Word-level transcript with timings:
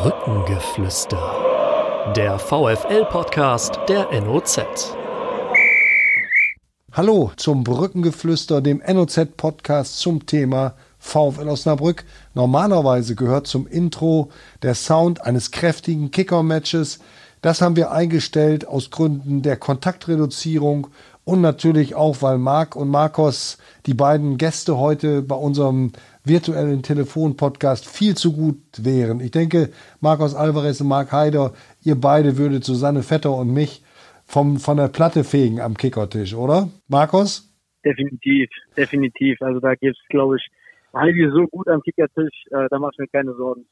Brückengeflüster. 0.00 2.12
Der 2.14 2.38
VFL-Podcast 2.38 3.80
der 3.88 4.08
NOZ. 4.20 4.94
Hallo 6.92 7.32
zum 7.34 7.64
Brückengeflüster, 7.64 8.60
dem 8.60 8.80
NOZ-Podcast 8.86 9.98
zum 9.98 10.24
Thema 10.24 10.74
VfL 11.00 11.48
Osnabrück. 11.48 12.04
Normalerweise 12.34 13.16
gehört 13.16 13.48
zum 13.48 13.66
Intro 13.66 14.30
der 14.62 14.76
Sound 14.76 15.22
eines 15.22 15.50
kräftigen 15.50 16.12
Kicker-Matches. 16.12 17.00
Das 17.40 17.60
haben 17.60 17.74
wir 17.74 17.90
eingestellt 17.90 18.68
aus 18.68 18.92
Gründen 18.92 19.42
der 19.42 19.56
Kontaktreduzierung 19.56 20.86
und 21.24 21.40
natürlich 21.40 21.96
auch, 21.96 22.22
weil 22.22 22.38
Marc 22.38 22.76
und 22.76 22.88
Marcos, 22.88 23.58
die 23.86 23.94
beiden 23.94 24.38
Gäste 24.38 24.78
heute 24.78 25.22
bei 25.22 25.34
unserem 25.34 25.90
virtuellen 26.28 26.82
Telefon-Podcast 26.82 27.88
viel 27.88 28.16
zu 28.16 28.32
gut 28.32 28.60
wären. 28.78 29.20
Ich 29.20 29.30
denke, 29.30 29.70
Marcos 30.00 30.34
Alvarez 30.34 30.80
und 30.80 30.88
Marc 30.88 31.12
Heider, 31.12 31.52
ihr 31.82 32.00
beide 32.00 32.38
würdet 32.38 32.64
Susanne 32.64 33.02
Vetter 33.02 33.34
und 33.34 33.52
mich 33.52 33.82
vom, 34.24 34.58
von 34.58 34.76
der 34.76 34.88
Platte 34.88 35.24
fegen 35.24 35.60
am 35.60 35.74
Kickertisch, 35.74 36.34
oder? 36.34 36.68
Marcos? 36.86 37.52
Definitiv, 37.84 38.50
definitiv. 38.76 39.40
Also 39.40 39.60
da 39.60 39.74
gibt 39.74 39.96
es, 39.96 40.08
glaube 40.08 40.36
ich, 40.36 40.46
einige 40.92 41.30
so 41.32 41.46
gut 41.46 41.66
am 41.68 41.80
Kickertisch, 41.80 42.44
äh, 42.50 42.68
da 42.70 42.78
mache 42.78 42.92
ich 42.92 42.98
mir 42.98 43.08
keine 43.08 43.34
Sorgen. 43.34 43.64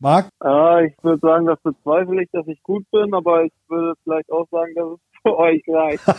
Marc? 0.00 0.28
Äh, 0.42 0.86
ich 0.86 0.94
würde 1.02 1.20
sagen, 1.20 1.46
das 1.46 1.60
bezweifle 1.60 2.22
ich, 2.22 2.30
dass 2.30 2.46
ich 2.46 2.62
gut 2.62 2.88
bin, 2.90 3.12
aber 3.12 3.44
ich 3.44 3.52
würde 3.68 3.94
vielleicht 4.04 4.30
auch 4.30 4.48
sagen, 4.50 4.74
dass 4.74 4.86
es 4.92 5.00
für 5.22 5.36
euch 5.36 5.62
reicht. 5.68 6.06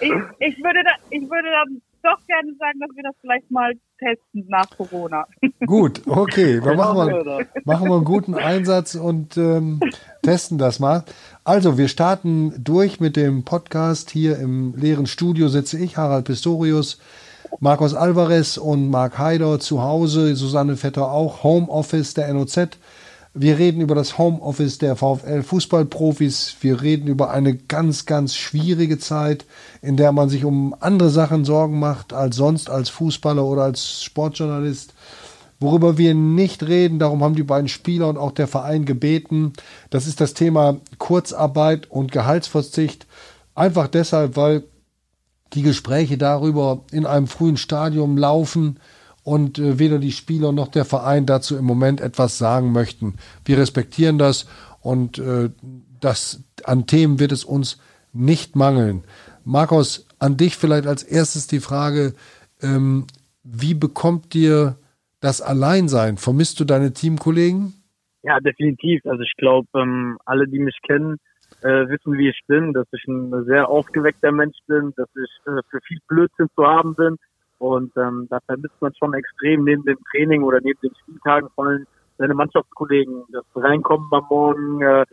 ich, 0.00 0.12
ich, 0.38 0.64
würde 0.64 0.82
da, 0.84 0.90
ich 1.10 1.22
würde 1.22 1.50
dann 1.50 1.82
doch 2.04 2.24
gerne 2.26 2.54
sagen, 2.58 2.80
dass 2.80 2.90
wir 2.94 3.02
das 3.02 3.14
vielleicht 3.20 3.50
mal 3.50 3.72
testen 3.98 4.46
nach 4.48 4.68
Corona. 4.70 5.26
Gut, 5.66 6.02
okay, 6.06 6.60
dann 6.60 6.76
machen 6.76 6.96
wir, 6.96 7.46
machen 7.64 7.88
wir 7.88 7.96
einen 7.96 8.04
guten 8.04 8.34
Einsatz 8.34 8.94
und 8.94 9.36
ähm, 9.36 9.80
testen 10.22 10.58
das 10.58 10.78
mal. 10.78 11.04
Also, 11.44 11.78
wir 11.78 11.88
starten 11.88 12.52
durch 12.62 13.00
mit 13.00 13.16
dem 13.16 13.44
Podcast. 13.44 14.10
Hier 14.10 14.38
im 14.38 14.74
leeren 14.76 15.06
Studio 15.06 15.48
sitze 15.48 15.78
ich, 15.78 15.96
Harald 15.96 16.26
Pistorius, 16.26 17.00
Marcos 17.60 17.94
Alvarez 17.94 18.56
und 18.56 18.90
Marc 18.90 19.18
Heider 19.18 19.58
zu 19.60 19.82
Hause, 19.82 20.36
Susanne 20.36 20.76
Vetter 20.76 21.10
auch, 21.10 21.42
Homeoffice 21.42 22.14
der 22.14 22.32
NOZ. 22.32 22.78
Wir 23.36 23.58
reden 23.58 23.80
über 23.80 23.96
das 23.96 24.16
Homeoffice 24.16 24.78
der 24.78 24.94
VfL 24.94 25.42
Fußballprofis. 25.42 26.54
Wir 26.60 26.80
reden 26.82 27.08
über 27.08 27.32
eine 27.32 27.56
ganz, 27.56 28.06
ganz 28.06 28.36
schwierige 28.36 29.00
Zeit, 29.00 29.44
in 29.82 29.96
der 29.96 30.12
man 30.12 30.28
sich 30.28 30.44
um 30.44 30.72
andere 30.78 31.10
Sachen 31.10 31.44
Sorgen 31.44 31.80
macht 31.80 32.12
als 32.12 32.36
sonst 32.36 32.70
als 32.70 32.90
Fußballer 32.90 33.44
oder 33.44 33.64
als 33.64 34.04
Sportjournalist. 34.04 34.94
Worüber 35.58 35.98
wir 35.98 36.14
nicht 36.14 36.62
reden, 36.62 37.00
darum 37.00 37.24
haben 37.24 37.34
die 37.34 37.42
beiden 37.42 37.66
Spieler 37.66 38.08
und 38.08 38.18
auch 38.18 38.30
der 38.30 38.46
Verein 38.46 38.84
gebeten, 38.84 39.52
das 39.90 40.06
ist 40.06 40.20
das 40.20 40.34
Thema 40.34 40.76
Kurzarbeit 40.98 41.90
und 41.90 42.12
Gehaltsverzicht. 42.12 43.04
Einfach 43.56 43.88
deshalb, 43.88 44.36
weil 44.36 44.62
die 45.54 45.62
Gespräche 45.62 46.18
darüber 46.18 46.84
in 46.92 47.04
einem 47.04 47.26
frühen 47.26 47.56
Stadium 47.56 48.16
laufen 48.16 48.78
und 49.24 49.58
äh, 49.58 49.78
weder 49.78 49.98
die 49.98 50.12
Spieler 50.12 50.52
noch 50.52 50.68
der 50.68 50.84
Verein 50.84 51.26
dazu 51.26 51.56
im 51.56 51.64
Moment 51.64 52.00
etwas 52.00 52.38
sagen 52.38 52.72
möchten. 52.72 53.14
Wir 53.44 53.58
respektieren 53.58 54.18
das 54.18 54.46
und 54.80 55.18
äh, 55.18 55.50
das, 56.00 56.44
an 56.64 56.86
Themen 56.86 57.18
wird 57.18 57.32
es 57.32 57.44
uns 57.44 57.80
nicht 58.12 58.54
mangeln. 58.54 59.02
Markus, 59.44 60.06
an 60.18 60.36
dich 60.36 60.56
vielleicht 60.56 60.86
als 60.86 61.02
erstes 61.02 61.46
die 61.46 61.60
Frage, 61.60 62.14
ähm, 62.62 63.06
wie 63.42 63.74
bekommt 63.74 64.34
dir 64.34 64.76
das 65.20 65.40
Alleinsein? 65.40 66.18
Vermisst 66.18 66.60
du 66.60 66.64
deine 66.64 66.92
Teamkollegen? 66.92 67.72
Ja, 68.22 68.40
definitiv. 68.40 69.04
Also 69.04 69.22
ich 69.22 69.32
glaube, 69.36 69.68
ähm, 69.74 70.18
alle, 70.24 70.46
die 70.46 70.58
mich 70.58 70.78
kennen, 70.86 71.16
äh, 71.62 71.88
wissen, 71.88 72.16
wie 72.18 72.28
ich 72.28 72.40
bin, 72.46 72.72
dass 72.72 72.86
ich 72.92 73.06
ein 73.06 73.44
sehr 73.44 73.68
aufgeweckter 73.68 74.32
Mensch 74.32 74.56
bin, 74.66 74.92
dass 74.96 75.08
ich 75.14 75.46
äh, 75.46 75.60
für 75.70 75.80
viel 75.86 75.98
Blödsinn 76.08 76.48
zu 76.54 76.66
haben 76.66 76.94
bin 76.94 77.16
und 77.58 77.92
ähm, 77.96 78.26
da 78.30 78.38
vermisst 78.46 78.74
man 78.80 78.94
schon 78.94 79.14
extrem 79.14 79.64
neben 79.64 79.84
dem 79.84 79.98
Training 80.10 80.42
oder 80.42 80.60
neben 80.60 80.78
den 80.80 80.94
Spieltagen 81.02 81.48
vor 81.54 81.66
allem 81.66 81.86
seine 82.18 82.34
Mannschaftskollegen, 82.34 83.24
das 83.32 83.44
Reinkommen 83.54 84.08
am 84.12 84.26
Morgen, 84.28 84.82
äh, 84.82 85.04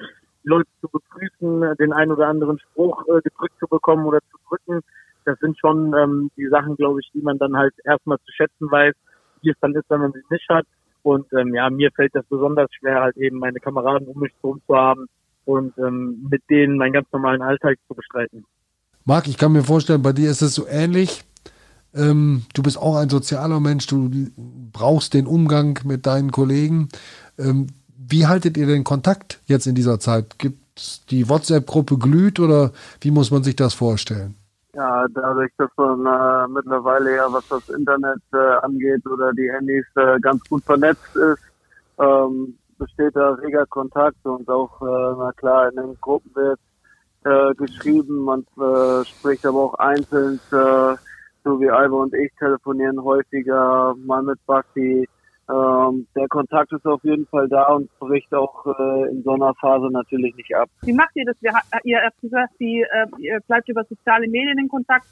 Leute 0.44 0.70
zu 0.82 0.90
begrüßen, 0.90 1.76
den 1.78 1.94
einen 1.94 2.12
oder 2.12 2.28
anderen 2.28 2.60
Spruch 2.60 3.06
äh, 3.08 3.22
gedrückt 3.22 3.54
zu 3.60 3.68
bekommen 3.68 4.06
oder 4.06 4.20
zu 4.32 4.38
drücken. 4.48 4.82
Das 5.26 5.38
sind 5.40 5.58
schon 5.60 5.94
ähm, 5.94 6.32
die 6.36 6.48
Sachen, 6.48 6.76
glaube 6.76 7.00
ich, 7.02 7.10
die 7.14 7.22
man 7.22 7.38
dann 7.38 7.56
halt 7.56 7.74
erstmal 7.84 8.18
zu 8.20 8.32
schätzen 8.32 8.72
weiß, 8.72 8.94
wie 9.42 9.50
es 9.52 9.58
dann 9.62 9.76
ist, 9.76 9.90
wenn 9.90 10.02
man 10.02 10.14
sie 10.14 10.22
nicht 10.30 10.50
hat. 10.50 10.66
Und 11.04 11.32
ähm, 11.34 11.54
ja, 11.54 11.70
mir 11.70 11.92
fällt 11.92 12.16
das 12.16 12.26
besonders 12.26 12.70
schwer, 12.74 13.02
halt 13.02 13.18
eben 13.18 13.38
meine 13.38 13.60
Kameraden 13.60 14.08
um 14.08 14.20
mich 14.20 14.34
herum 14.42 14.62
zu 14.68 14.76
haben 14.76 15.08
und 15.46 15.78
ähm, 15.78 16.28
mit 16.30 16.44
denen 16.50 16.78
meinen 16.78 16.94
ganz 16.94 17.08
normalen 17.12 17.42
Alltag 17.42 17.78
zu 17.88 17.96
bestreiten. 17.96 18.46
Marc, 19.06 19.28
ich 19.28 19.38
kann 19.38 19.52
mir 19.52 19.64
vorstellen, 19.64 20.04
bei 20.04 20.14
dir 20.14 20.30
ist 20.30 20.42
es 20.42 20.54
so 20.54 20.68
ähnlich. 20.68 21.24
Ähm, 21.94 22.44
du 22.54 22.64
bist 22.64 22.78
auch 22.78 22.96
ein 22.96 23.10
sozialer 23.10 23.60
Mensch, 23.60 23.88
du 23.88 24.10
brauchst 24.72 25.14
den 25.14 25.28
Umgang 25.28 25.80
mit 25.84 26.06
deinen 26.06 26.32
Kollegen. 26.32 26.90
Ähm, 27.38 27.68
wie 27.98 28.28
haltet 28.28 28.58
ihr 28.58 28.68
den 28.68 28.84
Kontakt 28.84 29.40
jetzt 29.46 29.68
in 29.68 29.76
dieser 29.76 30.00
Zeit? 30.00 30.38
Gibt 30.38 31.10
die 31.10 31.28
WhatsApp-Gruppe 31.30 31.98
glüht 31.98 32.40
oder 32.40 32.72
wie 33.02 33.12
muss 33.12 33.32
man 33.32 33.44
sich 33.44 33.56
das 33.56 33.74
vorstellen? 33.74 34.36
Ja, 34.74 35.06
dadurch, 35.14 35.52
dass 35.58 35.70
man 35.76 36.06
äh, 36.06 36.48
mittlerweile 36.48 37.16
ja, 37.16 37.28
was 37.32 37.46
das 37.50 37.68
Internet 37.70 38.22
äh, 38.34 38.38
angeht 38.38 39.06
oder 39.06 39.34
die 39.34 39.52
Handys 39.52 39.86
äh, 39.96 40.18
ganz 40.22 40.42
gut 40.48 40.64
vernetzt 40.64 41.14
ist, 41.16 41.42
ähm, 42.00 42.58
besteht 42.78 43.16
da 43.16 43.34
reger 43.34 43.66
Kontakt 43.66 44.26
und 44.26 44.50
auch, 44.50 44.82
äh, 44.82 45.16
na 45.18 45.32
klar, 45.34 45.70
in 45.70 45.76
den 45.76 45.98
Gruppen 46.00 46.32
wird 46.36 46.60
äh, 47.26 47.54
geschrieben, 47.56 48.24
man 48.24 48.46
äh, 48.58 49.06
spricht 49.06 49.46
aber 49.46 49.60
auch 49.60 49.74
einzeln 49.76 50.40
so 51.44 51.60
wie 51.60 51.70
Alba 51.70 51.98
und 51.98 52.14
ich 52.14 52.32
telefonieren 52.38 53.04
häufiger, 53.04 53.96
mal 54.06 54.24
mit 54.24 54.44
Basti. 54.46 55.08
Ähm, 55.50 56.08
der 56.16 56.28
Kontakt 56.28 56.72
ist 56.72 56.86
auf 56.86 57.04
jeden 57.04 57.26
Fall 57.28 57.50
da 57.50 57.74
und 57.74 57.90
bricht 58.00 58.34
auch 58.34 58.66
äh, 58.66 59.10
in 59.10 59.24
so 59.24 59.32
einer 59.32 59.54
Phase 59.56 59.90
natürlich 59.92 60.36
nicht 60.36 60.56
ab. 60.56 60.70
Wie 60.84 60.94
macht 60.94 61.16
ihr 61.16 61.26
das? 61.26 61.36
ihr 61.84 62.02
habt 62.02 62.22
gesagt, 62.22 62.54
die, 62.60 62.82
äh, 62.82 63.08
ihr 63.18 63.40
bleibt 63.48 63.68
über 63.68 63.84
soziale 63.84 64.28
Medien 64.28 64.60
in 64.60 64.70
Kontakt. 64.70 65.08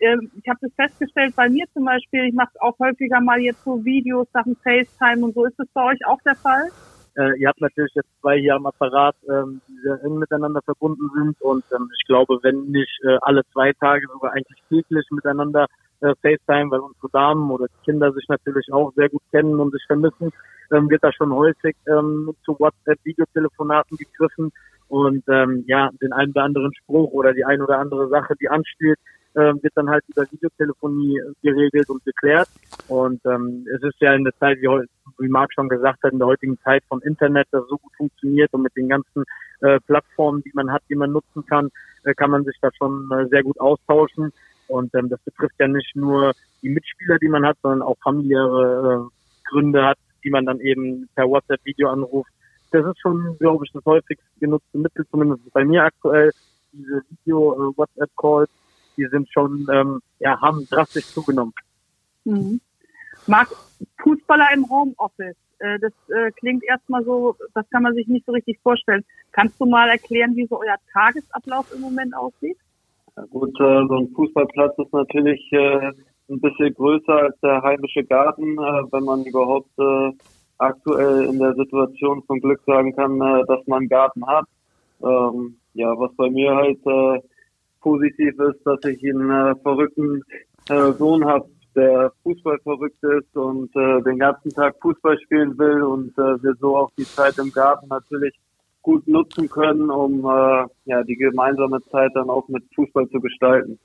Ähm, 0.00 0.30
ich 0.40 0.48
habe 0.48 0.58
das 0.62 0.72
festgestellt 0.74 1.36
bei 1.36 1.48
mir 1.48 1.66
zum 1.74 1.84
Beispiel. 1.84 2.24
Ich 2.24 2.34
mache 2.34 2.50
auch 2.60 2.76
häufiger 2.78 3.20
mal 3.20 3.38
jetzt 3.40 3.62
so 3.62 3.84
Videos, 3.84 4.26
Sachen 4.32 4.56
FaceTime 4.56 5.24
und 5.24 5.34
so. 5.34 5.44
Ist 5.44 5.58
das 5.58 5.68
bei 5.72 5.84
euch 5.84 6.04
auch 6.06 6.20
der 6.22 6.34
Fall? 6.34 6.70
Äh, 7.16 7.38
ihr 7.38 7.48
habt 7.48 7.60
natürlich 7.60 7.94
jetzt 7.94 8.08
zwei 8.20 8.38
hier 8.38 8.56
am 8.56 8.66
Apparat, 8.66 9.14
ähm, 9.28 9.60
die 9.68 9.78
sehr 9.82 10.02
eng 10.02 10.18
miteinander 10.18 10.60
verbunden 10.62 11.10
sind. 11.14 11.40
Und 11.40 11.64
ähm, 11.74 11.90
ich 11.96 12.06
glaube, 12.06 12.38
wenn 12.42 12.64
nicht 12.66 13.00
äh, 13.04 13.18
alle 13.22 13.42
zwei 13.52 13.72
Tage, 13.74 14.06
sogar 14.12 14.32
eigentlich 14.32 14.62
täglich 14.68 15.06
miteinander 15.10 15.66
äh, 16.00 16.14
FaceTime, 16.22 16.70
weil 16.70 16.80
unsere 16.80 17.08
Damen 17.12 17.50
oder 17.50 17.66
die 17.66 17.84
Kinder 17.84 18.12
sich 18.12 18.26
natürlich 18.28 18.72
auch 18.72 18.92
sehr 18.94 19.08
gut 19.08 19.22
kennen 19.30 19.60
und 19.60 19.72
sich 19.72 19.84
vermissen, 19.86 20.30
ähm, 20.72 20.90
wird 20.90 21.04
da 21.04 21.12
schon 21.12 21.32
häufig 21.32 21.76
ähm, 21.88 22.34
zu 22.44 22.58
WhatsApp-Videotelefonaten 22.58 23.96
gegriffen. 23.96 24.50
Und 24.88 25.24
ähm, 25.28 25.64
ja, 25.66 25.90
den 26.02 26.12
einen 26.12 26.32
oder 26.32 26.42
anderen 26.44 26.74
Spruch 26.74 27.12
oder 27.12 27.32
die 27.32 27.44
eine 27.44 27.64
oder 27.64 27.78
andere 27.78 28.08
Sache, 28.08 28.34
die 28.40 28.48
ansteht, 28.48 28.98
ähm, 29.36 29.62
wird 29.62 29.72
dann 29.76 29.90
halt 29.90 30.04
über 30.08 30.24
Videotelefonie 30.30 31.20
geregelt 31.42 31.88
und 31.90 32.04
geklärt. 32.04 32.48
Und 32.88 33.20
ähm, 33.26 33.66
es 33.74 33.82
ist 33.82 34.00
ja 34.00 34.14
in 34.14 34.24
der 34.24 34.36
Zeit, 34.38 34.58
wie, 34.60 34.68
wie 35.18 35.28
Marc 35.28 35.52
schon 35.52 35.68
gesagt 35.68 36.02
hat, 36.02 36.12
in 36.12 36.18
der 36.18 36.28
heutigen 36.28 36.58
Zeit 36.60 36.82
vom 36.88 37.00
Internet, 37.02 37.48
das 37.50 37.66
so 37.68 37.76
gut 37.78 37.92
funktioniert 37.96 38.52
und 38.52 38.62
mit 38.62 38.76
den 38.76 38.88
ganzen 38.88 39.24
äh, 39.60 39.80
Plattformen, 39.86 40.42
die 40.42 40.52
man 40.54 40.70
hat, 40.70 40.82
die 40.88 40.94
man 40.94 41.12
nutzen 41.12 41.44
kann, 41.46 41.70
äh, 42.04 42.14
kann 42.14 42.30
man 42.30 42.44
sich 42.44 42.56
da 42.60 42.70
schon 42.76 43.10
äh, 43.12 43.26
sehr 43.28 43.42
gut 43.42 43.58
austauschen. 43.60 44.32
Und 44.68 44.94
ähm, 44.94 45.08
das 45.08 45.20
betrifft 45.20 45.54
ja 45.58 45.68
nicht 45.68 45.94
nur 45.94 46.32
die 46.62 46.70
Mitspieler, 46.70 47.18
die 47.18 47.28
man 47.28 47.44
hat, 47.44 47.56
sondern 47.62 47.82
auch 47.82 47.96
familiäre 48.02 49.08
äh, 49.10 49.48
Gründe 49.50 49.84
hat, 49.84 49.98
die 50.24 50.30
man 50.30 50.46
dann 50.46 50.60
eben 50.60 51.08
per 51.14 51.28
WhatsApp-Video 51.28 51.90
anruft. 51.90 52.30
Das 52.70 52.84
ist 52.86 53.00
schon, 53.00 53.36
glaube 53.38 53.64
ich, 53.64 53.72
das 53.72 53.84
häufigst 53.84 54.24
genutzte 54.40 54.78
Mittel, 54.78 55.06
zumindest 55.10 55.52
bei 55.52 55.64
mir 55.64 55.84
aktuell. 55.84 56.32
Diese 56.72 57.02
Video-WhatsApp-Calls, 57.08 58.48
äh, 58.48 58.63
die 58.96 59.06
sind 59.06 59.28
schon, 59.32 59.66
ähm, 59.72 60.00
ja, 60.18 60.40
haben 60.40 60.66
drastisch 60.70 61.06
zugenommen. 61.06 61.52
Mhm. 62.24 62.60
Marc, 63.26 63.48
Fußballer 64.02 64.52
im 64.54 64.68
Homeoffice, 64.68 65.36
äh, 65.58 65.78
das 65.78 65.92
äh, 66.08 66.30
klingt 66.32 66.64
erstmal 66.64 67.04
so, 67.04 67.36
das 67.54 67.68
kann 67.70 67.82
man 67.82 67.94
sich 67.94 68.06
nicht 68.06 68.26
so 68.26 68.32
richtig 68.32 68.58
vorstellen. 68.62 69.04
Kannst 69.32 69.60
du 69.60 69.66
mal 69.66 69.88
erklären, 69.88 70.36
wie 70.36 70.46
so 70.46 70.60
euer 70.60 70.76
Tagesablauf 70.92 71.72
im 71.74 71.80
Moment 71.80 72.14
aussieht? 72.14 72.56
Ja, 73.16 73.24
gut, 73.30 73.58
äh, 73.60 73.86
so 73.88 73.96
ein 73.96 74.08
Fußballplatz 74.14 74.78
ist 74.78 74.92
natürlich 74.92 75.52
äh, 75.52 75.92
ein 76.28 76.40
bisschen 76.40 76.74
größer 76.74 77.14
als 77.14 77.40
der 77.40 77.62
heimische 77.62 78.04
Garten, 78.04 78.58
äh, 78.58 78.92
wenn 78.92 79.04
man 79.04 79.24
überhaupt 79.24 79.70
äh, 79.78 80.10
aktuell 80.58 81.26
in 81.26 81.38
der 81.38 81.54
Situation 81.54 82.22
zum 82.26 82.40
Glück 82.40 82.60
sagen 82.66 82.94
kann, 82.94 83.20
äh, 83.20 83.44
dass 83.46 83.66
man 83.66 83.80
einen 83.80 83.88
Garten 83.88 84.26
hat. 84.26 84.46
Ähm, 85.02 85.56
ja, 85.74 85.98
was 85.98 86.14
bei 86.16 86.30
mir 86.30 86.54
halt 86.54 86.78
äh, 86.86 87.20
positiv 87.84 88.34
ist, 88.40 88.60
dass 88.64 88.82
ich 88.86 89.04
einen 89.04 89.30
äh, 89.30 89.54
verrückten 89.62 90.22
äh, 90.70 90.92
Sohn 90.98 91.24
habe, 91.24 91.46
der 91.76 92.12
Fußball 92.22 92.58
verrückt 92.62 93.02
ist 93.02 93.36
und 93.36 93.70
äh, 93.76 94.02
den 94.02 94.18
ganzen 94.18 94.50
Tag 94.50 94.74
Fußball 94.80 95.18
spielen 95.20 95.56
will 95.58 95.82
und 95.82 96.16
äh, 96.18 96.42
wir 96.42 96.54
so 96.60 96.76
auch 96.78 96.90
die 96.96 97.04
Zeit 97.04 97.36
im 97.38 97.52
Garten 97.52 97.88
natürlich 97.88 98.34
gut 98.80 99.06
nutzen 99.06 99.48
können, 99.48 99.90
um 99.90 100.20
äh, 100.24 100.66
ja 100.86 101.02
die 101.02 101.16
gemeinsame 101.16 101.80
Zeit 101.90 102.10
dann 102.14 102.30
auch 102.30 102.48
mit 102.48 102.64
Fußball 102.74 103.08
zu 103.08 103.20
gestalten. 103.20 103.78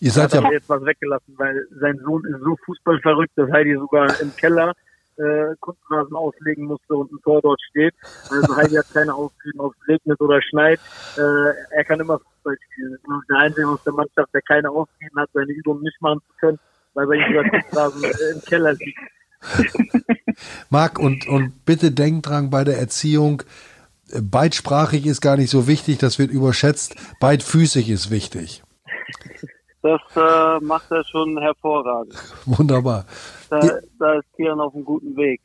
Ihr 0.00 0.12
seid 0.12 0.32
ja 0.32 0.52
jetzt 0.52 0.68
was 0.68 0.84
weggelassen, 0.84 1.34
weil 1.38 1.66
sein 1.80 1.98
Sohn 2.04 2.24
ist 2.24 2.40
so 2.40 2.54
fußballverrückt, 2.66 3.32
dass 3.36 3.50
Heidi 3.50 3.74
sogar 3.74 4.08
im 4.20 4.34
Keller 4.36 4.72
äh, 5.18 5.54
Kunstrasen 5.60 6.16
auslegen 6.16 6.64
musste 6.64 6.94
und 6.94 7.12
ein 7.12 7.18
Tor 7.22 7.40
dort 7.42 7.60
steht. 7.70 7.94
Also 8.30 8.56
Heidi 8.56 8.74
hat 8.74 8.92
keine 8.92 9.14
Ausreden, 9.14 9.60
ob 9.60 9.74
es 9.74 9.88
regnet 9.88 10.20
oder 10.20 10.40
schneit. 10.42 10.80
Äh, 11.16 11.76
er 11.76 11.84
kann 11.84 12.00
immer 12.00 12.18
Fußball 12.18 12.56
spielen. 12.72 12.98
Und 13.06 13.24
der 13.28 13.38
Einzige 13.38 13.68
aus 13.68 13.82
der 13.84 13.92
Mannschaft, 13.92 14.32
der 14.32 14.42
keine 14.42 14.70
Ausreden 14.70 15.16
hat, 15.16 15.30
seine 15.32 15.52
Übungen 15.52 15.82
nicht 15.82 16.00
machen 16.00 16.20
zu 16.26 16.34
können, 16.40 16.58
weil 16.94 17.06
bei 17.06 17.14
ihm 17.16 17.24
sogar 17.28 17.50
Kunstrasen 17.50 18.04
äh, 18.04 18.34
im 18.34 18.42
Keller 18.42 18.72
liegt. 18.74 18.98
Marc, 20.70 20.98
und, 20.98 21.28
und 21.28 21.64
bitte 21.64 21.90
denk 21.90 22.24
dran 22.24 22.50
bei 22.50 22.64
der 22.64 22.78
Erziehung, 22.78 23.42
beidsprachig 24.20 25.06
ist 25.06 25.20
gar 25.20 25.36
nicht 25.36 25.50
so 25.50 25.66
wichtig, 25.66 25.98
das 25.98 26.18
wird 26.18 26.30
überschätzt. 26.30 26.96
Beidfüßig 27.20 27.90
ist 27.90 28.10
wichtig. 28.10 28.62
Das 29.82 30.00
äh, 30.16 30.64
macht 30.64 30.90
er 30.90 31.04
schon 31.04 31.38
hervorragend. 31.38 32.14
Wunderbar. 32.46 33.06
Da, 33.48 33.78
da 33.98 34.18
ist 34.18 34.26
Kian 34.36 34.60
auf 34.60 34.74
einem 34.74 34.84
guten 34.84 35.16
Weg. 35.16 35.40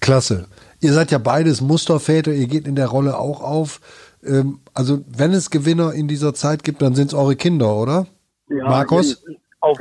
Klasse. 0.00 0.46
Ihr 0.80 0.92
seid 0.92 1.10
ja 1.10 1.18
beides 1.18 1.60
Musterväter, 1.60 2.32
ihr 2.32 2.46
geht 2.46 2.66
in 2.66 2.76
der 2.76 2.88
Rolle 2.88 3.16
auch 3.18 3.42
auf. 3.42 3.80
Ähm, 4.24 4.60
also 4.74 5.04
wenn 5.08 5.32
es 5.32 5.50
Gewinner 5.50 5.92
in 5.92 6.08
dieser 6.08 6.34
Zeit 6.34 6.64
gibt, 6.64 6.82
dann 6.82 6.94
sind 6.94 7.08
es 7.08 7.14
eure 7.14 7.36
Kinder, 7.36 7.76
oder? 7.76 8.06
Ja, 8.48 8.64
Markus? 8.64 9.24
Auf, 9.60 9.78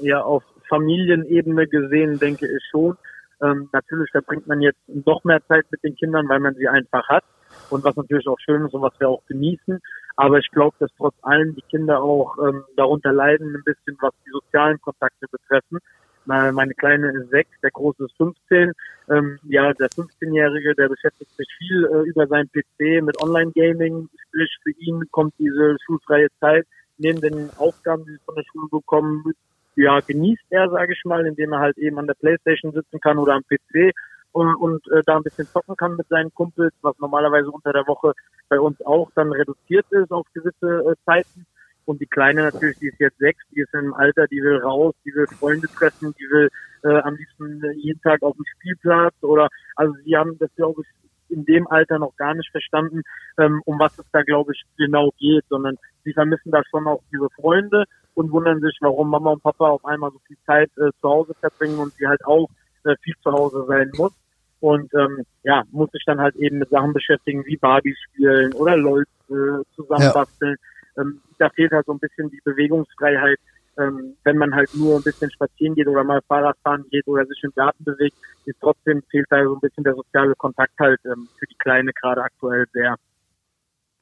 ja, 0.00 0.20
auf 0.20 0.42
Familienebene 0.68 1.66
gesehen 1.68 2.18
denke 2.18 2.46
ich 2.46 2.62
schon. 2.70 2.96
Ähm, 3.42 3.68
natürlich 3.72 4.10
verbringt 4.10 4.46
man 4.46 4.60
jetzt 4.60 4.80
noch 4.86 5.24
mehr 5.24 5.40
Zeit 5.48 5.64
mit 5.70 5.82
den 5.82 5.96
Kindern, 5.96 6.28
weil 6.28 6.40
man 6.40 6.54
sie 6.54 6.68
einfach 6.68 7.08
hat 7.08 7.24
und 7.70 7.84
was 7.84 7.96
natürlich 7.96 8.26
auch 8.28 8.38
schön 8.38 8.64
ist 8.64 8.74
und 8.74 8.82
was 8.82 8.98
wir 8.98 9.08
auch 9.08 9.22
genießen. 9.26 9.80
Aber 10.16 10.38
ich 10.38 10.48
glaube, 10.50 10.76
dass 10.78 10.90
trotz 10.96 11.14
allem 11.22 11.54
die 11.54 11.62
Kinder 11.62 12.02
auch 12.02 12.36
ähm, 12.38 12.64
darunter 12.76 13.12
leiden, 13.12 13.54
ein 13.54 13.64
bisschen 13.64 13.96
was 14.00 14.12
die 14.26 14.30
sozialen 14.30 14.80
Kontakte 14.80 15.26
betreffen. 15.30 15.78
Meine 16.24 16.74
Kleine 16.74 17.10
ist 17.12 17.30
sechs, 17.30 17.50
der 17.62 17.70
Große 17.70 18.04
ist 18.04 18.16
15. 18.16 18.72
Ähm, 19.10 19.38
ja, 19.42 19.72
der 19.72 19.88
15-Jährige, 19.88 20.74
der 20.74 20.88
beschäftigt 20.88 21.30
sich 21.36 21.48
viel 21.58 21.84
äh, 21.84 22.08
über 22.08 22.26
sein 22.28 22.48
PC 22.48 23.02
mit 23.02 23.20
Online-Gaming. 23.20 24.08
Sprich, 24.28 24.56
für 24.62 24.70
ihn 24.78 25.02
kommt 25.10 25.34
diese 25.38 25.76
schulfreie 25.84 26.28
Zeit 26.38 26.66
neben 26.98 27.20
den 27.20 27.50
Aufgaben, 27.58 28.04
die 28.04 28.12
sie 28.12 28.24
von 28.24 28.36
der 28.36 28.44
Schule 28.44 28.68
bekommen, 28.70 29.34
ja, 29.76 30.00
genießt 30.00 30.44
er, 30.50 30.70
sage 30.70 30.92
ich 30.92 31.04
mal, 31.04 31.26
indem 31.26 31.52
er 31.52 31.60
halt 31.60 31.78
eben 31.78 31.98
an 31.98 32.06
der 32.06 32.14
Playstation 32.14 32.72
sitzen 32.72 33.00
kann 33.00 33.18
oder 33.18 33.34
am 33.34 33.42
PC 33.42 33.92
und, 34.32 34.54
und 34.56 34.86
äh, 34.92 35.02
da 35.04 35.16
ein 35.16 35.22
bisschen 35.22 35.46
zocken 35.46 35.76
kann 35.76 35.96
mit 35.96 36.08
seinen 36.08 36.32
Kumpels, 36.34 36.72
was 36.82 36.98
normalerweise 36.98 37.50
unter 37.50 37.72
der 37.72 37.86
Woche 37.86 38.12
bei 38.48 38.60
uns 38.60 38.80
auch 38.84 39.10
dann 39.14 39.32
reduziert 39.32 39.86
ist 39.90 40.10
auf 40.10 40.26
gewisse 40.34 40.90
äh, 40.90 40.94
Zeiten. 41.04 41.46
Und 41.84 42.00
die 42.00 42.06
Kleine 42.06 42.44
natürlich, 42.44 42.78
die 42.78 42.88
ist 42.88 43.00
jetzt 43.00 43.18
sechs, 43.18 43.44
die 43.50 43.60
ist 43.60 43.74
im 43.74 43.94
Alter, 43.94 44.26
die 44.28 44.42
will 44.42 44.58
raus, 44.58 44.94
die 45.04 45.14
will 45.14 45.26
Freunde 45.26 45.68
treffen, 45.68 46.14
die 46.18 46.30
will 46.30 46.48
äh, 46.84 47.00
am 47.00 47.16
liebsten 47.16 47.62
jeden 47.76 48.00
Tag 48.02 48.22
auf 48.22 48.36
dem 48.36 48.44
Spielplatz 48.56 49.14
oder 49.22 49.48
also 49.76 49.94
sie 50.04 50.16
haben 50.16 50.38
das 50.38 50.50
glaube 50.56 50.82
ich 50.82 51.36
in 51.36 51.44
dem 51.44 51.66
Alter 51.68 51.98
noch 51.98 52.14
gar 52.16 52.34
nicht 52.34 52.50
verstanden, 52.50 53.02
ähm, 53.38 53.62
um 53.64 53.78
was 53.78 53.98
es 53.98 54.04
da 54.12 54.22
glaube 54.22 54.52
ich 54.52 54.62
genau 54.76 55.10
geht, 55.18 55.44
sondern 55.48 55.76
sie 56.04 56.12
vermissen 56.12 56.50
da 56.50 56.62
schon 56.70 56.86
auch 56.86 57.02
diese 57.12 57.28
Freunde 57.30 57.84
und 58.14 58.30
wundern 58.30 58.60
sich, 58.60 58.76
warum 58.80 59.10
Mama 59.10 59.32
und 59.32 59.42
Papa 59.42 59.68
auf 59.68 59.84
einmal 59.84 60.10
so 60.10 60.18
viel 60.26 60.36
Zeit 60.44 60.70
äh, 60.76 60.90
zu 61.00 61.08
Hause 61.08 61.34
verbringen 61.40 61.78
und 61.78 61.94
sie 61.94 62.06
halt 62.06 62.24
auch 62.24 62.48
äh, 62.84 62.94
viel 63.02 63.14
zu 63.22 63.32
Hause 63.32 63.64
sein 63.66 63.90
muss 63.96 64.12
und 64.60 64.94
ähm, 64.94 65.24
ja, 65.42 65.64
muss 65.72 65.90
sich 65.90 66.04
dann 66.06 66.20
halt 66.20 66.36
eben 66.36 66.58
mit 66.58 66.70
Sachen 66.70 66.92
beschäftigen 66.92 67.44
wie 67.46 67.56
Barbie 67.56 67.96
spielen 68.08 68.52
oder 68.54 68.76
LOL 68.76 69.04
äh, 69.28 69.64
zusammenbasteln. 69.74 70.56
Ja. 70.96 71.02
Ähm, 71.02 71.20
da 71.42 71.50
fehlt 71.50 71.72
halt 71.72 71.86
so 71.86 71.92
ein 71.92 71.98
bisschen 71.98 72.30
die 72.30 72.40
Bewegungsfreiheit, 72.44 73.38
ähm, 73.78 74.16
wenn 74.22 74.36
man 74.36 74.54
halt 74.54 74.70
nur 74.74 74.96
ein 74.96 75.02
bisschen 75.02 75.30
spazieren 75.30 75.74
geht 75.74 75.88
oder 75.88 76.04
mal 76.04 76.20
Fahrrad 76.28 76.56
fahren 76.62 76.84
geht 76.90 77.06
oder 77.08 77.26
sich 77.26 77.42
im 77.42 77.52
Garten 77.54 77.82
bewegt, 77.82 78.16
ist 78.44 78.60
trotzdem 78.60 79.02
fehlt 79.10 79.26
da 79.30 79.42
so 79.42 79.54
ein 79.54 79.60
bisschen 79.60 79.82
der 79.82 79.94
soziale 79.94 80.34
Kontakt 80.36 80.78
halt 80.78 81.00
ähm, 81.04 81.28
für 81.38 81.46
die 81.46 81.58
Kleine 81.58 81.92
gerade 81.92 82.22
aktuell 82.22 82.66
sehr. 82.72 82.96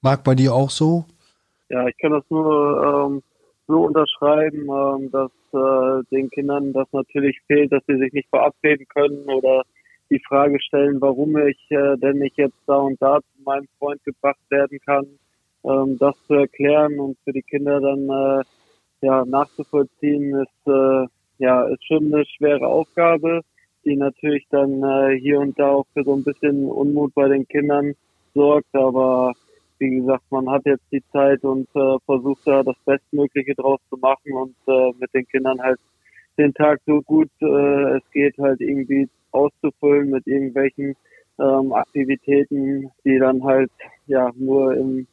Mag 0.03 0.23
bei 0.23 0.35
dir 0.35 0.53
auch 0.53 0.71
so? 0.71 1.05
Ja, 1.71 1.87
ich 1.87 1.97
kann 1.99 2.13
das 2.13 2.25
nur 2.29 3.09
ähm, 3.09 3.23
so 3.69 3.85
unterschreiben, 3.85 4.69
ähm, 4.69 5.11
dass 5.11 5.31
äh, 5.53 6.05
den 6.11 6.29
Kindern 6.31 6.73
das 6.73 6.89
natürlich 6.93 7.41
fehlt, 7.47 7.73
dass 7.73 7.83
sie 7.87 7.97
sich 7.97 8.13
nicht 8.13 8.29
verabreden 8.29 8.87
können 8.89 9.25
oder 9.31 9.63
die 10.11 10.23
Frage 10.27 10.61
stellen, 10.61 11.01
warum 11.01 11.37
ich 11.39 11.59
äh, 11.71 11.97
denn 11.97 12.19
nicht 12.19 12.37
jetzt 12.37 12.59
da 12.67 12.77
und 12.77 13.01
da 13.01 13.21
zu 13.21 13.43
meinem 13.45 13.69
Freund 13.79 14.03
gebracht 14.05 14.41
werden 14.51 14.79
kann, 14.85 15.07
ähm, 15.65 15.99
das 15.99 16.15
zu 16.27 16.35
erklären 16.35 16.99
und 16.99 17.19
für 17.25 17.33
die 17.33 17.43
Kinder 17.43 17.81
dann 17.81 18.09
äh, 18.09 18.45
ja 19.03 19.25
nachzuvollziehen, 19.25 20.35
ist 20.35 20.67
äh, 20.67 21.07
ja 21.39 21.65
ist 21.65 21.85
schon 21.87 22.13
eine 22.13 22.25
schwere 22.27 22.67
Aufgabe, 22.67 23.43
die 23.85 23.97
natürlich 23.97 24.47
dann 24.51 24.83
äh, 24.83 25.19
hier 25.19 25.41
und 25.41 25.59
da 25.59 25.71
auch 25.71 25.87
für 25.95 26.05
so 26.05 26.15
ein 26.15 26.25
bisschen 26.25 26.67
Unmut 26.67 27.15
bei 27.15 27.29
den 27.29 27.47
Kindern 27.49 27.95
sorgt, 28.35 28.75
aber 28.75 29.33
wie 29.79 29.97
gesagt, 29.97 30.25
man 30.31 30.49
hat 30.51 30.63
jetzt 30.67 30.85
die 30.93 31.03
Zeit 31.11 31.43
und 31.43 31.69
äh, 31.75 31.97
versucht 32.05 32.47
da 32.47 32.63
das 32.63 32.77
Bestmögliche 32.85 33.55
draus 33.55 33.81
zu 33.89 33.97
machen 33.97 34.33
und 34.33 34.55
äh, 34.67 34.93
mit 34.99 35.13
den 35.15 35.27
Kindern 35.27 35.61
halt 35.61 35.81
den 36.37 36.53
Tag 36.55 36.81
so 36.87 37.01
gut 37.03 37.31
äh, 37.41 37.97
es 37.97 38.03
geht 38.13 38.37
halt 38.39 38.61
irgendwie 38.61 39.09
auszufüllen 39.33 40.11
mit 40.11 40.27
irgendwelchen 40.27 40.97
ähm, 41.39 41.73
Aktivitäten, 41.73 42.91
die 43.05 43.19
dann 43.19 43.43
halt 43.43 43.71
ja 44.07 44.31
nur 44.37 44.77
im 44.77 45.07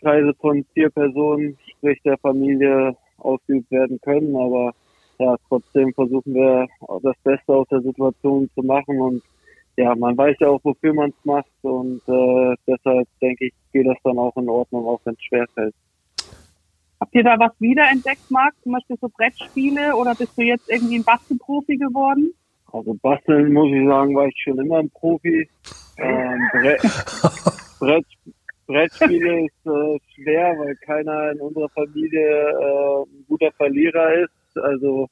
Kreise 0.00 0.32
von 0.40 0.64
vier 0.74 0.90
Personen, 0.90 1.56
sprich 1.76 2.00
der 2.04 2.18
Familie, 2.18 2.96
ausgeübt 3.18 3.70
werden 3.70 4.00
können. 4.02 4.36
Aber 4.36 4.72
ja, 5.18 5.36
trotzdem 5.48 5.92
versuchen 5.94 6.34
wir 6.34 6.66
das 7.02 7.16
Beste 7.22 7.52
aus 7.52 7.68
der 7.68 7.80
Situation 7.80 8.50
zu 8.54 8.62
machen 8.62 9.00
und 9.00 9.22
ja, 9.76 9.94
man 9.96 10.16
weiß 10.16 10.36
ja 10.38 10.48
auch, 10.48 10.60
wofür 10.62 10.94
man 10.94 11.10
es 11.10 11.24
macht 11.24 11.50
und 11.62 12.00
äh, 12.06 12.56
deshalb 12.66 13.08
denke 13.20 13.46
ich, 13.46 13.52
geht 13.72 13.86
das 13.86 13.96
dann 14.04 14.18
auch 14.18 14.36
in 14.36 14.48
Ordnung, 14.48 14.86
auch 14.86 15.00
wenn 15.04 15.14
es 15.14 15.22
schwerfällt. 15.24 15.74
Habt 17.00 17.14
ihr 17.14 17.24
da 17.24 17.36
was 17.38 17.52
wiederentdeckt, 17.58 18.30
Marc? 18.30 18.54
Zum 18.62 18.72
Beispiel 18.72 18.96
so 19.00 19.08
Brettspiele 19.08 19.96
oder 19.96 20.14
bist 20.14 20.38
du 20.38 20.42
jetzt 20.42 20.70
irgendwie 20.70 20.96
ein 20.96 21.04
Bastelprofi 21.04 21.76
geworden? 21.76 22.32
Also 22.72 22.94
basteln 22.94 23.52
muss 23.52 23.72
ich 23.72 23.86
sagen, 23.86 24.14
war 24.14 24.26
ich 24.26 24.42
schon 24.42 24.58
immer 24.58 24.78
ein 24.78 24.90
Profi. 24.90 25.48
Ähm, 25.98 26.40
Brett, 26.52 26.82
Brett, 27.80 28.06
Brettspiele 28.66 29.44
ist 29.46 29.66
äh, 29.66 29.98
schwer, 30.14 30.54
weil 30.58 30.76
keiner 30.76 31.32
in 31.32 31.40
unserer 31.40 31.68
Familie 31.70 32.48
äh, 32.50 33.02
ein 33.02 33.24
guter 33.28 33.52
Verlierer 33.52 34.24
ist. 34.24 34.58
Also 34.58 35.08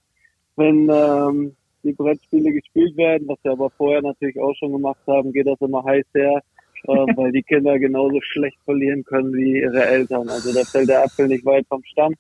wenn 0.57 0.89
ähm, 0.91 1.57
die 1.83 1.93
Brettspiele 1.93 2.53
gespielt 2.53 2.97
werden, 2.97 3.29
was 3.29 3.39
wir 3.43 3.53
aber 3.53 3.71
vorher 3.71 4.03
natürlich 4.03 4.39
auch 4.41 4.55
schon 4.57 4.73
gemacht 4.73 5.01
haben, 5.07 5.33
geht 5.33 5.47
das 5.47 5.61
immer 5.61 5.85
heiß 5.85 6.07
her, 6.15 6.43
äh, 6.85 6.89
weil 7.17 7.33
die 7.33 7.43
Kinder 7.43 7.79
genauso 7.79 8.21
schlecht 8.21 8.59
verlieren 8.65 9.05
können 9.05 9.33
wie 9.35 9.61
ihre 9.61 9.85
Eltern. 9.85 10.29
Also 10.29 10.53
da 10.53 10.65
fällt 10.65 10.89
der 10.89 11.05
Apfel 11.05 11.29
nicht 11.29 11.45
weit 11.45 11.67
vom 11.69 11.83
Stamm. 11.85 12.15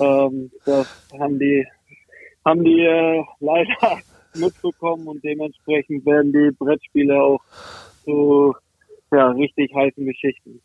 Ähm, 0.00 0.50
das 0.64 1.10
haben 1.18 1.38
die 1.38 1.66
haben 2.44 2.62
die 2.64 2.80
äh, 2.80 3.24
leider 3.40 3.98
mitbekommen 4.34 5.06
und 5.06 5.24
dementsprechend 5.24 6.04
werden 6.04 6.32
die 6.32 6.50
Brettspiele 6.58 7.20
auch 7.22 7.40
zu 8.04 8.54
ja, 9.14 9.30
richtig 9.30 9.74
heißen 9.74 10.04
Geschichten. 10.04 10.60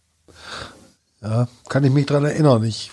Ja, 1.21 1.47
kann 1.67 1.83
ich 1.83 1.91
mich 1.91 2.05
dran 2.05 2.25
erinnern. 2.25 2.63
Ich 2.63 2.91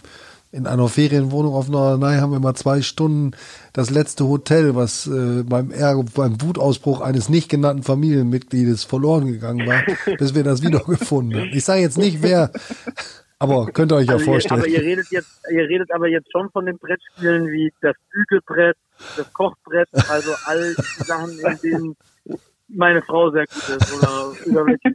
in 0.52 0.66
einer 0.66 0.88
Ferienwohnung 0.88 1.54
auf 1.54 1.68
Norderney 1.68 2.18
haben 2.18 2.32
wir 2.32 2.40
mal 2.40 2.54
zwei 2.54 2.80
Stunden 2.80 3.32
das 3.72 3.90
letzte 3.90 4.26
Hotel, 4.26 4.74
was 4.74 5.06
äh, 5.06 5.42
beim, 5.42 5.70
Ärger, 5.70 6.04
beim 6.14 6.40
Wutausbruch 6.40 7.02
eines 7.02 7.28
nicht 7.28 7.50
genannten 7.50 7.82
Familienmitgliedes 7.82 8.84
verloren 8.84 9.26
gegangen 9.26 9.66
war, 9.66 9.82
bis 10.18 10.34
wir 10.34 10.44
das 10.44 10.62
wiedergefunden 10.62 11.38
haben. 11.38 11.50
Ich 11.52 11.64
sage 11.64 11.82
jetzt 11.82 11.98
nicht, 11.98 12.22
wer, 12.22 12.52
aber 13.38 13.66
könnt 13.66 13.92
ihr 13.92 13.96
euch 13.96 14.06
ja 14.06 14.14
also 14.14 14.24
vorstellen. 14.24 14.60
Ihr, 14.60 14.64
aber 14.64 14.72
ihr 14.72 14.82
redet 14.82 15.08
jetzt, 15.10 15.40
ihr 15.50 15.68
redet 15.68 15.92
aber 15.92 16.08
jetzt 16.08 16.32
schon 16.32 16.48
von 16.50 16.64
den 16.64 16.78
Brettspielen 16.78 17.48
wie 17.48 17.70
das 17.82 17.96
Bügelbrett, 18.10 18.76
das 19.16 19.30
Kochbrett, 19.34 19.88
also 20.08 20.32
all 20.46 20.74
die 20.74 21.04
Sachen, 21.04 21.38
in 21.38 21.58
denen 21.62 21.96
meine 22.68 23.02
Frau 23.02 23.30
sehr 23.30 23.46
gut 23.46 23.68
ist 23.80 23.94
oder 23.94 24.32
über 24.44 24.66
welche. 24.66 24.94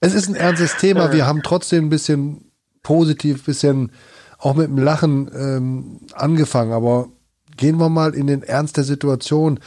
Es 0.00 0.14
ist 0.14 0.28
ein 0.28 0.34
ernstes 0.34 0.76
Thema. 0.76 1.12
Wir 1.12 1.26
haben 1.26 1.42
trotzdem 1.42 1.86
ein 1.86 1.90
bisschen 1.90 2.50
positiv, 2.82 3.38
ein 3.38 3.44
bisschen 3.44 3.92
auch 4.38 4.54
mit 4.54 4.66
dem 4.66 4.78
Lachen 4.78 5.30
ähm, 5.34 6.00
angefangen. 6.12 6.72
Aber 6.72 7.08
gehen 7.56 7.78
wir 7.78 7.88
mal 7.88 8.14
in 8.14 8.26
den 8.26 8.42
Ernst 8.42 8.76
der 8.76 8.84
Situation. 8.84 9.60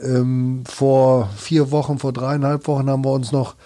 Ähm, 0.00 0.64
vor 0.66 1.28
vier 1.36 1.70
Wochen, 1.70 1.98
vor 1.98 2.12
dreieinhalb 2.12 2.66
Wochen 2.66 2.88
haben 2.88 3.04
wir 3.04 3.12
uns 3.12 3.32
noch 3.32 3.56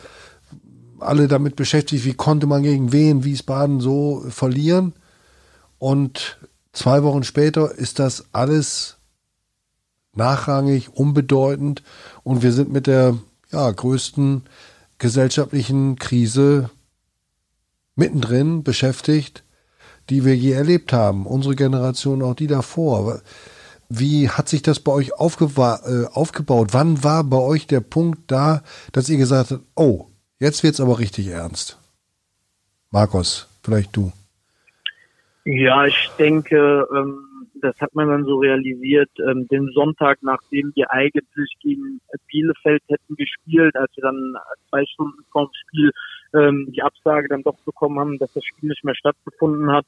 alle 0.98 1.28
damit 1.28 1.54
beschäftigt, 1.56 2.04
wie 2.04 2.14
konnte 2.14 2.46
man 2.46 2.62
gegen 2.62 2.92
Wien, 2.92 3.22
Wiesbaden 3.22 3.80
so 3.80 4.24
verlieren. 4.28 4.94
Und 5.78 6.38
Zwei 6.76 7.02
Wochen 7.04 7.24
später 7.24 7.72
ist 7.74 7.98
das 7.98 8.26
alles 8.32 8.95
nachrangig, 10.16 10.90
unbedeutend 10.94 11.82
und 12.22 12.42
wir 12.42 12.52
sind 12.52 12.72
mit 12.72 12.86
der 12.86 13.16
ja, 13.52 13.70
größten 13.70 14.42
gesellschaftlichen 14.98 15.96
Krise 15.96 16.70
mittendrin 17.94 18.62
beschäftigt, 18.62 19.44
die 20.10 20.24
wir 20.24 20.36
je 20.36 20.52
erlebt 20.52 20.92
haben. 20.92 21.26
Unsere 21.26 21.56
Generation, 21.56 22.22
auch 22.22 22.34
die 22.34 22.46
davor. 22.46 23.20
Wie 23.88 24.28
hat 24.28 24.48
sich 24.48 24.62
das 24.62 24.80
bei 24.80 24.92
euch 24.92 25.10
äh, 25.10 25.12
aufgebaut? 25.14 26.68
Wann 26.72 27.04
war 27.04 27.24
bei 27.24 27.38
euch 27.38 27.66
der 27.66 27.80
Punkt 27.80 28.30
da, 28.30 28.62
dass 28.92 29.08
ihr 29.08 29.16
gesagt 29.16 29.52
habt, 29.52 29.62
oh, 29.74 30.06
jetzt 30.38 30.62
wird 30.62 30.74
es 30.74 30.80
aber 30.80 30.98
richtig 30.98 31.28
ernst? 31.28 31.78
Markus, 32.90 33.48
vielleicht 33.62 33.94
du. 33.96 34.12
Ja, 35.44 35.86
ich 35.86 36.10
denke, 36.18 36.86
ähm, 36.92 37.25
das 37.66 37.80
hat 37.80 37.94
man 37.94 38.08
dann 38.08 38.24
so 38.24 38.36
realisiert, 38.36 39.10
ähm, 39.18 39.48
den 39.48 39.70
Sonntag, 39.74 40.18
nachdem 40.22 40.72
wir 40.74 40.90
eigentlich 40.92 41.52
gegen 41.60 42.00
Bielefeld 42.28 42.82
hätten 42.88 43.16
gespielt, 43.16 43.74
als 43.76 43.90
wir 43.96 44.02
dann 44.02 44.36
zwei 44.70 44.84
Stunden 44.86 45.24
vorm 45.32 45.50
Spiel 45.52 45.90
ähm, 46.34 46.72
die 46.72 46.82
Absage 46.82 47.28
dann 47.28 47.42
doch 47.42 47.58
bekommen 47.64 47.98
haben, 47.98 48.18
dass 48.18 48.32
das 48.32 48.44
Spiel 48.44 48.68
nicht 48.68 48.84
mehr 48.84 48.94
stattgefunden 48.94 49.70
hat, 49.72 49.84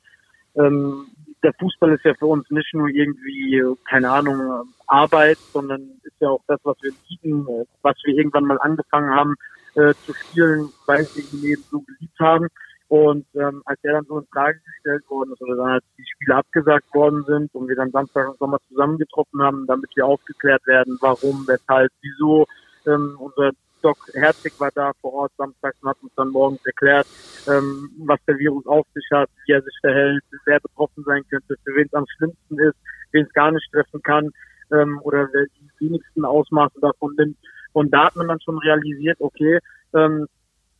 ähm, 0.57 1.07
der 1.43 1.53
Fußball 1.55 1.93
ist 1.93 2.05
ja 2.05 2.15
für 2.15 2.27
uns 2.27 2.51
nicht 2.51 2.75
nur 2.75 2.89
irgendwie, 2.89 3.63
keine 3.89 4.11
Ahnung, 4.11 4.69
Arbeit, 4.89 5.39
sondern 5.53 5.83
ist 6.03 6.21
ja 6.21 6.31
auch 6.31 6.43
das, 6.49 6.59
was 6.65 6.77
wir 6.83 6.93
lieben, 7.09 7.47
was 7.83 7.97
wir 8.05 8.17
irgendwann 8.17 8.45
mal 8.45 8.59
angefangen 8.59 9.11
haben 9.11 9.35
äh, 9.77 9.95
zu 10.05 10.13
spielen, 10.15 10.71
weil 10.87 11.07
wir 11.15 11.25
ihn 11.33 11.45
eben 11.45 11.63
so 11.71 11.81
geliebt 11.81 12.19
haben. 12.19 12.49
Und 12.89 13.27
ähm, 13.35 13.63
als 13.67 13.79
er 13.83 13.93
dann 13.93 14.07
so 14.07 14.19
in 14.19 14.27
Frage 14.33 14.61
gestellt 14.65 15.05
worden 15.11 15.33
ist 15.33 15.43
oder 15.43 15.57
dann 15.57 15.73
als 15.73 15.85
die 15.99 16.05
Spiele 16.07 16.37
abgesagt 16.37 16.95
worden 16.95 17.23
sind 17.27 17.55
und 17.55 17.69
wir 17.69 17.77
dann 17.77 17.91
Samstag 17.91 18.29
und 18.29 18.39
Sommer 18.39 18.59
zusammengetroffen 18.69 19.43
haben, 19.43 19.67
damit 19.67 19.91
wir 19.95 20.07
aufgeklärt 20.07 20.67
werden, 20.67 20.97
warum, 21.01 21.47
weshalb, 21.47 21.93
wieso, 22.01 22.47
ähm, 22.87 23.17
unser 23.19 23.53
Doc 23.83 23.99
Herzig 24.15 24.59
war 24.59 24.71
da 24.75 24.93
vor 25.01 25.13
Ort 25.13 25.33
samstags 25.37 25.77
und 25.83 25.91
hat 25.91 26.03
uns 26.03 26.13
dann 26.17 26.31
morgens 26.31 26.65
erklärt, 26.65 27.07
ähm, 27.47 27.91
was 28.07 28.19
der 28.27 28.39
Virus 28.39 28.67
auf 28.67 28.87
sich 28.95 29.07
hat, 29.13 29.29
wie 29.47 29.53
er 29.53 29.63
sich 29.63 29.77
verhält, 29.81 30.25
wer 30.47 30.61
betroffen 30.61 31.05
sein 31.05 31.23
könnte, 31.29 31.57
für 31.63 31.75
wen 31.77 31.87
es 31.87 31.95
am 31.95 32.07
schlimmsten 32.17 32.59
ist, 32.59 32.77
wen 33.13 33.27
es 33.27 33.33
gar 33.33 33.53
nicht 33.53 33.71
treffen 33.71 34.03
kann 34.03 34.31
ähm, 34.73 34.99
oder 35.03 35.29
wer 35.33 35.45
die 35.45 35.71
wenigsten 35.85 36.25
Ausmaße 36.25 36.81
davon 36.81 37.15
nimmt. 37.17 37.37
Und 37.73 37.93
da 37.93 38.07
hat 38.07 38.17
man 38.17 38.29
dann 38.29 38.41
schon 38.41 38.59
realisiert, 38.59 39.19
okay, 39.21 39.59
ähm, 39.95 40.27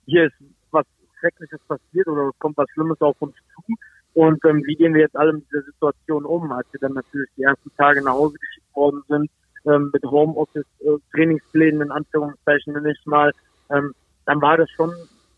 hier 0.07 0.27
ist 0.27 0.35
Schreckliches 1.19 1.61
passiert 1.69 2.07
oder 2.09 2.29
es 2.29 2.39
kommt 2.39 2.57
was 2.57 2.71
Schlimmes 2.71 3.01
auf 3.01 3.17
uns 3.21 3.35
zu. 3.55 3.75
Und 4.15 4.45
ähm, 4.45 4.63
wie 4.67 4.75
gehen 4.75 4.95
wir 4.95 5.03
jetzt 5.03 5.17
alle 5.17 5.33
mit 5.33 5.45
dieser 5.51 5.63
Situation 5.63 6.25
um, 6.25 6.51
als 6.51 6.67
wir 6.73 6.81
dann 6.81 6.95
natürlich 6.95 7.31
die 7.37 7.43
ersten 7.43 7.71
Tage 7.77 8.03
nach 8.03 8.15
Hause 8.15 8.37
geschickt 8.39 8.75
worden 8.75 9.03
sind 9.09 9.31
ähm, 9.67 9.91
mit 9.93 10.03
Homeoffice-Trainingsplänen 10.05 11.81
äh, 11.81 11.85
in 11.85 11.91
Anführungszeichen 11.93 12.73
nenne 12.73 12.93
ich 12.93 13.07
mal, 13.07 13.33
ähm, 13.71 13.95
dann 14.25 14.41
war 14.41 14.57
das 14.57 14.71
schon 14.71 14.93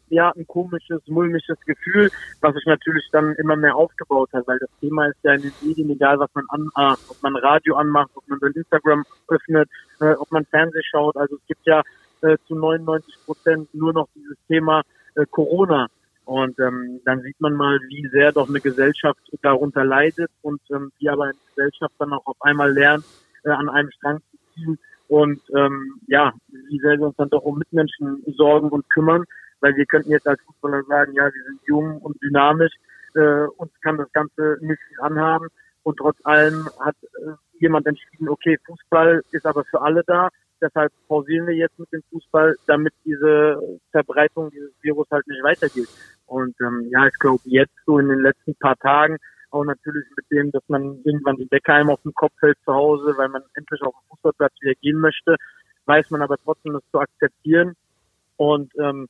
ja 0.08 0.32
ein 0.36 0.46
komisches, 0.46 1.00
mulmisches 1.06 1.58
Gefühl, 1.66 2.10
was 2.40 2.54
sich 2.54 2.66
natürlich 2.66 3.08
dann 3.12 3.34
immer 3.36 3.56
mehr 3.56 3.76
aufgebaut 3.76 4.30
hat, 4.32 4.46
weil 4.46 4.58
das 4.58 4.70
Thema 4.80 5.06
ist 5.06 5.18
ja 5.22 5.34
in 5.34 5.42
den 5.42 5.52
Medien, 5.62 5.90
egal 5.90 6.18
was 6.18 6.30
man 6.34 6.46
an, 6.48 6.96
ob 7.08 7.22
man 7.22 7.36
Radio 7.36 7.76
anmacht, 7.76 8.10
ob 8.14 8.26
man 8.28 8.38
Instagram 8.52 9.04
öffnet, 9.28 9.68
äh, 10.00 10.12
ob 10.12 10.30
man 10.32 10.44
Fernseh 10.46 10.82
schaut. 10.82 11.16
Also 11.16 11.36
es 11.36 11.46
gibt 11.46 11.64
ja 11.66 11.82
äh, 12.22 12.36
zu 12.46 12.54
99 12.54 13.14
Prozent 13.24 13.74
nur 13.74 13.92
noch 13.92 14.08
dieses 14.14 14.36
Thema 14.48 14.82
äh, 15.14 15.26
Corona. 15.30 15.88
Und 16.24 16.58
ähm, 16.60 17.00
dann 17.04 17.22
sieht 17.22 17.40
man 17.40 17.54
mal, 17.54 17.80
wie 17.88 18.08
sehr 18.08 18.32
doch 18.32 18.48
eine 18.48 18.60
Gesellschaft 18.60 19.20
darunter 19.42 19.84
leidet 19.84 20.30
und 20.42 20.60
ähm, 20.70 20.92
wie 20.98 21.08
aber 21.08 21.24
eine 21.24 21.34
Gesellschaft 21.48 21.94
dann 21.98 22.12
auch 22.12 22.24
auf 22.26 22.36
einmal 22.40 22.72
lernt, 22.72 23.04
äh, 23.44 23.50
an 23.50 23.68
einem 23.68 23.90
Strang 23.90 24.20
zu 24.30 24.38
ziehen 24.54 24.78
und 25.10 25.40
ähm, 25.56 26.00
ja, 26.06 26.32
wie 26.68 26.78
sehr 26.78 26.96
wir 26.96 27.08
uns 27.08 27.16
dann 27.16 27.30
doch 27.30 27.42
um 27.42 27.58
Mitmenschen 27.58 28.22
sorgen 28.36 28.68
und 28.68 28.88
kümmern, 28.90 29.24
weil 29.58 29.74
wir 29.74 29.84
könnten 29.86 30.12
jetzt 30.12 30.28
als 30.28 30.40
Fußballer 30.42 30.84
sagen, 30.84 31.14
ja, 31.14 31.24
wir 31.24 31.44
sind 31.48 31.60
jung 31.66 31.98
und 31.98 32.22
dynamisch, 32.22 32.72
äh, 33.16 33.46
uns 33.56 33.72
kann 33.82 33.96
das 33.96 34.12
Ganze 34.12 34.58
nicht 34.60 34.80
anhaben. 35.00 35.48
Und 35.82 35.96
trotz 35.96 36.16
allem 36.22 36.68
hat 36.78 36.94
äh, 37.02 37.32
jemand 37.58 37.88
entschieden, 37.88 38.28
okay, 38.28 38.56
Fußball 38.64 39.22
ist 39.32 39.46
aber 39.46 39.64
für 39.64 39.82
alle 39.82 40.04
da, 40.06 40.28
deshalb 40.60 40.92
pausieren 41.08 41.46
wir 41.46 41.54
jetzt 41.54 41.78
mit 41.78 41.92
dem 41.92 42.02
Fußball, 42.10 42.56
damit 42.66 42.92
diese 43.04 43.60
Verbreitung 43.90 44.50
dieses 44.50 44.72
Virus 44.82 45.06
halt 45.10 45.26
nicht 45.26 45.42
weitergeht. 45.42 45.88
Und 46.26 46.54
ähm, 46.60 46.88
ja, 46.90 47.06
ich 47.06 47.18
glaube, 47.18 47.42
jetzt 47.44 47.74
so 47.86 47.98
in 47.98 48.08
den 48.08 48.20
letzten 48.20 48.54
paar 48.56 48.76
Tagen 48.76 49.16
auch 49.50 49.64
natürlich 49.64 50.04
mit 50.16 50.24
dem, 50.30 50.52
dass 50.52 50.62
man 50.68 51.00
irgendwann 51.04 51.36
die 51.36 51.48
Decke 51.48 51.72
einem 51.72 51.90
auf 51.90 52.02
den 52.02 52.14
Kopf 52.14 52.32
fällt 52.38 52.58
zu 52.64 52.72
Hause, 52.72 53.14
weil 53.16 53.28
man 53.28 53.42
endlich 53.54 53.82
auf 53.82 53.94
den 53.94 54.08
Fußballplatz 54.10 54.52
wieder 54.60 54.74
gehen 54.80 54.98
möchte, 54.98 55.36
weiß 55.86 56.10
man 56.10 56.22
aber 56.22 56.36
trotzdem, 56.36 56.72
das 56.72 56.82
zu 56.92 57.00
akzeptieren 57.00 57.74
und 58.36 58.72
ähm, 58.78 59.08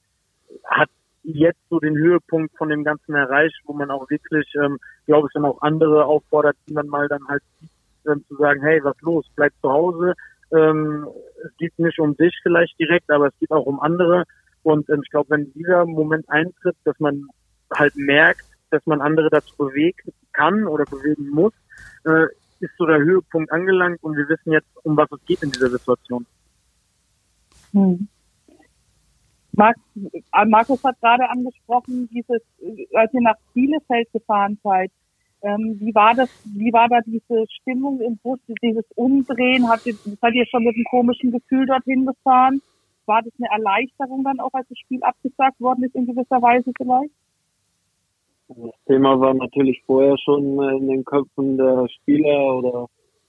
hat 0.64 0.88
jetzt 1.22 1.60
so 1.68 1.78
den 1.78 1.96
Höhepunkt 1.96 2.56
von 2.56 2.70
dem 2.70 2.84
Ganzen 2.84 3.14
erreicht, 3.14 3.60
wo 3.64 3.74
man 3.74 3.90
auch 3.90 4.08
wirklich, 4.08 4.50
ähm, 4.54 4.78
glaube 5.06 5.28
ich, 5.28 5.34
dann 5.34 5.44
auch 5.44 5.60
andere 5.60 6.06
auffordert, 6.06 6.56
die 6.66 6.72
man 6.72 6.88
mal 6.88 7.08
dann 7.08 7.26
halt 7.28 7.42
ähm, 8.06 8.24
zu 8.28 8.36
sagen, 8.36 8.62
hey, 8.62 8.82
was 8.82 8.98
los, 9.02 9.26
bleib 9.36 9.52
zu 9.60 9.70
Hause. 9.70 10.14
Ähm, 10.52 11.06
es 11.44 11.56
geht 11.58 11.78
nicht 11.78 11.98
um 11.98 12.16
dich 12.16 12.34
vielleicht 12.42 12.78
direkt, 12.78 13.10
aber 13.10 13.28
es 13.28 13.38
geht 13.38 13.50
auch 13.50 13.66
um 13.66 13.80
andere. 13.80 14.24
Und 14.62 14.88
ähm, 14.90 15.02
ich 15.04 15.10
glaube, 15.10 15.30
wenn 15.30 15.52
dieser 15.52 15.86
Moment 15.86 16.28
eintritt, 16.28 16.76
dass 16.84 16.98
man 16.98 17.26
halt 17.72 17.96
merkt, 17.96 18.44
dass 18.70 18.84
man 18.86 19.00
andere 19.00 19.30
dazu 19.30 19.56
bewegen 19.56 20.12
kann 20.32 20.66
oder 20.66 20.84
bewegen 20.84 21.28
muss, 21.30 21.52
äh, 22.04 22.26
ist 22.60 22.76
so 22.76 22.86
der 22.86 22.98
Höhepunkt 22.98 23.50
angelangt 23.52 24.02
und 24.02 24.16
wir 24.16 24.28
wissen 24.28 24.52
jetzt, 24.52 24.68
um 24.82 24.96
was 24.96 25.10
es 25.12 25.24
geht 25.24 25.42
in 25.42 25.50
dieser 25.50 25.70
Situation. 25.70 26.26
Hm. 27.72 28.08
Äh, 29.56 30.46
Markus 30.46 30.82
hat 30.84 31.00
gerade 31.00 31.28
angesprochen, 31.28 32.08
dieses, 32.12 32.42
als 32.94 33.12
ihr 33.12 33.20
nach 33.20 33.36
Bielefeld 33.54 34.12
gefahren 34.12 34.58
seid, 34.62 34.90
ähm, 35.42 35.76
wie 35.80 35.94
war 35.94 36.14
das, 36.14 36.28
wie 36.44 36.72
war 36.72 36.88
da 36.88 37.00
diese 37.06 37.46
Stimmung 37.60 38.00
im 38.00 38.18
Bus, 38.18 38.38
dieses 38.62 38.84
Umdrehen? 38.94 39.68
Hat 39.68 39.86
ihr, 39.86 39.94
seid 39.94 40.34
ihr 40.34 40.46
schon 40.46 40.64
mit 40.64 40.74
einem 40.74 40.84
komischen 40.90 41.32
Gefühl 41.32 41.66
dorthin 41.66 42.06
gefahren? 42.06 42.60
War 43.06 43.22
das 43.22 43.32
eine 43.38 43.50
Erleichterung 43.50 44.22
dann 44.22 44.40
auch, 44.40 44.52
als 44.52 44.68
das 44.68 44.78
Spiel 44.78 45.02
abgesagt 45.02 45.60
worden 45.60 45.84
ist 45.84 45.94
in 45.94 46.06
gewisser 46.06 46.42
Weise 46.42 46.72
vielleicht? 46.76 47.12
Das 48.48 48.74
Thema 48.86 49.18
war 49.20 49.32
natürlich 49.32 49.80
vorher 49.86 50.16
schon 50.18 50.60
in 50.78 50.88
den 50.88 51.04
Köpfen 51.04 51.56
der 51.56 51.86
Spieler 51.88 52.56
oder 52.56 52.86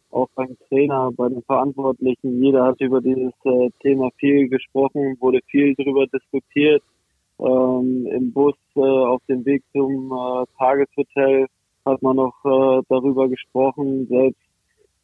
auch 0.10 0.28
beim 0.36 0.58
Trainer, 0.68 1.12
bei 1.16 1.30
den 1.30 1.42
Verantwortlichen. 1.44 2.44
Jeder 2.44 2.66
hat 2.66 2.82
über 2.82 3.02
dieses 3.02 3.34
äh, 3.46 3.70
Thema 3.82 4.10
viel 4.18 4.50
gesprochen, 4.50 5.16
wurde 5.20 5.40
viel 5.48 5.74
darüber 5.76 6.06
diskutiert. 6.08 6.84
Ähm, 7.40 8.08
Im 8.08 8.34
Bus 8.34 8.56
äh, 8.76 8.82
auf 8.82 9.22
dem 9.30 9.46
Weg 9.46 9.64
zum 9.72 10.12
äh, 10.12 10.46
Tageshotel 10.58 11.48
hat 11.86 12.02
man 12.02 12.16
noch 12.16 12.36
äh, 12.46 12.82
darüber 12.90 13.28
gesprochen. 13.30 14.08
Selbst 14.08 14.42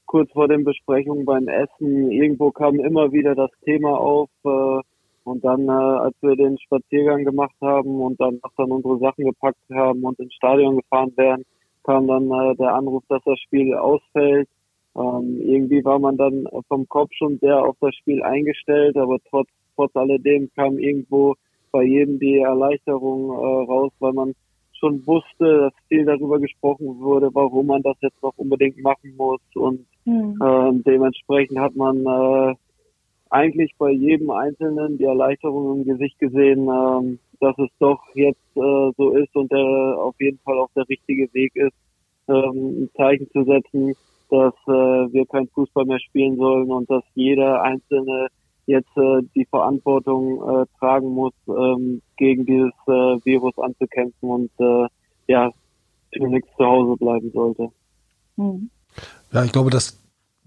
kurz 0.05 0.31
vor 0.31 0.47
den 0.47 0.63
Besprechungen 0.63 1.25
beim 1.25 1.47
Essen, 1.47 2.11
irgendwo 2.11 2.51
kam 2.51 2.79
immer 2.79 3.11
wieder 3.11 3.35
das 3.35 3.51
Thema 3.65 3.97
auf. 3.97 4.29
Äh, 4.45 4.81
und 5.23 5.43
dann, 5.43 5.67
äh, 5.67 5.71
als 5.71 6.15
wir 6.21 6.37
den 6.37 6.57
Spaziergang 6.57 7.25
gemacht 7.25 7.55
haben 7.61 7.99
und 7.99 8.19
dann 8.19 8.39
auch 8.43 8.51
dann 8.55 8.71
unsere 8.71 8.97
Sachen 8.99 9.25
gepackt 9.25 9.59
haben 9.73 10.03
und 10.03 10.17
ins 10.19 10.33
Stadion 10.33 10.77
gefahren 10.77 11.11
wären, 11.17 11.43
kam 11.83 12.07
dann 12.07 12.31
äh, 12.31 12.55
der 12.55 12.73
Anruf, 12.73 13.03
dass 13.09 13.21
das 13.25 13.37
Spiel 13.39 13.73
ausfällt. 13.73 14.47
Ähm, 14.95 15.41
irgendwie 15.41 15.83
war 15.83 15.99
man 15.99 16.17
dann 16.17 16.47
vom 16.69 16.87
Kopf 16.87 17.11
schon 17.13 17.37
sehr 17.39 17.61
auf 17.61 17.75
das 17.81 17.93
Spiel 17.95 18.23
eingestellt, 18.23 18.95
aber 18.95 19.17
trotz, 19.29 19.49
trotz 19.75 19.95
alledem 19.95 20.49
kam 20.55 20.79
irgendwo 20.79 21.35
bei 21.71 21.83
jedem 21.83 22.19
die 22.19 22.39
Erleichterung 22.39 23.29
äh, 23.29 23.71
raus, 23.71 23.91
weil 23.99 24.13
man 24.13 24.33
schon 24.79 25.05
wusste, 25.05 25.59
dass 25.59 25.73
viel 25.87 26.05
darüber 26.05 26.39
gesprochen 26.39 26.99
wurde, 26.99 27.29
warum 27.33 27.67
man 27.67 27.81
das 27.81 27.97
jetzt 28.01 28.21
noch 28.21 28.33
unbedingt 28.37 28.81
machen 28.81 29.15
muss 29.17 29.41
und 29.55 29.85
mhm. 30.05 30.39
äh, 30.41 30.83
dementsprechend 30.85 31.59
hat 31.59 31.75
man 31.75 32.05
äh, 32.05 32.55
eigentlich 33.29 33.71
bei 33.77 33.91
jedem 33.91 34.29
Einzelnen 34.29 34.97
die 34.97 35.03
Erleichterung 35.03 35.79
im 35.79 35.85
Gesicht 35.85 36.17
gesehen, 36.19 36.67
ähm, 36.69 37.19
dass 37.39 37.57
es 37.57 37.69
doch 37.79 38.01
jetzt 38.13 38.39
äh, 38.55 38.91
so 38.97 39.11
ist 39.11 39.35
und 39.35 39.51
der 39.51 39.97
auf 39.99 40.15
jeden 40.19 40.39
Fall 40.39 40.57
auch 40.57 40.69
der 40.75 40.87
richtige 40.89 41.31
Weg 41.33 41.55
ist, 41.55 41.75
ähm, 42.27 42.83
ein 42.83 42.89
Zeichen 42.95 43.29
zu 43.31 43.43
setzen, 43.43 43.93
dass 44.29 44.53
äh, 44.67 45.13
wir 45.13 45.25
kein 45.25 45.47
Fußball 45.49 45.85
mehr 45.85 45.99
spielen 45.99 46.37
sollen 46.37 46.71
und 46.71 46.89
dass 46.89 47.03
jeder 47.15 47.61
Einzelne 47.61 48.27
jetzt 48.67 48.95
äh, 48.97 49.21
die 49.33 49.45
Verantwortung 49.45 50.41
äh, 50.41 50.65
tragen 50.77 51.09
muss, 51.09 51.33
ähm, 51.47 52.01
gegen 52.17 52.45
dieses 52.45 52.73
äh, 52.85 53.25
Virus 53.25 53.57
anzukämpfen 53.57 54.29
und 54.29 54.51
äh, 54.59 54.87
ja, 55.27 55.51
zunächst 56.15 56.51
zu 56.57 56.65
Hause 56.65 56.95
bleiben 56.97 57.31
sollte. 57.31 57.69
Mhm. 58.35 58.69
Ja, 59.31 59.43
ich 59.43 59.51
glaube, 59.51 59.69
dass 59.69 59.97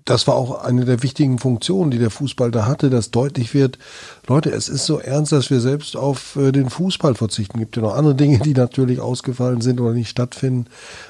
das 0.05 0.27
war 0.27 0.35
auch 0.35 0.65
eine 0.65 0.85
der 0.85 1.03
wichtigen 1.03 1.39
Funktionen, 1.39 1.91
die 1.91 1.99
der 1.99 2.11
Fußball 2.11 2.51
da 2.51 2.67
hatte, 2.67 2.91
dass 2.91 3.11
deutlich 3.11 3.55
wird, 3.55 3.79
Leute, 4.27 4.51
es 4.51 4.69
ist 4.69 4.87
so 4.87 4.99
ernst, 4.99 5.33
dass 5.33 5.51
wir 5.51 5.61
selbst 5.61 5.97
auf 5.97 6.37
äh, 6.37 6.53
den 6.53 6.71
Fußball 6.71 7.15
verzichten. 7.15 7.59
Es 7.59 7.61
gibt 7.61 7.77
ja 7.77 7.83
noch 7.83 7.95
andere 7.95 8.15
Dinge, 8.15 8.39
die 8.39 8.55
natürlich 8.55 9.01
ausgefallen 9.01 9.61
sind 9.61 9.81
oder 9.81 9.93
nicht 9.93 10.09
stattfinden. 10.09 10.67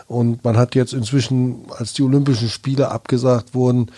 Und 0.06 0.44
man 0.44 0.56
hat 0.56 0.74
jetzt 0.74 0.92
inzwischen, 0.92 1.62
als 1.70 1.92
die 1.92 2.02
Olympischen 2.02 2.48
Spiele 2.48 2.90
abgesagt 2.90 3.54
wurden, 3.54 3.90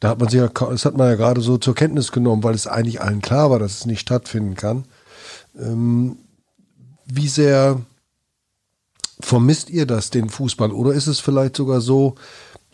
da 0.00 0.08
hat 0.08 0.18
man 0.18 0.28
sich 0.28 0.40
ja, 0.40 0.48
das 0.48 0.84
hat 0.84 0.96
man 0.96 1.08
ja 1.08 1.14
gerade 1.14 1.40
so 1.40 1.58
zur 1.58 1.74
Kenntnis 1.74 2.10
genommen, 2.10 2.42
weil 2.42 2.54
es 2.54 2.66
eigentlich 2.66 3.02
allen 3.02 3.20
klar 3.20 3.50
war, 3.50 3.58
dass 3.58 3.80
es 3.80 3.86
nicht 3.86 4.00
stattfinden 4.00 4.54
kann. 4.54 4.84
Ähm, 5.58 6.16
wie 7.06 7.28
sehr 7.28 7.80
vermisst 9.20 9.68
ihr 9.68 9.86
das, 9.86 10.10
den 10.10 10.30
Fußball? 10.30 10.72
Oder 10.72 10.92
ist 10.92 11.06
es 11.06 11.20
vielleicht 11.20 11.56
sogar 11.56 11.80
so, 11.80 12.14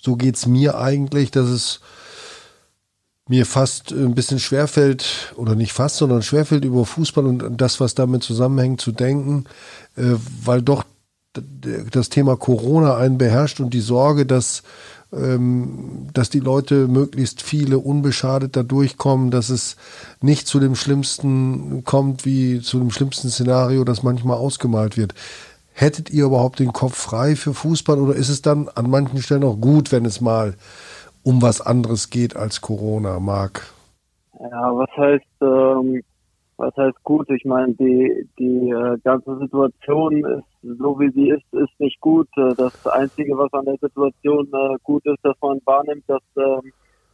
so 0.00 0.16
geht 0.16 0.36
es 0.36 0.46
mir 0.46 0.78
eigentlich, 0.78 1.32
dass 1.32 1.48
es 1.48 1.80
mir 3.28 3.44
fast 3.44 3.90
ein 3.90 4.14
bisschen 4.14 4.38
schwerfällt, 4.38 5.34
oder 5.36 5.56
nicht 5.56 5.72
fast, 5.72 5.96
sondern 5.96 6.22
schwerfällt 6.22 6.64
über 6.64 6.86
Fußball 6.86 7.26
und 7.26 7.56
das, 7.56 7.80
was 7.80 7.96
damit 7.96 8.22
zusammenhängt, 8.22 8.80
zu 8.80 8.92
denken, 8.92 9.46
äh, 9.96 10.14
weil 10.44 10.62
doch 10.62 10.84
das 11.90 12.08
Thema 12.08 12.36
Corona 12.36 12.96
einen 12.96 13.18
beherrscht 13.18 13.60
und 13.60 13.74
die 13.74 13.80
Sorge, 13.80 14.26
dass, 14.26 14.62
dass 16.12 16.30
die 16.30 16.40
Leute 16.40 16.88
möglichst 16.88 17.42
viele 17.42 17.78
unbeschadet 17.78 18.56
da 18.56 18.62
durchkommen, 18.62 19.30
dass 19.30 19.48
es 19.48 19.76
nicht 20.20 20.46
zu 20.46 20.60
dem 20.60 20.74
Schlimmsten 20.74 21.84
kommt, 21.84 22.24
wie 22.24 22.60
zu 22.60 22.78
dem 22.78 22.90
schlimmsten 22.90 23.28
Szenario, 23.28 23.84
das 23.84 24.02
manchmal 24.02 24.36
ausgemalt 24.36 24.96
wird. 24.96 25.14
Hättet 25.72 26.10
ihr 26.10 26.24
überhaupt 26.24 26.58
den 26.58 26.72
Kopf 26.72 26.96
frei 26.96 27.36
für 27.36 27.52
Fußball 27.52 27.98
oder 27.98 28.14
ist 28.14 28.30
es 28.30 28.40
dann 28.40 28.68
an 28.74 28.88
manchen 28.88 29.20
Stellen 29.20 29.44
auch 29.44 29.60
gut, 29.60 29.92
wenn 29.92 30.06
es 30.06 30.20
mal 30.20 30.54
um 31.22 31.42
was 31.42 31.60
anderes 31.60 32.10
geht 32.10 32.36
als 32.36 32.60
Corona, 32.60 33.20
Marc? 33.20 33.66
Ja, 34.38 34.72
was 34.74 34.90
heißt, 34.96 35.24
ähm, 35.42 36.02
was 36.58 36.74
heißt 36.76 37.02
gut? 37.04 37.28
Ich 37.30 37.44
meine, 37.44 37.74
die, 37.74 38.28
die 38.38 38.70
äh, 38.70 38.98
ganze 39.04 39.38
Situation 39.38 40.24
ist, 40.24 40.78
so 40.78 40.98
wie 40.98 41.10
sie 41.10 41.30
ist, 41.30 41.52
ist 41.52 41.78
nicht 41.80 42.00
gut. 42.00 42.28
Äh, 42.36 42.54
das 42.56 42.86
Einzige, 42.86 43.36
was 43.36 43.52
an 43.52 43.66
der 43.66 43.76
Situation 43.76 44.48
äh, 44.52 44.76
gut 44.82 45.04
ist, 45.06 45.22
dass 45.22 45.36
man 45.42 45.60
wahrnimmt, 45.64 46.04
dass 46.06 46.22
ähm, 46.36 46.72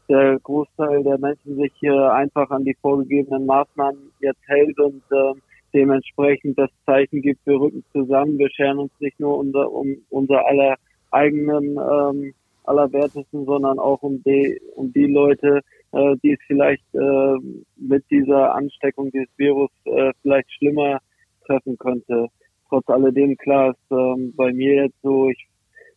der 0.08 0.38
Großteil 0.40 1.02
der 1.02 1.18
Menschen 1.18 1.56
sich 1.56 1.72
hier 1.80 2.12
einfach 2.12 2.50
an 2.50 2.64
die 2.64 2.76
vorgegebenen 2.80 3.46
Maßnahmen 3.46 4.12
jetzt 4.20 4.46
hält 4.46 4.78
und 4.78 5.02
äh, 5.10 5.34
dementsprechend 5.74 6.58
das 6.58 6.70
Zeichen 6.86 7.22
gibt, 7.22 7.44
wir 7.46 7.58
rücken 7.58 7.84
zusammen, 7.92 8.38
wir 8.38 8.50
scheren 8.50 8.78
uns 8.78 8.92
nicht 9.00 9.18
nur 9.18 9.38
unser, 9.38 9.72
um 9.72 9.96
unser 10.10 10.46
aller 10.46 10.76
eigenen 11.10 11.78
ähm, 11.78 12.34
allerwertesten, 12.64 13.44
sondern 13.44 13.78
auch 13.78 14.02
um 14.02 14.22
die 14.22 14.60
um 14.74 14.92
die 14.92 15.06
Leute, 15.06 15.60
äh, 15.92 16.16
die 16.22 16.32
es 16.32 16.40
vielleicht 16.46 16.84
äh, 16.94 17.36
mit 17.76 18.04
dieser 18.10 18.54
Ansteckung 18.54 19.10
dieses 19.10 19.28
Virus 19.36 19.70
äh, 19.84 20.12
vielleicht 20.22 20.50
schlimmer 20.52 20.98
treffen 21.46 21.76
könnte. 21.78 22.28
Trotz 22.68 22.88
alledem 22.88 23.36
klar 23.36 23.70
ist 23.70 23.90
ähm, 23.90 24.32
bei 24.36 24.52
mir 24.52 24.84
jetzt 24.84 25.00
so, 25.02 25.28
ich 25.28 25.46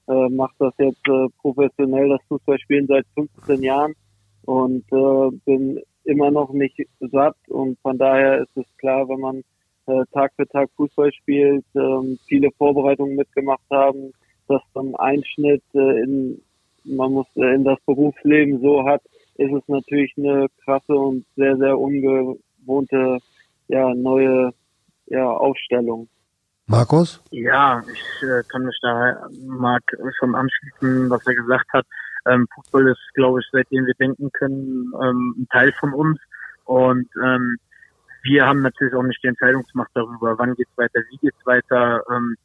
äh, 0.07 0.29
mache 0.29 0.53
das 0.59 0.73
jetzt 0.77 1.07
äh, 1.07 1.27
professionell, 1.39 2.09
das 2.09 2.21
Fußballspielen 2.27 2.87
seit 2.87 3.05
15 3.15 3.63
Jahren 3.63 3.93
und 4.45 4.83
äh, 4.91 5.37
bin 5.45 5.79
immer 6.03 6.31
noch 6.31 6.51
nicht 6.51 6.79
satt 6.99 7.37
und 7.47 7.79
von 7.79 7.97
daher 7.97 8.41
ist 8.41 8.55
es 8.55 8.77
klar, 8.77 9.07
wenn 9.09 9.19
man 9.19 9.43
äh, 9.87 10.03
Tag 10.13 10.33
für 10.35 10.47
Tag 10.47 10.69
Fußball 10.75 11.11
spielt, 11.13 11.65
ähm, 11.75 12.17
viele 12.27 12.51
Vorbereitungen 12.57 13.15
mitgemacht 13.15 13.63
haben, 13.71 14.11
dass 14.47 14.61
dann 14.73 14.95
Einschnitt 14.95 15.63
äh, 15.73 16.03
in 16.03 16.41
man 16.85 17.11
muss 17.11 17.27
äh, 17.35 17.55
in 17.55 17.63
das 17.63 17.79
Berufsleben 17.85 18.61
so 18.61 18.85
hat, 18.85 19.01
ist 19.35 19.53
es 19.53 19.63
natürlich 19.67 20.13
eine 20.17 20.47
krasse 20.63 20.93
und 20.93 21.25
sehr 21.35 21.57
sehr 21.57 21.77
ungewohnte 21.77 23.19
ja 23.67 23.93
neue 23.93 24.53
ja 25.07 25.29
Aufstellung. 25.29 26.07
Markus? 26.67 27.21
Ja, 27.29 27.83
ich 27.91 28.27
äh, 28.27 28.41
kann 28.49 28.63
mich 28.63 28.77
da 28.81 29.27
Marc 29.45 29.83
schon 30.17 30.33
anschließen, 30.33 31.09
was 31.09 31.25
er 31.27 31.35
gesagt 31.35 31.71
hat. 31.73 31.85
Ähm, 32.27 32.47
Fußball 32.55 32.87
ist, 32.87 33.13
glaube 33.13 33.39
ich, 33.39 33.47
seitdem 33.51 33.85
wir 33.85 33.93
denken 33.93 34.31
können, 34.31 34.91
ähm, 35.03 35.35
ein 35.37 35.47
Teil 35.51 35.71
von 35.73 35.93
uns. 35.93 36.19
Und 36.63 37.07
ähm, 37.23 37.57
wir 38.23 38.47
haben 38.47 38.61
natürlich 38.61 38.95
auch 38.95 39.03
nicht 39.03 39.21
die 39.23 39.27
Entscheidungsmacht 39.27 39.91
darüber, 39.93 40.37
wann 40.39 40.55
geht's 40.55 40.75
weiter, 40.75 41.01
wie 41.11 41.17
geht's 41.17 41.45
weiter. 41.45 42.01
Ähm, 42.11 42.35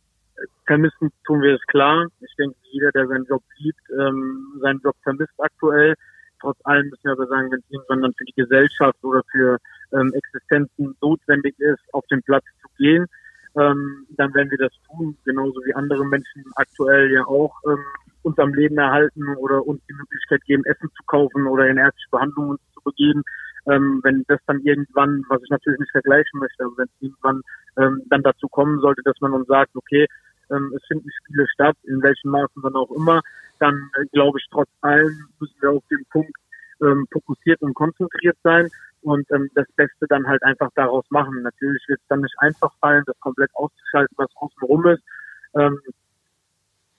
vermissen 0.67 1.11
tun 1.25 1.43
wir 1.43 1.55
es 1.55 1.67
klar. 1.67 2.07
Ich 2.21 2.35
denke, 2.37 2.57
jeder, 2.71 2.91
der 2.93 3.07
seinen 3.07 3.27
Job 3.27 3.43
liebt, 3.59 3.81
ähm, 3.99 4.59
seinen 4.61 4.81
Job 4.81 4.97
vermisst 5.03 5.35
aktuell. 5.39 5.95
Trotz 6.41 6.59
allem 6.65 6.89
müssen 6.89 7.05
wir 7.05 7.13
aber 7.13 7.27
sagen, 7.27 7.51
wenn 7.51 7.59
es 7.59 7.71
irgendwann 7.71 8.03
dann 8.03 8.15
für 8.15 8.25
die 8.25 8.41
Gesellschaft 8.41 9.03
oder 9.03 9.23
für 9.31 9.59
ähm, 9.93 10.13
Existenzen 10.15 10.97
notwendig 11.03 11.59
ist, 11.59 11.83
auf 11.93 12.07
den 12.07 12.23
Platz 12.23 12.45
zu 12.63 12.69
gehen, 12.79 13.07
ähm, 13.59 14.07
dann 14.11 14.33
werden 14.35 14.51
wir 14.51 14.59
das 14.59 14.73
tun, 14.87 15.17
genauso 15.25 15.61
wie 15.65 15.75
andere 15.75 16.07
Menschen 16.07 16.45
aktuell 16.55 17.11
ja 17.13 17.25
auch 17.27 17.55
ähm, 17.67 17.85
uns 18.23 18.39
am 18.39 18.55
Leben 18.55 18.79
erhalten 18.79 19.29
oder 19.37 19.67
uns 19.67 19.83
die 19.89 19.95
Möglichkeit 19.95 20.43
geben, 20.45 20.65
Essen 20.65 20.91
zu 20.97 21.03
kaufen 21.07 21.47
oder 21.47 21.67
in 21.67 21.77
ärztliche 21.77 22.11
Behandlungen 22.11 22.59
zu 22.75 22.81
begeben 22.85 23.23
ähm, 23.69 24.01
wenn 24.03 24.25
das 24.29 24.41
dann 24.47 24.61
irgendwann, 24.63 25.25
was 25.29 25.43
ich 25.43 25.51
natürlich 25.51 25.81
nicht 25.81 25.93
vergleichen 25.93 26.41
möchte, 26.41 26.65
aber 26.65 26.77
wenn 26.79 26.87
es 26.87 27.03
irgendwann 27.03 27.43
ähm, 27.79 28.03
dann 28.09 28.23
dazu 28.23 28.49
kommen 28.49 28.81
sollte, 28.81 29.03
dass 29.05 29.21
man 29.21 29.33
uns 29.33 29.47
sagt, 29.47 29.75
okay, 29.75 30.07
ähm, 30.51 30.73
es 30.77 30.85
finden 30.87 31.11
Spiele 31.11 31.47
statt, 31.49 31.77
in 31.85 32.03
welchen 32.03 32.31
Maßen 32.31 32.63
dann 32.63 32.75
auch 32.75 32.91
immer, 32.91 33.21
dann 33.59 33.91
äh, 33.99 34.07
glaube 34.13 34.39
ich, 34.39 34.47
trotz 34.51 34.69
allem 34.81 35.29
müssen 35.39 35.57
wir 35.61 35.71
auf 35.71 35.85
den 35.91 36.05
Punkt 36.11 36.37
ähm, 36.83 37.07
fokussiert 37.13 37.61
und 37.63 37.75
konzentriert 37.75 38.37
sein 38.43 38.69
und 39.03 39.31
ähm, 39.31 39.51
das 39.55 39.67
Beste 39.77 40.07
dann 40.09 40.27
halt 40.27 40.43
einfach 40.43 40.71
daraus 40.75 41.05
machen. 41.11 41.43
Natürlich 41.43 41.83
wird 41.89 42.01
es 42.01 42.09
dann 42.09 42.21
nicht 42.21 42.35
einfach 42.39 42.73
fallen, 42.81 43.05
das 43.07 43.19
komplett 43.21 43.51
auszuschalten, 43.55 44.17
was 44.17 44.31
außenrum 44.37 44.87
ist. 44.87 45.03
Ähm, 45.55 45.79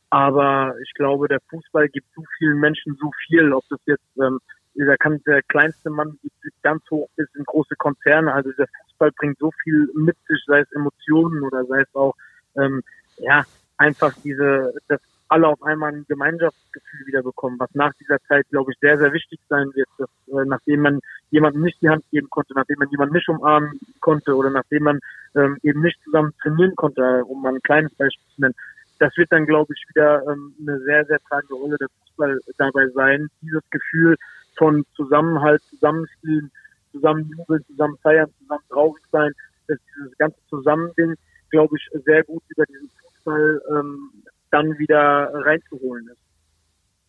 aber 0.10 0.76
ich 0.84 0.94
glaube, 0.94 1.28
der 1.28 1.40
Fußball 1.50 1.88
gibt 1.88 2.08
so 2.16 2.24
vielen 2.38 2.60
Menschen 2.60 2.98
so 3.00 3.12
viel, 3.28 3.54
ob 3.54 3.64
das 3.70 3.80
jetzt 3.86 4.04
ähm, 4.22 4.40
da 4.76 4.96
kann 4.98 5.22
der 5.26 5.42
kleinste 5.44 5.90
Mann 5.90 6.18
ganz 6.62 6.84
hoch 6.90 7.10
bis 7.16 7.28
in 7.36 7.44
große 7.44 7.76
Konzerne. 7.76 8.34
Also 8.34 8.52
der 8.54 8.68
Fußball 8.68 9.12
bringt 9.18 9.38
so 9.40 9.52
viel 9.64 9.90
mit 9.96 10.18
sich, 10.28 10.42
sei 10.48 10.60
es 10.60 10.72
Emotionen 10.72 11.44
oder 11.44 11.66
sei 11.66 11.82
es 11.82 11.96
auch 11.96 12.16
ähm, 12.56 12.82
ja 13.22 13.44
einfach 13.78 14.14
diese, 14.24 14.74
dass 14.88 15.00
alle 15.32 15.48
auf 15.48 15.64
einmal 15.64 15.94
ein 15.94 16.06
Gemeinschaftsgefühl 16.10 17.08
wieder 17.08 17.24
bekommen, 17.24 17.58
was 17.58 17.74
nach 17.74 17.94
dieser 17.94 18.20
Zeit, 18.28 18.46
glaube 18.50 18.74
ich, 18.74 18.80
sehr, 18.80 18.98
sehr 18.98 19.14
wichtig 19.14 19.40
sein 19.48 19.72
wird, 19.74 19.88
dass 19.98 20.10
äh, 20.28 20.46
nachdem 20.46 20.82
man 20.82 21.00
jemandem 21.30 21.62
nicht 21.62 21.82
die 21.82 21.88
Hand 21.88 22.04
geben 22.12 22.30
konnte, 22.30 22.54
nachdem 22.54 22.80
man 22.80 22.90
jemanden 22.90 23.16
nicht 23.16 23.30
umarmen 23.30 23.80
konnte 24.02 24.36
oder 24.36 24.50
nachdem 24.50 24.84
man 24.84 25.00
ähm, 25.36 25.58
eben 25.64 25.82
nicht 25.82 25.98
zusammen 26.04 26.34
trainieren 26.42 26.76
konnte, 26.76 27.24
um 27.24 27.42
mal 27.42 27.56
ein 27.56 27.62
kleines 27.62 27.94
Beispiel 27.96 28.26
zu 28.36 28.42
nennen, 28.42 28.56
das 29.00 29.16
wird 29.16 29.32
dann, 29.32 29.46
glaube 29.46 29.74
ich, 29.74 29.84
wieder 29.90 30.22
ähm, 30.28 30.54
eine 30.62 30.80
sehr, 30.82 31.06
sehr 31.06 31.20
tragende 31.30 31.56
Rolle 31.56 31.78
der 31.78 31.88
Fußball 31.90 32.40
dabei 32.58 32.88
sein, 32.90 33.30
dieses 33.42 33.64
Gefühl 33.70 34.18
von 34.58 34.86
Zusammenhalt, 34.96 35.62
Zusammenspielen, 35.70 36.52
zusammen 36.92 37.32
jubeln, 37.36 37.64
zusammen 37.68 37.98
feiern, 38.04 38.30
zusammen 38.40 38.64
traurig 38.70 39.04
sein, 39.12 39.32
dass 39.68 39.80
dieses 39.96 40.18
ganze 40.18 40.38
Zusammending, 40.50 41.16
glaube 41.50 41.78
ich, 41.78 41.90
sehr 42.04 42.24
gut 42.26 42.44
über 42.50 42.66
diesen 42.66 42.90
Fußball 42.90 43.11
ähm, 43.28 44.24
dann 44.52 44.78
wieder 44.78 45.32
reinzuholen 45.34 46.08
ist. 46.10 46.22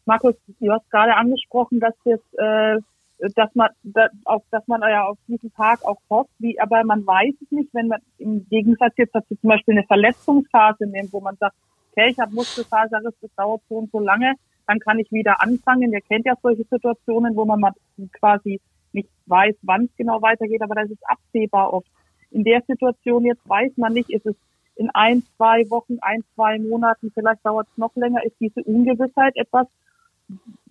Markus, 0.04 0.34
du 0.60 0.72
hast 0.72 0.90
gerade 0.90 1.14
angesprochen, 1.14 1.80
dass 1.80 1.94
jetzt, 2.04 2.38
äh, 2.38 2.78
dass 3.36 3.54
man, 3.54 3.70
dass, 3.82 4.10
auf, 4.24 4.42
dass 4.50 4.66
man 4.66 4.80
ja 4.82 5.04
auf 5.04 5.18
diesen 5.28 5.52
Tag 5.54 5.84
auch 5.84 5.98
hofft, 6.10 6.30
wie, 6.38 6.58
aber 6.60 6.82
man 6.84 7.06
weiß 7.06 7.34
es 7.40 7.50
nicht, 7.50 7.72
wenn 7.72 7.88
man 7.88 8.00
im 8.18 8.46
Gegensatz 8.48 8.94
jetzt 8.96 9.14
dazu 9.14 9.36
zum 9.36 9.48
Beispiel 9.48 9.74
eine 9.74 9.86
Verletzungsphase 9.86 10.86
nimmt, 10.86 11.12
wo 11.12 11.20
man 11.20 11.36
sagt, 11.36 11.54
okay, 11.90 12.10
ich 12.10 12.18
habe 12.18 12.34
Muskelfaserriss, 12.34 13.14
das 13.20 13.30
dauert 13.36 13.62
so 13.68 13.76
und 13.76 13.92
so 13.92 14.00
lange, 14.00 14.34
dann 14.66 14.80
kann 14.80 14.98
ich 14.98 15.10
wieder 15.12 15.40
anfangen. 15.40 15.92
Ihr 15.92 16.00
kennt 16.00 16.26
ja 16.26 16.34
solche 16.42 16.64
Situationen, 16.64 17.36
wo 17.36 17.44
man 17.44 17.60
mal 17.60 17.72
quasi 18.12 18.60
nicht 18.92 19.08
weiß, 19.26 19.54
wann 19.62 19.84
es 19.84 19.96
genau 19.96 20.20
weitergeht, 20.20 20.62
aber 20.62 20.74
das 20.74 20.90
ist 20.90 21.02
absehbar 21.08 21.72
oft. 21.72 21.86
In 22.30 22.44
der 22.44 22.62
Situation 22.66 23.24
jetzt 23.24 23.46
weiß 23.48 23.72
man 23.76 23.92
nicht, 23.92 24.10
ist 24.10 24.26
es 24.26 24.36
in 24.76 24.90
ein, 24.90 25.22
zwei 25.36 25.68
Wochen, 25.70 25.98
ein, 26.00 26.24
zwei 26.34 26.58
Monaten, 26.58 27.10
vielleicht 27.14 27.44
dauert 27.44 27.68
es 27.70 27.78
noch 27.78 27.94
länger, 27.96 28.24
ist 28.24 28.36
diese 28.40 28.62
Ungewissheit 28.62 29.36
etwas 29.36 29.66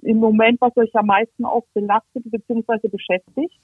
im 0.02 0.18
Moment, 0.18 0.60
was 0.60 0.76
euch 0.78 0.94
am 0.96 1.08
meisten 1.08 1.46
auch 1.46 1.66
belastet 1.74 2.24
bzw. 2.26 2.88
beschäftigt? 2.88 3.60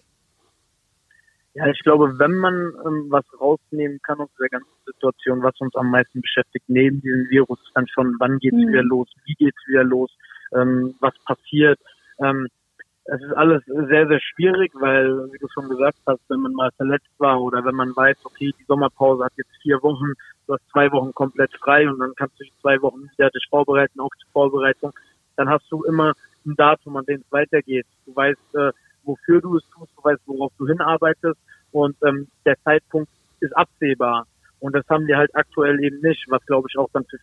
Ja, 1.57 1.65
ich 1.67 1.79
glaube, 1.79 2.19
wenn 2.19 2.35
man 2.35 2.53
ähm, 2.85 3.07
was 3.09 3.25
rausnehmen 3.41 3.99
kann 4.03 4.19
aus 4.19 4.29
der 4.39 4.49
ganzen 4.49 4.69
Situation, 4.85 5.41
was 5.41 5.59
uns 5.59 5.75
am 5.75 5.89
meisten 5.89 6.21
beschäftigt, 6.21 6.65
neben 6.67 7.01
diesem 7.01 7.27
Virus, 7.31 7.57
dann 7.73 7.87
schon, 7.87 8.15
wann 8.19 8.37
geht's 8.37 8.57
mhm. 8.57 8.67
wieder 8.67 8.83
los, 8.83 9.07
wie 9.25 9.33
geht's 9.33 9.57
wieder 9.67 9.83
los, 9.83 10.15
ähm, 10.55 10.93
was 10.99 11.15
passiert. 11.25 11.79
Ähm, 12.23 12.47
es 13.07 13.21
ist 13.21 13.33
alles 13.33 13.63
sehr, 13.65 14.07
sehr 14.07 14.19
schwierig, 14.19 14.71
weil, 14.75 15.31
wie 15.31 15.37
du 15.37 15.47
schon 15.53 15.69
gesagt 15.69 15.97
hast, 16.05 16.19
wenn 16.27 16.41
man 16.41 16.53
mal 16.53 16.71
verletzt 16.75 17.09
war 17.19 17.41
oder 17.41 17.63
wenn 17.63 17.75
man 17.75 17.95
weiß, 17.95 18.17
okay, 18.25 18.53
die 18.59 18.65
Sommerpause 18.65 19.23
hat 19.23 19.33
jetzt 19.37 19.55
vier 19.61 19.81
Wochen, 19.81 20.13
du 20.45 20.53
hast 20.53 20.69
zwei 20.71 20.91
Wochen 20.91 21.13
komplett 21.13 21.55
frei 21.57 21.89
und 21.89 21.99
dann 21.99 22.13
kannst 22.15 22.37
du 22.39 22.43
dich 22.43 22.53
zwei 22.61 22.81
Wochen 22.81 23.09
wieder 23.15 23.29
dich 23.29 23.47
vorbereiten 23.49 24.01
auf 24.01 24.11
die 24.21 24.29
Vorbereitung, 24.33 24.91
dann 25.37 25.49
hast 25.49 25.71
du 25.71 25.83
immer 25.83 26.13
ein 26.45 26.55
Datum, 26.55 26.97
an 26.97 27.05
dem 27.05 27.21
es 27.21 27.31
weitergeht. 27.31 27.85
Du 28.05 28.15
weißt, 28.15 28.55
äh, 28.55 28.71
wofür 29.03 29.41
du 29.41 29.57
es 29.57 29.63
tust, 29.69 29.91
du 29.95 30.03
weißt, 30.03 30.21
worauf 30.25 30.51
du 30.57 30.67
hinarbeitest 30.67 31.39
und 31.71 31.95
ähm, 32.05 32.27
der 32.45 32.61
Zeitpunkt 32.63 33.09
ist 33.39 33.55
absehbar. 33.55 34.27
Und 34.59 34.75
das 34.75 34.87
haben 34.89 35.07
wir 35.07 35.17
halt 35.17 35.33
aktuell 35.33 35.81
eben 35.81 36.01
nicht, 36.01 36.25
was 36.29 36.45
glaube 36.45 36.67
ich 36.69 36.77
auch 36.77 36.89
dann 36.91 37.05
für 37.05 37.17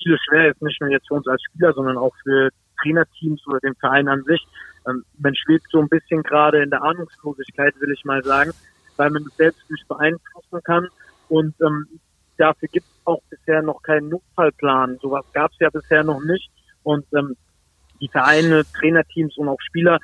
viele 0.00 0.16
schwer 0.26 0.50
ist, 0.50 0.62
nicht 0.62 0.80
nur 0.80 0.90
jetzt 0.90 1.08
für 1.08 1.14
uns 1.14 1.26
als 1.26 1.42
Spieler, 1.42 1.72
sondern 1.74 1.98
auch 1.98 2.14
für 2.22 2.48
Trainerteams 2.82 3.46
oder 3.46 3.60
den 3.60 3.74
Verein 3.76 4.08
an 4.08 4.22
sich. 4.24 4.46
Ähm, 4.88 5.04
man 5.18 5.34
schwebt 5.34 5.66
so 5.70 5.80
ein 5.80 5.88
bisschen 5.88 6.22
gerade 6.22 6.62
in 6.62 6.70
der 6.70 6.82
Ahnungslosigkeit, 6.82 7.74
will 7.80 7.92
ich 7.92 8.04
mal 8.04 8.22
sagen, 8.24 8.52
weil 8.96 9.10
man 9.10 9.22
es 9.22 9.36
selbst 9.36 9.70
nicht 9.70 9.86
beeinflussen 9.88 10.62
kann. 10.64 10.88
Und 11.28 11.54
ähm, 11.60 11.86
dafür 12.36 12.68
gibt 12.68 12.86
es 12.86 13.06
auch 13.06 13.22
bisher 13.30 13.62
noch 13.62 13.82
keinen 13.82 14.08
Notfallplan. 14.08 14.98
Sowas 15.00 15.24
gab 15.32 15.52
es 15.52 15.58
ja 15.58 15.70
bisher 15.70 16.04
noch 16.04 16.22
nicht. 16.22 16.50
Und 16.82 17.04
ähm, 17.14 17.36
die 18.00 18.08
Vereine, 18.08 18.64
Trainerteams 18.78 19.36
und 19.36 19.48
auch 19.48 19.60
Spieler 19.60 19.98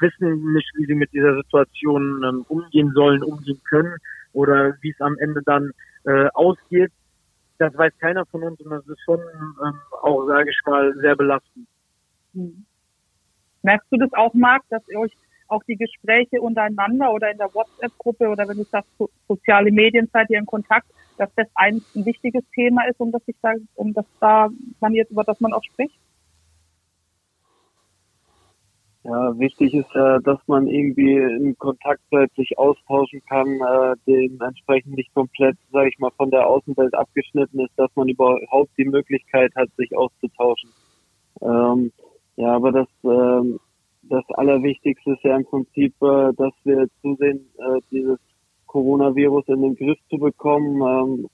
wissen 0.00 0.52
nicht, 0.52 0.70
wie 0.76 0.86
sie 0.86 0.94
mit 0.94 1.12
dieser 1.12 1.36
Situation 1.36 2.22
ähm, 2.24 2.44
umgehen 2.48 2.92
sollen, 2.94 3.22
umgehen 3.22 3.60
können 3.68 3.94
oder 4.32 4.74
wie 4.80 4.90
es 4.90 5.00
am 5.00 5.16
Ende 5.18 5.42
dann 5.44 5.72
äh, 6.04 6.28
ausgeht. 6.34 6.92
Das 7.58 7.76
weiß 7.76 7.92
keiner 8.00 8.24
von 8.26 8.42
uns 8.42 8.60
und 8.60 8.70
das 8.70 8.86
ist 8.86 9.00
schon 9.04 9.20
ähm, 9.20 9.74
auch, 10.02 10.26
sage 10.26 10.50
ich 10.50 10.58
mal, 10.64 10.94
sehr 11.00 11.14
belastend. 11.14 11.66
Hm. 12.34 12.64
Merkst 13.62 13.88
du 13.90 13.98
das 13.98 14.12
auch, 14.14 14.32
Marc, 14.34 14.62
dass 14.70 14.82
ihr 14.88 14.98
euch 14.98 15.12
auch 15.48 15.62
die 15.64 15.76
Gespräche 15.76 16.40
untereinander 16.40 17.12
oder 17.12 17.30
in 17.30 17.38
der 17.38 17.52
WhatsApp-Gruppe 17.52 18.28
oder 18.28 18.48
wenn 18.48 18.56
du 18.56 18.64
sagst, 18.64 18.90
so, 18.98 19.10
soziale 19.28 19.70
Medien 19.70 20.08
seid 20.12 20.30
ihr 20.30 20.38
in 20.38 20.46
Kontakt, 20.46 20.86
dass 21.18 21.30
das 21.34 21.48
ein, 21.54 21.82
ein 21.94 22.06
wichtiges 22.06 22.44
Thema 22.54 22.86
ist, 22.88 23.00
um 23.00 23.12
das 23.12 23.22
ich 23.26 23.36
sage, 23.42 23.60
um 23.74 23.92
das 23.92 24.06
da 24.20 24.48
man 24.80 24.94
jetzt 24.94 25.10
über 25.10 25.24
das 25.24 25.40
man 25.40 25.52
auch 25.52 25.64
spricht? 25.64 25.98
Ja, 29.02 29.38
wichtig 29.38 29.74
ist 29.74 29.90
ja, 29.94 30.18
dass 30.18 30.38
man 30.46 30.66
irgendwie 30.66 31.16
in 31.16 31.56
Kontakt 31.58 32.00
bleibt, 32.10 32.34
sich 32.36 32.58
austauschen 32.58 33.22
kann, 33.26 33.48
äh, 33.48 33.96
dementsprechend 34.06 34.94
nicht 34.94 35.12
komplett, 35.14 35.56
sage 35.72 35.88
ich 35.88 35.98
mal, 35.98 36.10
von 36.18 36.30
der 36.30 36.46
Außenwelt 36.46 36.94
abgeschnitten 36.94 37.60
ist, 37.60 37.72
dass 37.76 37.90
man 37.94 38.08
überhaupt 38.08 38.70
die 38.76 38.84
Möglichkeit 38.84 39.54
hat, 39.56 39.70
sich 39.78 39.96
auszutauschen. 39.96 40.70
Ähm, 41.40 41.92
ja, 42.36 42.54
aber 42.54 42.72
das, 42.72 42.88
ähm, 43.04 43.58
das 44.02 44.24
Allerwichtigste 44.30 45.12
ist 45.12 45.24
ja 45.24 45.36
im 45.36 45.44
Prinzip, 45.44 45.94
äh, 46.02 46.32
dass 46.36 46.52
wir 46.64 46.86
zusehen, 47.02 47.46
äh, 47.58 47.80
dieses 47.90 48.18
Coronavirus 48.66 49.48
in 49.48 49.62
den 49.62 49.76
Griff 49.76 49.98
zu 50.08 50.18
bekommen. 50.18 50.80
Ähm, 50.80 51.28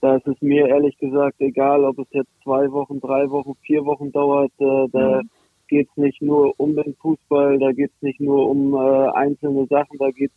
da 0.00 0.16
ist 0.16 0.26
es 0.28 0.40
mir 0.40 0.68
ehrlich 0.68 0.96
gesagt 0.98 1.40
egal, 1.40 1.84
ob 1.84 1.98
es 1.98 2.06
jetzt 2.12 2.30
zwei 2.44 2.70
Wochen, 2.70 3.00
drei 3.00 3.28
Wochen, 3.30 3.54
vier 3.62 3.84
Wochen 3.84 4.12
dauert. 4.12 4.52
Äh, 4.58 4.88
da 4.92 5.22
mhm 5.22 5.30
geht 5.68 5.88
es 5.90 5.96
nicht 5.96 6.20
nur 6.20 6.58
um 6.58 6.74
den 6.74 6.94
Fußball, 6.96 7.58
da 7.58 7.72
geht 7.72 7.90
es 7.94 8.02
nicht 8.02 8.20
nur 8.20 8.48
um 8.48 8.74
äh, 8.74 9.08
einzelne 9.10 9.66
Sachen, 9.66 9.98
da 9.98 10.10
geht 10.10 10.30
es 10.30 10.36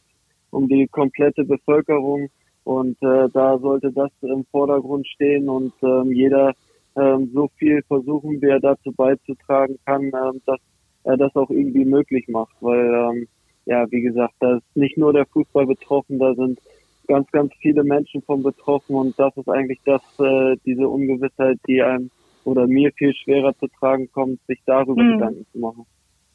um 0.51 0.67
die 0.67 0.87
komplette 0.87 1.43
Bevölkerung 1.43 2.29
und 2.65 3.01
äh, 3.01 3.29
da 3.33 3.57
sollte 3.57 3.91
das 3.91 4.11
im 4.21 4.45
Vordergrund 4.51 5.07
stehen 5.07 5.49
und 5.49 5.73
ähm, 5.81 6.11
jeder 6.11 6.53
so 6.95 7.49
viel 7.57 7.81
versuchen, 7.83 8.41
wie 8.41 8.47
er 8.47 8.59
dazu 8.59 8.91
beizutragen 8.91 9.77
kann, 9.85 10.03
ähm, 10.03 10.41
dass 10.45 10.59
er 11.03 11.17
das 11.17 11.35
auch 11.35 11.49
irgendwie 11.49 11.85
möglich 11.85 12.27
macht, 12.27 12.55
weil 12.59 12.93
ähm, 12.93 13.27
ja, 13.65 13.89
wie 13.91 14.01
gesagt, 14.01 14.33
da 14.39 14.57
ist 14.57 14.75
nicht 14.75 14.97
nur 14.97 15.13
der 15.13 15.25
Fußball 15.27 15.65
betroffen, 15.65 16.19
da 16.19 16.33
sind 16.33 16.59
ganz, 17.07 17.29
ganz 17.31 17.51
viele 17.59 17.83
Menschen 17.83 18.21
von 18.23 18.43
betroffen 18.43 18.95
und 18.95 19.17
das 19.19 19.35
ist 19.37 19.49
eigentlich 19.49 19.79
das, 19.85 20.01
äh, 20.19 20.55
diese 20.65 20.87
Ungewissheit, 20.87 21.59
die 21.67 21.81
einem 21.81 22.09
oder 22.43 22.67
mir 22.67 22.91
viel 22.93 23.13
schwerer 23.13 23.55
zu 23.59 23.67
tragen 23.79 24.09
kommt, 24.11 24.39
sich 24.47 24.59
darüber 24.65 25.03
mhm. 25.03 25.13
Gedanken 25.13 25.45
zu 25.51 25.59
machen. 25.59 25.85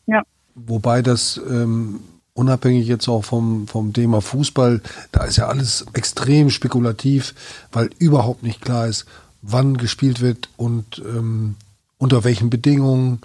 Ja. 0.07 0.23
Wobei 0.55 1.03
das 1.03 1.41
ähm, 1.51 2.01
unabhängig 2.35 2.87
jetzt 2.87 3.09
auch 3.09 3.25
vom, 3.25 3.67
vom 3.67 3.93
Thema 3.93 4.21
Fußball, 4.21 4.81
da 5.13 5.25
ist 5.25 5.37
ja 5.37 5.49
alles 5.49 5.87
extrem 5.95 6.51
spekulativ, 6.51 7.35
weil 7.73 7.91
überhaupt 7.99 8.43
nicht 8.43 8.63
klar 8.63 8.87
ist, 8.87 9.07
wann 9.47 9.77
gespielt 9.77 10.21
wird 10.21 10.49
und 10.57 11.03
ähm, 11.05 11.57
unter 11.99 12.25
welchen 12.25 12.51
Bedingungen, 12.51 13.21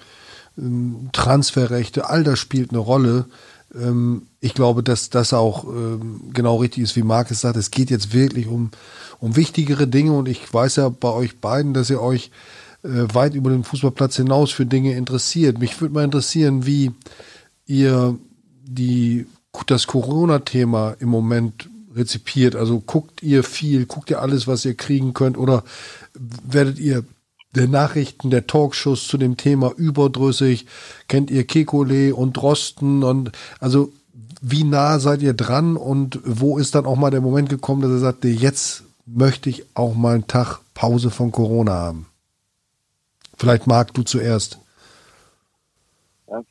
ähm, 0.58 1.10
Transferrechte, 1.12 2.10
all 2.10 2.24
das 2.24 2.40
spielt 2.40 2.72
eine 2.72 2.80
Rolle. 2.80 3.26
Ähm, 3.76 4.24
ich 4.40 4.54
glaube, 4.54 4.84
dass 4.84 5.10
das 5.10 5.34
auch 5.34 5.66
ähm, 5.66 6.22
genau 6.34 6.58
richtig 6.58 6.84
ist, 6.84 6.96
wie 6.96 7.04
Markus 7.04 7.42
sagt. 7.42 7.58
Es 7.58 7.72
geht 7.72 7.90
jetzt 7.90 8.14
wirklich 8.14 8.48
um, 8.48 8.72
um 9.20 9.36
wichtigere 9.36 9.88
Dinge 9.88 10.14
und 10.14 10.28
ich 10.28 10.54
weiß 10.54 10.78
ja 10.78 10.90
bei 10.90 11.10
euch 11.10 11.40
beiden, 11.40 11.74
dass 11.74 11.90
ihr 11.90 12.02
euch 12.02 12.32
äh, 12.84 13.14
weit 13.14 13.34
über 13.34 13.50
den 13.50 13.64
Fußballplatz 13.64 14.16
hinaus 14.16 14.52
für 14.52 14.66
Dinge 14.66 14.94
interessiert. 14.96 15.60
Mich 15.60 15.80
würde 15.82 15.94
mal 15.94 16.04
interessieren, 16.04 16.66
wie 16.66 16.92
ihr 17.66 18.18
die, 18.64 19.26
das 19.68 19.88
Corona-Thema 19.88 20.96
im 21.00 21.10
Moment 21.10 21.70
rezipiert. 21.96 22.56
Also 22.56 22.80
guckt 22.80 23.22
ihr 23.22 23.44
viel, 23.44 23.86
guckt 23.86 24.10
ihr 24.10 24.22
alles, 24.22 24.48
was 24.48 24.66
ihr 24.66 24.76
kriegen 24.76 25.14
könnt 25.14 25.38
oder 25.38 25.64
werdet 26.14 26.80
ihr 26.80 27.04
der 27.56 27.68
Nachrichten, 27.68 28.30
der 28.30 28.48
Talkshows 28.48 29.08
zu 29.08 29.18
dem 29.18 29.38
Thema 29.38 29.72
überdrüssig? 29.76 30.66
Kennt 31.08 31.32
ihr 31.32 31.46
Kekole 31.46 32.16
und 32.16 32.34
Drosten 32.34 33.04
und 33.04 33.32
also 33.60 33.92
wie 34.42 34.64
nah 34.64 35.00
seid 35.00 35.22
ihr 35.22 35.34
dran 35.34 35.78
und 35.78 36.20
wo 36.24 36.58
ist 36.58 36.74
dann 36.74 36.86
auch 36.86 36.96
mal 36.96 37.12
der 37.12 37.22
Moment 37.22 37.50
gekommen, 37.50 37.82
dass 37.82 37.92
ihr 37.92 38.00
sagt, 38.00 38.26
jetzt 38.26 38.84
möchte 39.06 39.50
ich 39.50 39.66
auch 39.76 39.94
mal 39.96 40.16
einen 40.16 40.28
Tag 40.28 40.60
Pause 40.74 41.12
von 41.12 41.32
Corona 41.32 41.74
haben? 41.74 42.08
Vielleicht 43.38 43.68
Marc, 43.68 43.94
du 43.94 44.04
zuerst. 44.04 44.60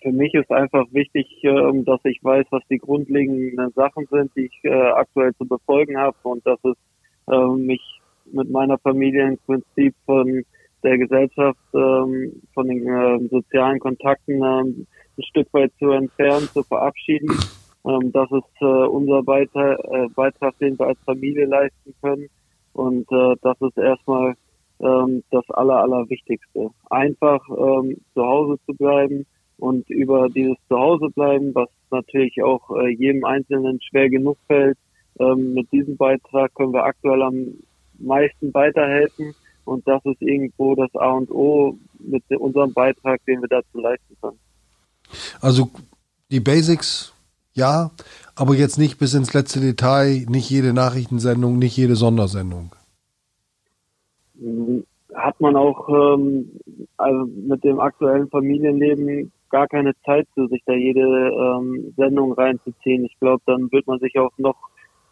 Für 0.02 0.12
mich 0.12 0.34
ist 0.34 0.50
einfach 0.50 0.84
wichtig, 0.92 1.26
ähm, 1.42 1.84
dass 1.84 2.00
ich 2.04 2.22
weiß, 2.22 2.46
was 2.50 2.62
die 2.68 2.78
grundlegenden 2.78 3.72
Sachen 3.72 4.06
sind, 4.10 4.30
die 4.36 4.46
ich 4.46 4.60
äh, 4.64 4.70
aktuell 4.70 5.34
zu 5.36 5.46
befolgen 5.46 5.96
habe 5.96 6.16
und 6.22 6.46
dass 6.46 6.58
es 6.64 6.76
ähm, 7.32 7.64
mich 7.66 7.99
mit 8.32 8.50
meiner 8.50 8.78
Familie 8.78 9.28
im 9.28 9.38
Prinzip 9.38 9.94
von 10.06 10.42
der 10.82 10.98
Gesellschaft, 10.98 11.58
ähm, 11.74 12.32
von 12.54 12.68
den 12.68 12.86
äh, 12.86 13.28
sozialen 13.28 13.78
Kontakten 13.78 14.36
ähm, 14.36 14.86
ein 15.18 15.22
Stück 15.24 15.48
weit 15.52 15.72
zu 15.78 15.90
entfernen, 15.90 16.48
zu 16.52 16.62
verabschieden. 16.62 17.30
Ähm, 17.84 18.12
das 18.12 18.30
ist 18.30 18.62
äh, 18.62 18.64
unser 18.64 19.22
Beitrag, 19.22 19.78
äh, 19.84 20.08
Beitrag, 20.14 20.58
den 20.58 20.78
wir 20.78 20.86
als 20.86 20.98
Familie 21.04 21.46
leisten 21.46 21.94
können. 22.02 22.28
Und 22.72 23.10
äh, 23.12 23.34
das 23.42 23.60
ist 23.60 23.76
erstmal 23.76 24.34
ähm, 24.80 25.22
das 25.30 25.48
Aller, 25.50 25.76
Allerwichtigste. 25.82 26.70
Einfach 26.88 27.46
ähm, 27.48 27.96
zu 28.14 28.22
Hause 28.24 28.58
zu 28.66 28.74
bleiben 28.74 29.26
und 29.58 29.88
über 29.90 30.28
dieses 30.28 30.56
Zuhause 30.68 31.08
bleiben, 31.10 31.54
was 31.54 31.68
natürlich 31.90 32.42
auch 32.42 32.70
äh, 32.78 32.88
jedem 32.88 33.24
Einzelnen 33.24 33.80
schwer 33.82 34.08
genug 34.08 34.38
fällt, 34.46 34.78
ähm, 35.18 35.54
mit 35.54 35.70
diesem 35.72 35.96
Beitrag 35.96 36.54
können 36.54 36.72
wir 36.72 36.84
aktuell 36.84 37.22
am 37.22 37.54
meisten 38.00 38.52
weiterhelfen 38.54 39.34
und 39.64 39.86
das 39.86 40.04
ist 40.04 40.20
irgendwo 40.20 40.74
das 40.74 40.94
A 40.94 41.12
und 41.12 41.30
O 41.30 41.78
mit 41.98 42.22
unserem 42.30 42.72
Beitrag, 42.72 43.24
den 43.26 43.40
wir 43.40 43.48
dazu 43.48 43.78
leisten 43.78 44.16
können. 44.20 44.38
Also 45.40 45.70
die 46.30 46.40
Basics, 46.40 47.12
ja, 47.52 47.90
aber 48.34 48.54
jetzt 48.54 48.78
nicht 48.78 48.98
bis 48.98 49.14
ins 49.14 49.34
letzte 49.34 49.60
Detail, 49.60 50.26
nicht 50.28 50.48
jede 50.50 50.72
Nachrichtensendung, 50.72 51.58
nicht 51.58 51.76
jede 51.76 51.96
Sondersendung 51.96 52.74
hat 55.14 55.40
man 55.40 55.56
auch 55.56 55.88
ähm, 55.88 56.50
also 56.96 57.26
mit 57.26 57.62
dem 57.64 57.80
aktuellen 57.80 58.28
Familienleben 58.28 59.32
gar 59.50 59.66
keine 59.66 59.92
Zeit 60.04 60.28
für 60.34 60.48
sich 60.48 60.62
da 60.64 60.72
jede 60.72 61.00
ähm, 61.00 61.92
Sendung 61.96 62.32
reinzuziehen. 62.32 63.04
Ich 63.04 63.18
glaube, 63.18 63.42
dann 63.46 63.70
wird 63.72 63.86
man 63.86 63.98
sich 63.98 64.18
auch 64.18 64.32
noch 64.38 64.56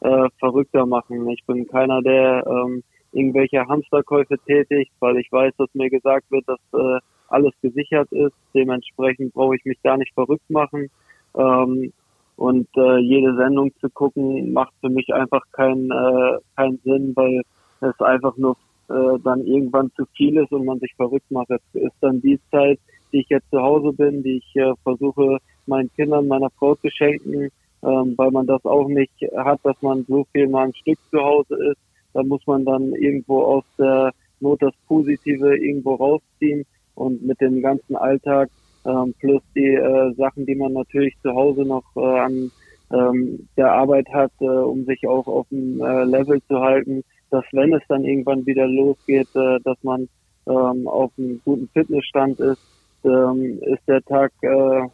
äh, 0.01 0.29
verrückter 0.39 0.87
machen. 0.87 1.29
Ich 1.31 1.45
bin 1.47 1.67
keiner, 1.67 2.03
der 2.03 2.45
ähm, 2.47 2.83
irgendwelche 3.13 3.67
Hamsterkäufe 3.67 4.39
tätigt, 4.47 4.93
weil 5.01 5.17
ich 5.19 5.31
weiß, 5.31 5.55
dass 5.59 5.69
mir 5.75 5.91
gesagt 5.91 6.31
wird, 6.31 6.49
dass 6.49 6.61
äh, 6.73 7.01
alles 7.29 7.53
gesichert 7.63 8.11
ist. 8.13 8.35
Dementsprechend 8.55 9.35
brauche 9.35 9.57
ich 9.57 9.65
mich 9.65 9.79
da 9.83 9.97
nicht 9.97 10.15
verrückt 10.15 10.49
machen. 10.51 10.89
Ähm, 11.37 11.93
und 12.37 12.69
äh, 12.77 12.99
jede 12.99 13.35
Sendung 13.35 13.73
zu 13.81 13.91
gucken, 13.91 14.53
macht 14.53 14.73
für 14.81 14.89
mich 14.89 15.13
einfach 15.13 15.43
keinen 15.53 15.91
äh, 15.91 16.39
keinen 16.57 16.79
Sinn, 16.85 17.13
weil 17.17 17.43
es 17.81 18.01
einfach 18.01 18.37
nur 18.37 18.57
äh, 18.89 19.19
dann 19.25 19.45
irgendwann 19.45 19.91
zu 19.97 20.05
viel 20.17 20.37
ist 20.39 20.53
und 20.53 20.65
man 20.65 20.79
sich 20.79 20.95
verrückt 20.95 21.31
macht. 21.31 21.51
Das 21.51 21.61
ist 21.73 21.97
dann 22.01 22.21
die 22.21 22.39
Zeit, 22.51 22.79
die 23.13 23.21
ich 23.21 23.29
jetzt 23.29 23.51
zu 23.51 23.61
Hause 23.61 23.93
bin, 23.93 24.23
die 24.23 24.39
ich 24.39 24.57
äh, 24.57 24.73
versuche 24.85 25.39
meinen 25.67 25.93
Kindern, 25.95 26.29
meiner 26.29 26.51
Frau 26.51 26.75
zu 26.77 26.89
schenken, 26.91 27.51
ähm, 27.83 28.14
weil 28.17 28.31
man 28.31 28.47
das 28.47 28.64
auch 28.64 28.88
nicht 28.88 29.12
hat, 29.37 29.61
dass 29.62 29.81
man 29.83 30.05
so 30.09 30.27
viel 30.33 30.49
mal 30.49 30.67
ein 30.67 30.75
Stück 30.75 30.99
zu 31.11 31.21
Hause 31.21 31.55
ist. 31.71 31.81
Da 32.14 32.23
muss 32.23 32.47
man 32.47 32.64
dann 32.64 32.93
irgendwo 32.95 33.43
aus 33.43 33.64
der 33.79 34.12
Not 34.41 34.62
das 34.62 34.75
Positive 34.87 35.57
irgendwo 35.57 35.95
rausziehen 35.95 36.64
und 36.95 37.25
mit 37.25 37.41
dem 37.41 37.61
ganzen 37.62 37.97
Alltag 37.97 38.51
ähm, 38.85 39.14
plus 39.21 39.43
die 39.55 39.75
äh, 39.75 40.14
Sachen, 40.14 40.47
die 40.47 40.55
man 40.55 40.73
natürlich 40.73 41.14
zu 41.23 41.33
Hause 41.35 41.62
noch 41.62 41.85
äh, 41.97 42.01
an 42.01 42.51
ähm, 42.93 43.49
der 43.57 43.73
Arbeit 43.73 44.09
hat, 44.11 44.33
äh, 44.41 44.45
um 44.45 44.85
sich 44.85 45.07
auch 45.07 45.27
auf 45.27 45.47
dem 45.51 45.81
äh, 45.81 46.05
Level 46.05 46.41
zu 46.49 46.61
halten, 46.61 47.05
dass 47.31 47.45
wenn 47.53 47.75
es 47.75 47.83
dann 47.88 48.05
irgendwann 48.05 48.47
wieder 48.47 48.67
losgeht, 48.67 49.29
äh, 49.35 49.59
dass 49.64 49.77
man 49.83 50.09
ähm, 50.47 50.88
auf 50.88 51.12
einem 51.19 51.41
guten 51.45 51.69
Fitnessstand 51.69 52.41
ist 52.41 52.62
ähm, 53.05 53.61
ist 53.62 53.87
der 53.87 54.03
Tag 54.03 54.33
äh, 54.43 54.88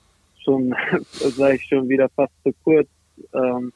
schon, 0.44 0.74
sage 1.10 1.56
ich 1.56 1.66
schon 1.66 1.88
wieder 1.88 2.08
fast 2.10 2.32
zu 2.42 2.52
kurz. 2.62 2.88
Ähm, 3.32 3.72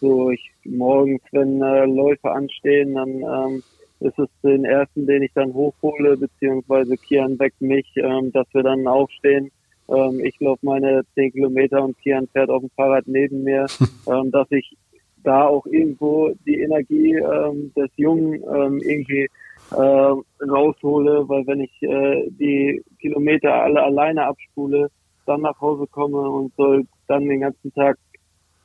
so 0.00 0.30
ich 0.30 0.50
morgens, 0.64 1.22
wenn 1.32 1.60
äh, 1.60 1.86
Läufe 1.86 2.30
anstehen, 2.30 2.94
dann 2.94 3.08
ähm, 3.08 3.62
ist 4.00 4.18
es 4.18 4.28
den 4.42 4.64
ersten, 4.64 5.06
den 5.06 5.22
ich 5.22 5.32
dann 5.34 5.52
hochhole, 5.54 6.16
beziehungsweise 6.16 6.96
Kian 6.96 7.38
weckt 7.38 7.60
mich, 7.60 7.86
ähm, 7.96 8.30
dass 8.32 8.46
wir 8.52 8.62
dann 8.62 8.86
aufstehen. 8.86 9.50
Ähm, 9.88 10.20
ich 10.20 10.38
laufe 10.40 10.64
meine 10.64 11.02
zehn 11.14 11.32
Kilometer 11.32 11.82
und 11.82 11.98
Kian 11.98 12.28
fährt 12.28 12.50
auf 12.50 12.60
dem 12.60 12.70
Fahrrad 12.70 13.08
neben 13.08 13.42
mir, 13.42 13.66
ähm, 14.06 14.30
dass 14.30 14.46
ich 14.50 14.76
da 15.24 15.46
auch 15.46 15.66
irgendwo 15.66 16.32
die 16.46 16.60
Energie 16.60 17.14
ähm, 17.14 17.72
des 17.76 17.90
Jungen 17.96 18.34
ähm, 18.34 18.80
irgendwie 18.80 19.28
äh, 19.72 20.44
raushole, 20.44 21.28
weil 21.28 21.46
wenn 21.46 21.60
ich 21.60 21.82
äh, 21.82 22.30
die 22.30 22.82
Kilometer 23.00 23.52
alle 23.52 23.82
alleine 23.82 24.26
abspule, 24.26 24.90
dann 25.28 25.42
nach 25.42 25.60
Hause 25.60 25.86
komme 25.90 26.18
und 26.18 26.52
soll 26.56 26.86
dann 27.06 27.28
den 27.28 27.40
ganzen 27.40 27.72
Tag 27.74 27.98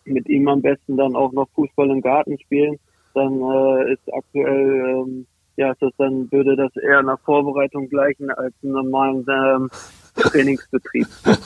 mit 0.06 0.28
ihm 0.28 0.48
am 0.48 0.62
besten 0.62 0.98
dann 0.98 1.16
auch 1.16 1.32
noch 1.32 1.48
Fußball 1.56 1.90
im 1.90 2.02
Garten 2.02 2.38
spielen, 2.40 2.78
dann 3.14 3.42
äh, 3.42 3.94
ist 3.94 4.14
aktuell 4.14 5.04
ähm, 5.06 5.26
ja 5.56 5.72
ist 5.72 5.82
das 5.82 5.92
dann 5.98 6.32
würde 6.32 6.56
das 6.56 6.76
eher 6.76 7.00
einer 7.00 7.18
Vorbereitung 7.18 7.88
gleichen 7.90 8.30
als 8.32 8.54
einen 8.64 8.74
normalen 8.74 9.26
ähm, 9.30 9.70
Trainingsbetrieb. 10.16 11.08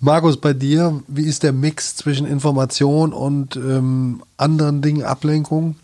Markus, 0.00 0.40
bei 0.40 0.52
dir, 0.52 1.02
wie 1.08 1.28
ist 1.28 1.42
der 1.42 1.52
Mix 1.52 1.94
zwischen 1.94 2.26
Information 2.26 3.12
und 3.12 3.56
ähm, 3.56 4.22
anderen 4.36 4.82
Dingen, 4.82 5.04
Ablenkung? 5.04 5.76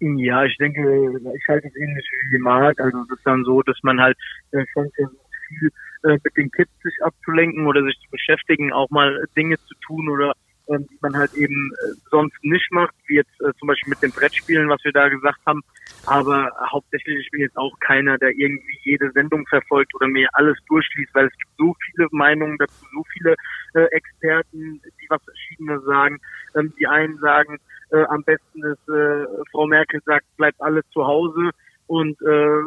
Ja, 0.00 0.44
ich 0.44 0.56
denke, 0.58 1.20
ich 1.36 1.48
halte 1.48 1.68
es 1.68 1.76
ähnlich 1.76 2.04
wie 2.30 2.38
Marc. 2.38 2.80
Also 2.80 2.98
es 3.02 3.16
ist 3.16 3.24
dann 3.24 3.44
so, 3.44 3.62
dass 3.62 3.76
man 3.82 4.00
halt 4.00 4.16
äh, 4.52 4.64
schon 4.72 4.90
versucht, 4.94 5.26
viel 5.48 5.70
äh, 6.04 6.18
mit 6.22 6.36
den 6.36 6.50
Kids 6.50 6.70
sich 6.82 6.94
abzulenken 7.02 7.66
oder 7.66 7.82
sich 7.82 7.98
zu 8.00 8.10
beschäftigen, 8.10 8.72
auch 8.72 8.90
mal 8.90 9.24
Dinge 9.36 9.56
zu 9.66 9.74
tun 9.86 10.08
oder 10.08 10.34
ähm, 10.68 10.86
die 10.90 10.98
man 11.00 11.16
halt 11.16 11.32
eben 11.34 11.72
äh, 11.72 11.94
sonst 12.10 12.36
nicht 12.42 12.70
macht, 12.72 12.94
wie 13.06 13.16
jetzt 13.16 13.40
äh, 13.40 13.52
zum 13.58 13.68
Beispiel 13.68 13.90
mit 13.90 14.02
den 14.02 14.12
Brettspielen, 14.12 14.68
was 14.68 14.82
wir 14.84 14.92
da 14.92 15.08
gesagt 15.08 15.40
haben. 15.46 15.62
Aber 16.04 16.50
hauptsächlich, 16.70 17.18
ich 17.20 17.30
bin 17.30 17.40
jetzt 17.40 17.56
auch 17.56 17.78
keiner, 17.80 18.16
der 18.18 18.30
irgendwie 18.30 18.78
jede 18.82 19.10
Sendung 19.12 19.46
verfolgt 19.46 19.94
oder 19.94 20.08
mir 20.08 20.28
alles 20.32 20.56
durchliest, 20.68 21.14
weil 21.14 21.26
es 21.26 21.38
gibt 21.38 21.52
so 21.58 21.74
viele 21.84 22.08
Meinungen 22.12 22.56
dazu, 22.58 22.86
so 22.94 23.02
viele 23.12 23.34
äh, 23.74 23.84
Experten, 23.92 24.80
die 25.00 25.06
was 25.08 25.22
Verschiedenes 25.24 25.84
sagen. 25.84 26.18
Ähm, 26.56 26.72
die 26.78 26.86
einen 26.86 27.18
sagen, 27.18 27.58
äh, 27.90 28.04
am 28.04 28.22
besten 28.24 28.64
ist, 28.64 28.88
äh, 28.88 29.26
Frau 29.50 29.66
Merkel 29.66 30.00
sagt, 30.04 30.26
bleibt 30.36 30.60
alles 30.60 30.84
zu 30.92 31.06
Hause 31.06 31.50
und 31.86 32.20
äh, 32.22 32.62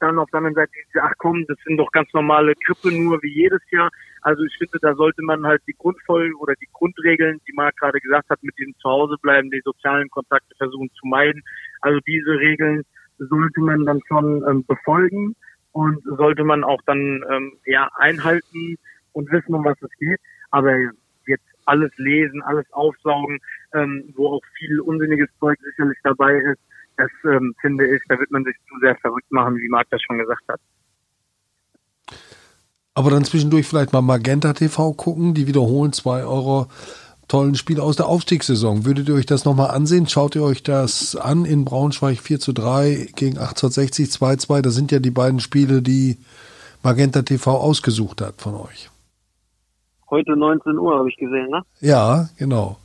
dann 0.00 0.18
auf 0.18 0.30
der 0.30 0.38
anderen 0.38 0.54
Seite, 0.54 0.72
ach 1.00 1.12
komm, 1.18 1.44
das 1.46 1.58
sind 1.64 1.76
doch 1.76 1.90
ganz 1.92 2.12
normale 2.12 2.54
Grippe 2.66 2.92
nur 2.92 3.22
wie 3.22 3.32
jedes 3.32 3.60
Jahr. 3.70 3.90
Also 4.22 4.42
ich 4.44 4.56
finde, 4.58 4.78
da 4.80 4.94
sollte 4.94 5.22
man 5.22 5.46
halt 5.46 5.62
die 5.66 5.76
Grundfolgen 5.76 6.34
oder 6.36 6.54
die 6.54 6.68
Grundregeln, 6.72 7.40
die 7.46 7.52
Marc 7.52 7.76
gerade 7.76 8.00
gesagt 8.00 8.30
hat, 8.30 8.42
mit 8.42 8.58
diesem 8.58 8.74
Zuhause 8.78 9.16
bleiben, 9.20 9.50
die 9.50 9.62
sozialen 9.64 10.08
Kontakte 10.10 10.54
versuchen 10.56 10.90
zu 10.98 11.06
meiden. 11.06 11.42
Also 11.80 12.00
diese 12.06 12.38
Regeln 12.38 12.82
sollte 13.18 13.60
man 13.60 13.84
dann 13.84 14.00
schon 14.08 14.44
ähm, 14.48 14.64
befolgen 14.66 15.34
und 15.72 16.02
sollte 16.04 16.44
man 16.44 16.64
auch 16.64 16.80
dann 16.86 17.24
ähm, 17.30 17.52
ja 17.66 17.88
einhalten 17.96 18.76
und 19.12 19.30
wissen, 19.30 19.54
um 19.54 19.64
was 19.64 19.80
es 19.82 19.90
geht. 19.98 20.20
Aber 20.50 20.74
jetzt 21.26 21.44
alles 21.66 21.92
lesen, 21.96 22.42
alles 22.42 22.66
aufsaugen, 22.72 23.38
ähm, 23.74 24.12
wo 24.16 24.28
auch 24.28 24.42
viel 24.56 24.80
unsinniges 24.80 25.28
Zeug 25.38 25.58
sicherlich 25.62 25.98
dabei 26.02 26.36
ist, 26.36 26.60
das 26.98 27.10
ähm, 27.24 27.54
finde 27.60 27.86
ich, 27.86 28.02
da 28.08 28.18
wird 28.18 28.30
man 28.30 28.44
sich 28.44 28.56
zu 28.68 28.78
sehr 28.80 28.96
verrückt 28.96 29.30
machen, 29.30 29.56
wie 29.56 29.68
Marc 29.68 29.88
das 29.90 30.02
schon 30.02 30.18
gesagt 30.18 30.42
hat. 30.48 30.60
Aber 32.94 33.10
dann 33.10 33.24
zwischendurch 33.24 33.66
vielleicht 33.66 33.92
mal 33.92 34.02
Magenta 34.02 34.52
TV 34.52 34.92
gucken, 34.92 35.32
die 35.32 35.46
wiederholen 35.46 35.92
zwei 35.92 36.24
Euro 36.24 36.66
tollen 37.28 37.54
Spiele 37.54 37.82
aus 37.82 37.96
der 37.96 38.06
Aufstiegssaison. 38.06 38.84
Würdet 38.84 39.08
ihr 39.08 39.14
euch 39.14 39.26
das 39.26 39.44
nochmal 39.44 39.70
ansehen? 39.70 40.08
Schaut 40.08 40.34
ihr 40.34 40.42
euch 40.42 40.62
das 40.62 41.14
an 41.14 41.44
in 41.44 41.64
Braunschweig 41.64 42.18
4 42.18 42.40
zu 42.40 42.52
3 42.52 43.10
gegen 43.14 43.38
1860 43.38 44.10
2 44.10 44.36
2? 44.36 44.62
Das 44.62 44.74
sind 44.74 44.90
ja 44.90 44.98
die 44.98 45.10
beiden 45.10 45.38
Spiele, 45.38 45.80
die 45.82 46.18
Magenta 46.82 47.22
TV 47.22 47.56
ausgesucht 47.56 48.20
hat 48.20 48.40
von 48.40 48.54
euch. 48.54 48.90
Heute 50.10 50.36
19 50.36 50.78
Uhr 50.78 50.98
habe 50.98 51.08
ich 51.08 51.16
gesehen, 51.16 51.50
ne? 51.50 51.62
Ja, 51.80 52.30
genau. 52.38 52.78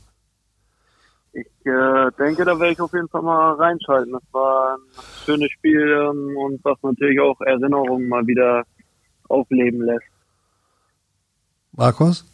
Ich 1.64 1.70
äh, 1.70 2.10
denke, 2.18 2.44
da 2.44 2.58
werde 2.60 2.72
ich 2.72 2.80
auf 2.80 2.92
jeden 2.92 3.08
Fall 3.08 3.22
mal 3.22 3.54
reinschalten. 3.54 4.12
Das 4.12 4.22
war 4.32 4.76
ein 4.76 5.02
schönes 5.24 5.50
Spiel 5.52 5.80
ähm, 5.80 6.36
und 6.36 6.62
was 6.62 6.76
natürlich 6.82 7.18
auch 7.20 7.40
Erinnerungen 7.40 8.06
mal 8.06 8.26
wieder 8.26 8.64
aufleben 9.30 9.80
lässt. 9.80 10.04
Markus? 11.72 12.30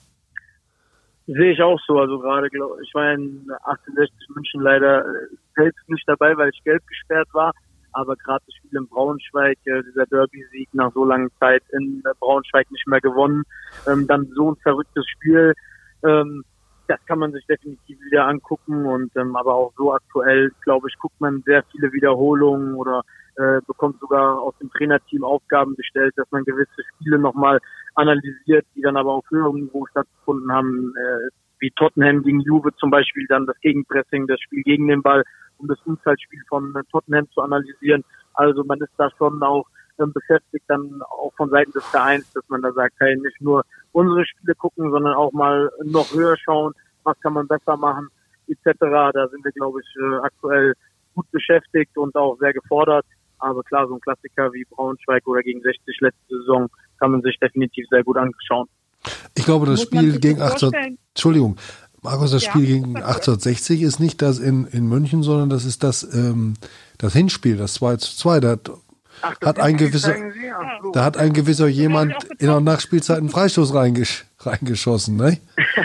Sehe 1.27 1.53
ich 1.53 1.63
auch 1.63 1.79
so. 1.87 2.01
Also 2.01 2.19
gerade, 2.19 2.49
ich 2.49 2.95
war 2.95 3.13
in 3.13 3.47
68 3.63 4.13
München 4.35 4.63
leider 4.63 5.03
äh, 5.03 5.29
selbst 5.55 5.89
nicht 5.89 6.09
dabei, 6.09 6.37
weil 6.37 6.51
ich 6.53 6.65
gelb 6.65 6.85
gesperrt 6.89 7.29
war. 7.33 7.53
Aber 7.93 8.17
gerade 8.17 8.45
das 8.47 8.55
Spiel 8.57 8.81
in 8.81 8.89
Braunschweig, 8.89 9.59
äh, 9.65 9.83
dieser 9.85 10.07
Derby-Sieg 10.07 10.71
nach 10.73 10.93
so 10.93 11.05
langer 11.05 11.31
Zeit 11.39 11.63
in 11.71 12.03
Braunschweig 12.19 12.69
nicht 12.73 12.87
mehr 12.89 13.01
gewonnen, 13.01 13.45
ähm, 13.87 14.09
dann 14.09 14.27
so 14.35 14.51
ein 14.51 14.57
verrücktes 14.57 15.07
Spiel. 15.09 15.55
Ähm, 16.03 16.45
das 16.91 16.99
kann 17.07 17.21
man 17.21 17.31
sich 17.31 17.47
definitiv 17.47 17.99
wieder 18.01 18.27
angucken 18.27 18.85
und 18.85 19.15
ähm, 19.17 19.37
aber 19.37 19.55
auch 19.55 19.73
so 19.77 19.93
aktuell, 19.93 20.51
glaube 20.63 20.89
ich, 20.89 20.99
guckt 20.99 21.21
man 21.21 21.41
sehr 21.47 21.63
viele 21.71 21.93
Wiederholungen 21.93 22.75
oder 22.75 23.03
äh, 23.37 23.61
bekommt 23.65 24.01
sogar 24.01 24.41
aus 24.41 24.59
dem 24.59 24.71
Trainerteam 24.73 25.23
Aufgaben 25.23 25.77
gestellt, 25.77 26.15
dass 26.17 26.29
man 26.33 26.43
gewisse 26.43 26.83
Spiele 26.97 27.21
nochmal 27.21 27.61
analysiert, 27.95 28.67
die 28.75 28.81
dann 28.81 28.97
aber 28.97 29.13
auf 29.13 29.25
höherem 29.31 29.61
Niveau 29.61 29.87
stattgefunden 29.87 30.51
haben, 30.51 30.93
äh, 30.97 31.31
wie 31.61 31.71
Tottenham 31.77 32.25
gegen 32.25 32.41
Juve 32.41 32.75
zum 32.75 32.91
Beispiel, 32.91 33.25
dann 33.29 33.47
das 33.47 33.61
Gegenpressing, 33.61 34.27
das 34.27 34.41
Spiel 34.41 34.65
gegen 34.65 34.89
den 34.89 35.03
Ball, 35.03 35.23
um 35.59 35.69
das 35.69 35.79
Unfallspiel 35.85 36.43
von 36.49 36.75
äh, 36.75 36.83
Tottenham 36.91 37.31
zu 37.31 37.41
analysieren. 37.41 38.05
Also 38.35 38.65
man 38.65 38.81
ist 38.81 38.95
da 38.97 39.11
schon 39.17 39.41
auch 39.45 39.67
ähm, 40.01 40.13
beschäftigt, 40.13 40.65
dann 40.67 41.03
auch 41.03 41.33
von 41.37 41.51
Seiten 41.51 41.71
des 41.71 41.87
Vereins, 41.87 42.33
dass 42.33 42.49
man 42.49 42.63
da 42.63 42.73
sagt, 42.73 42.95
hey, 42.99 43.17
nicht 43.17 43.41
nur 43.41 43.63
unsere 43.93 44.25
Spiele 44.25 44.55
gucken, 44.55 44.91
sondern 44.91 45.15
auch 45.15 45.33
mal 45.33 45.71
noch 45.85 46.13
höher 46.13 46.37
schauen, 46.37 46.73
was 47.05 47.19
kann 47.21 47.33
man 47.33 47.49
besser 47.49 47.77
machen, 47.77 48.09
etc. 48.49 48.79
Da 48.81 49.29
sind 49.29 49.45
wir, 49.45 49.53
glaube 49.53 49.81
ich, 49.81 50.03
äh, 50.03 50.17
aktuell 50.23 50.75
gut 51.15 51.31
beschäftigt 51.31 51.97
und 51.97 52.15
auch 52.17 52.39
sehr 52.39 52.53
gefordert. 52.53 53.07
Aber 53.39 53.63
klar, 53.63 53.89
so 53.89 53.95
ein 53.95 54.01
Klassiker 54.01 54.53
wie 54.53 54.65
Braunschweig 54.65 55.27
oder 55.27 55.43
gegen 55.43 55.63
60 55.63 56.01
letzte 56.01 56.39
Saison 56.41 56.69
kann 56.99 57.13
man 57.13 57.23
sich 57.23 57.39
definitiv 57.39 57.87
sehr 57.91 58.05
gut 58.05 58.19
anschauen. 58.19 58.69
Ich 59.35 59.45
glaube, 59.45 59.67
das 59.67 59.83
Spiel 59.83 60.21
gegen 60.21 60.43
18, 60.43 60.99
Entschuldigung, 61.15 61.57
Markus, 62.03 62.31
das 62.31 62.45
ja, 62.45 62.51
Spiel 62.51 62.67
gegen 62.67 62.97
1860 62.97 63.83
ist 63.83 64.01
nicht 64.01 64.23
das 64.23 64.39
in, 64.39 64.67
in 64.67 64.87
München, 64.89 65.23
sondern 65.23 65.51
das 65.51 65.65
ist 65.65 65.83
das, 65.83 66.03
ähm, 66.15 66.55
das 66.99 67.13
Hinspiel, 67.13 67.57
das 67.57 67.75
2 67.75 67.97
zu 67.97 68.17
2. 68.17 68.41
Da 68.41 68.51
hat, 68.51 68.71
Ach, 69.23 69.35
hat 69.45 69.59
ein 69.59 69.77
gewisser, 69.77 70.15
da 70.93 71.05
hat 71.05 71.17
ein 71.17 71.33
gewisser 71.33 71.67
jemand 71.67 72.15
in 72.39 72.47
der 72.47 72.61
Nachspielzeit 72.61 73.19
einen 73.19 73.29
Freistoß 73.29 73.75
reingesch 73.75 74.25
reingeschossen, 74.39 75.17
ne? 75.17 75.39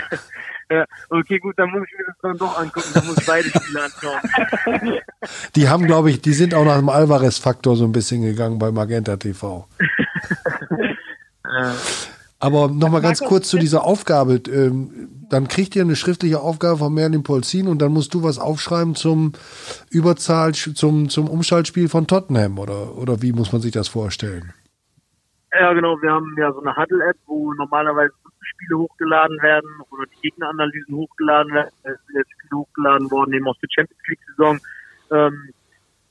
Ja, 0.68 0.84
okay, 1.10 1.38
gut, 1.38 1.56
dann 1.58 1.70
muss 1.70 1.86
ich 1.86 1.96
mir 1.96 2.06
das 2.06 2.16
dann 2.22 2.36
doch 2.38 2.58
angucken. 2.58 2.88
Dann 2.92 3.06
muss 3.06 3.18
ich 3.18 3.26
beide 3.26 3.48
Spiele 3.48 3.84
anschauen. 3.84 5.00
Die 5.54 5.68
haben, 5.68 5.86
glaube 5.86 6.10
ich, 6.10 6.20
die 6.20 6.32
sind 6.32 6.54
auch 6.54 6.64
nach 6.64 6.78
dem 6.78 6.88
Alvarez-Faktor 6.88 7.76
so 7.76 7.84
ein 7.84 7.92
bisschen 7.92 8.22
gegangen 8.22 8.58
bei 8.58 8.72
Magenta 8.72 9.16
TV. 9.16 9.68
Aber 12.40 12.66
nochmal 12.68 13.00
ganz 13.00 13.20
kurz 13.20 13.48
zu 13.48 13.58
dieser 13.58 13.84
Aufgabe. 13.84 14.42
Ähm, 14.48 15.05
dann 15.30 15.48
kriegt 15.48 15.74
ihr 15.76 15.82
eine 15.82 15.96
schriftliche 15.96 16.40
Aufgabe 16.40 16.78
von 16.78 16.94
Merlin 16.94 17.22
Polzin 17.22 17.68
und 17.68 17.80
dann 17.80 17.92
musst 17.92 18.14
du 18.14 18.22
was 18.22 18.38
aufschreiben 18.38 18.94
zum 18.94 19.32
Überzahl, 19.90 20.52
zum, 20.52 21.08
zum 21.08 21.28
Umschaltspiel 21.28 21.88
von 21.88 22.06
Tottenham 22.06 22.58
oder, 22.58 22.96
oder 22.96 23.22
wie 23.22 23.32
muss 23.32 23.52
man 23.52 23.60
sich 23.60 23.72
das 23.72 23.88
vorstellen? 23.88 24.52
Ja, 25.52 25.72
genau. 25.72 26.00
Wir 26.02 26.10
haben 26.10 26.34
ja 26.38 26.52
so 26.52 26.60
eine 26.60 26.76
Huddle-App, 26.76 27.16
wo 27.26 27.52
normalerweise 27.54 28.12
Spiele 28.40 28.78
hochgeladen 28.78 29.40
werden 29.42 29.70
oder 29.90 30.04
die 30.06 30.28
Gegneranalysen 30.28 30.94
hochgeladen 30.94 31.52
werden. 31.52 31.70
Es 31.82 31.98
sind 32.12 32.26
Spiele 32.28 32.60
hochgeladen 32.60 33.10
worden, 33.10 33.32
eben 33.32 33.48
aus 33.48 33.58
der 33.58 33.68
Champions 33.70 34.02
League-Saison. 34.08 34.60
Ähm, 35.12 35.50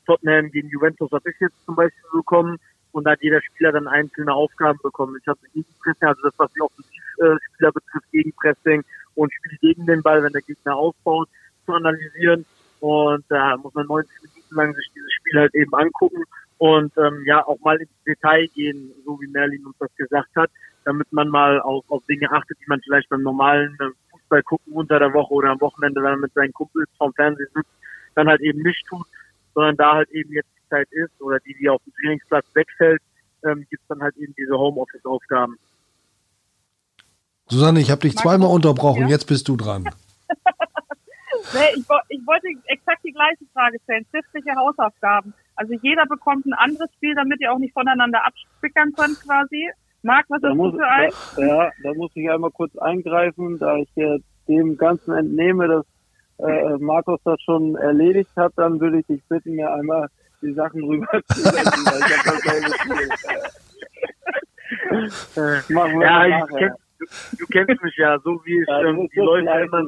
Tottenham 0.05 0.51
gegen 0.51 0.69
Juventus 0.69 1.11
habe 1.11 1.29
ich 1.29 1.39
jetzt 1.39 1.65
zum 1.65 1.75
Beispiel 1.75 2.03
bekommen 2.13 2.57
und 2.91 3.03
da 3.03 3.11
hat 3.11 3.21
jeder 3.21 3.41
Spieler 3.41 3.71
dann 3.71 3.87
einzelne 3.87 4.33
Aufgaben 4.33 4.79
bekommen. 4.81 5.17
Ich 5.19 5.27
habe 5.27 5.39
Gegenpressing, 5.53 6.07
also 6.07 6.21
das, 6.23 6.33
was 6.37 6.51
die 6.53 6.61
Offensivspieler 6.61 7.71
betrifft, 7.71 8.11
Gegenpressing 8.11 8.83
und 9.15 9.33
Spiel 9.33 9.57
gegen 9.61 9.85
den 9.85 10.01
Ball, 10.01 10.23
wenn 10.23 10.33
der 10.33 10.41
Gegner 10.41 10.75
aufbaut, 10.75 11.29
zu 11.65 11.73
analysieren. 11.73 12.45
Und 12.79 13.25
da 13.29 13.57
muss 13.57 13.73
man 13.73 13.87
90 13.87 14.11
Minuten 14.21 14.55
lang 14.55 14.75
sich 14.75 14.89
dieses 14.93 15.11
Spiel 15.13 15.39
halt 15.39 15.55
eben 15.55 15.73
angucken 15.73 16.23
und 16.57 16.93
ähm, 16.97 17.23
ja 17.25 17.45
auch 17.45 17.59
mal 17.61 17.77
ins 17.77 17.89
Detail 18.05 18.47
gehen, 18.47 18.91
so 19.05 19.19
wie 19.19 19.27
Merlin 19.27 19.65
uns 19.65 19.77
das 19.79 19.93
gesagt 19.95 20.35
hat, 20.35 20.49
damit 20.83 21.11
man 21.11 21.29
mal 21.29 21.59
auf, 21.61 21.83
auf 21.89 22.05
Dinge 22.05 22.31
achtet, 22.31 22.57
die 22.59 22.67
man 22.67 22.81
vielleicht 22.81 23.09
beim 23.09 23.23
normalen 23.23 23.75
äh, 23.79 23.89
Fußball 24.11 24.43
gucken 24.43 24.73
unter 24.73 24.99
der 24.99 25.13
Woche 25.13 25.33
oder 25.33 25.49
am 25.49 25.61
Wochenende, 25.61 26.01
wenn 26.01 26.11
man 26.11 26.21
mit 26.21 26.33
seinen 26.33 26.53
Kumpels 26.53 26.89
vom 26.97 27.13
Fernsehen 27.13 27.49
sitzt, 27.53 27.69
dann 28.15 28.27
halt 28.27 28.41
eben 28.41 28.61
nicht 28.61 28.85
tut, 28.87 29.05
sondern 29.53 29.75
da 29.75 29.95
halt 29.95 30.09
eben 30.11 30.31
jetzt 30.31 30.49
die 30.55 30.69
Zeit 30.69 30.87
ist 30.91 31.21
oder 31.21 31.39
die, 31.39 31.55
die 31.55 31.69
auf 31.69 31.81
dem 31.83 31.93
Trainingsplatz 31.93 32.45
wegfällt, 32.53 33.01
ähm, 33.43 33.65
gibt 33.69 33.83
dann 33.89 34.01
halt 34.01 34.15
eben 34.17 34.33
diese 34.37 34.57
Homeoffice-Aufgaben. 34.57 35.57
Susanne, 37.47 37.79
ich 37.79 37.91
habe 37.91 38.01
dich 38.01 38.15
zweimal 38.15 38.49
unterbrochen, 38.49 39.03
ja? 39.03 39.09
jetzt 39.09 39.27
bist 39.27 39.47
du 39.47 39.55
dran. 39.55 39.83
nee, 41.53 41.59
ich, 41.75 41.85
ich, 42.09 42.25
wollte 42.25 42.47
exakt 42.65 43.01
die 43.05 43.11
gleiche 43.11 43.45
Frage 43.53 43.77
stellen. 43.83 44.05
Schriftliche 44.09 44.55
Hausaufgaben. 44.55 45.33
Also 45.55 45.73
jeder 45.81 46.05
bekommt 46.07 46.45
ein 46.45 46.53
anderes 46.53 46.91
Spiel, 46.95 47.13
damit 47.13 47.39
ihr 47.41 47.53
auch 47.53 47.59
nicht 47.59 47.73
voneinander 47.73 48.25
abspickern 48.25 48.93
könnt 48.93 49.21
quasi. 49.21 49.69
Marc, 50.01 50.25
was 50.29 50.41
da 50.41 50.49
hast 50.49 50.55
muss, 50.55 50.71
du 50.71 50.79
für 50.79 50.87
ein? 50.87 51.11
Da, 51.35 51.45
ja, 51.45 51.71
da 51.83 51.93
muss 51.93 52.11
ich 52.15 52.29
einmal 52.29 52.51
kurz 52.51 52.75
eingreifen, 52.77 53.59
da 53.59 53.77
ich 53.77 53.89
äh, 53.95 54.19
dem 54.47 54.77
Ganzen 54.77 55.13
entnehme, 55.15 55.67
dass 55.67 55.85
äh, 56.39 56.77
Markus 56.77 57.19
das 57.23 57.41
schon 57.41 57.75
erledigt 57.75 58.31
hat, 58.35 58.53
dann 58.55 58.79
würde 58.79 58.99
ich 58.99 59.05
dich 59.05 59.23
bitten, 59.29 59.55
mir 59.55 59.71
einmal 59.71 60.07
die 60.41 60.53
Sachen 60.53 60.83
rüber 60.83 61.21
zu 61.27 61.39
senden, 61.41 61.85
weil 61.85 61.99
ich 61.99 62.17
habe 62.17 62.41
dasselbe 62.43 62.69
Spiel. 62.79 63.09
Machen 65.75 65.99
wir 65.99 66.05
ja, 66.05 66.25
ich 66.27 66.57
kenn, 66.57 66.73
du, 67.37 67.45
kennst 67.47 67.81
mich 67.81 67.95
ja, 67.97 68.17
so 68.19 68.41
wie 68.45 68.61
ich 68.61 68.67
ja, 68.67 68.81
ähm, 68.81 69.09
die 69.13 69.19
Leute 69.19 69.47
immer, 69.63 69.83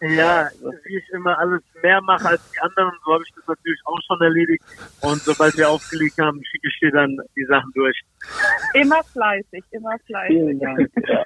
ja, 0.00 0.48
wie 0.84 0.96
ich 0.96 1.08
immer 1.10 1.38
alles 1.38 1.62
mehr 1.82 2.00
mache 2.02 2.28
als 2.28 2.50
die 2.50 2.60
anderen, 2.60 2.92
so 3.04 3.12
habe 3.12 3.24
ich 3.26 3.34
das 3.34 3.46
natürlich 3.46 3.80
auch 3.84 3.98
schon 4.06 4.20
erledigt. 4.20 4.64
Und 5.00 5.20
sobald 5.22 5.56
wir 5.56 5.68
aufgelegt 5.68 6.18
haben, 6.18 6.42
schicke 6.44 6.68
ich 6.68 6.78
dir 6.80 6.90
dann 6.90 7.16
die 7.36 7.44
Sachen 7.44 7.70
durch. 7.74 8.00
Immer 8.74 9.02
fleißig, 9.04 9.64
immer 9.70 9.96
fleißig. 10.06 10.36
Vielen 10.36 10.58
Dank. 10.60 10.90
Ja. 11.06 11.24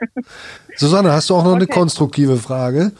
Susanne, 0.74 1.12
hast 1.12 1.30
du 1.30 1.34
auch 1.34 1.44
noch 1.44 1.52
okay. 1.52 1.62
eine 1.62 1.66
konstruktive 1.66 2.36
Frage? 2.36 2.92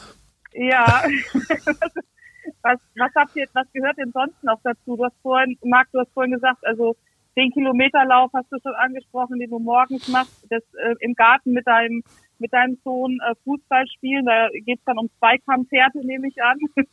Ja. 0.53 1.05
was, 2.63 2.79
was 2.97 3.11
habt 3.15 3.37
ihr, 3.37 3.47
was 3.53 3.67
gehört 3.73 3.99
denn 3.99 4.13
sonst 4.13 4.43
noch 4.43 4.61
dazu? 4.63 4.97
Du 4.97 5.05
hast 5.05 5.17
vorhin, 5.23 5.57
Marc, 5.63 5.89
du 5.93 6.01
hast 6.01 6.13
vorhin 6.13 6.33
gesagt, 6.33 6.65
also 6.67 6.97
den 7.39 7.53
Kilometerlauf 7.53 8.31
hast 8.35 8.51
du 8.51 8.59
schon 8.61 8.75
angesprochen, 8.75 9.39
den 9.39 9.51
du 9.51 9.59
morgens 9.59 10.09
machst, 10.09 10.45
das 10.51 10.63
äh, 10.75 10.95
im 11.01 11.15
Garten 11.15 11.53
mit 11.53 11.67
deinem 11.67 12.03
mit 12.39 12.53
deinem 12.53 12.79
Sohn 12.85 13.19
äh, 13.29 13.35
Fußball 13.45 13.87
spielen. 13.89 14.27
Da 14.27 14.49
geht 14.53 14.79
es 14.79 14.85
dann 14.85 14.99
um 14.99 15.11
Zweikampfhärte, 15.19 15.99
nehme 16.07 16.29
ich 16.29 16.43
an. 16.43 16.59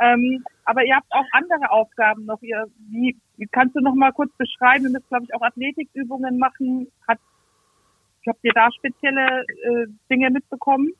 ähm, 0.00 0.44
aber 0.64 0.84
ihr 0.84 0.96
habt 0.96 1.10
auch 1.10 1.26
andere 1.32 1.70
Aufgaben 1.70 2.24
noch. 2.26 2.40
Ihr, 2.42 2.66
wie, 2.90 3.16
kannst 3.52 3.76
du 3.76 3.80
noch 3.80 3.94
mal 3.94 4.12
kurz 4.12 4.32
beschreiben? 4.36 4.84
Ihr 4.84 4.90
müsst, 4.90 5.08
glaube 5.08 5.24
ich, 5.24 5.34
auch 5.34 5.42
Athletikübungen 5.42 6.38
machen. 6.38 6.88
Hat, 7.06 7.18
habt 8.26 8.40
ihr 8.42 8.52
da 8.54 8.68
spezielle 8.72 9.40
äh, 9.42 9.86
Dinge 10.10 10.30
mitbekommen? 10.30 10.92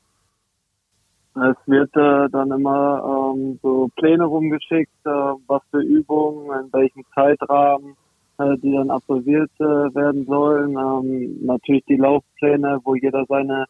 Es 1.34 1.56
wird 1.66 1.94
äh, 1.96 2.28
dann 2.30 2.50
immer 2.50 3.34
ähm, 3.34 3.60
so 3.62 3.88
Pläne 3.96 4.24
rumgeschickt, 4.24 4.90
äh, 5.04 5.10
was 5.46 5.62
für 5.70 5.80
Übungen, 5.80 6.64
in 6.64 6.72
welchem 6.72 7.04
Zeitrahmen 7.14 7.96
äh, 8.38 8.56
die 8.58 8.72
dann 8.72 8.90
absolviert 8.90 9.50
äh, 9.58 9.64
werden 9.64 10.24
sollen. 10.26 10.76
Ähm, 10.76 11.44
natürlich 11.44 11.84
die 11.86 11.96
Laufpläne, 11.96 12.78
wo 12.84 12.94
jeder 12.94 13.24
seine 13.28 13.66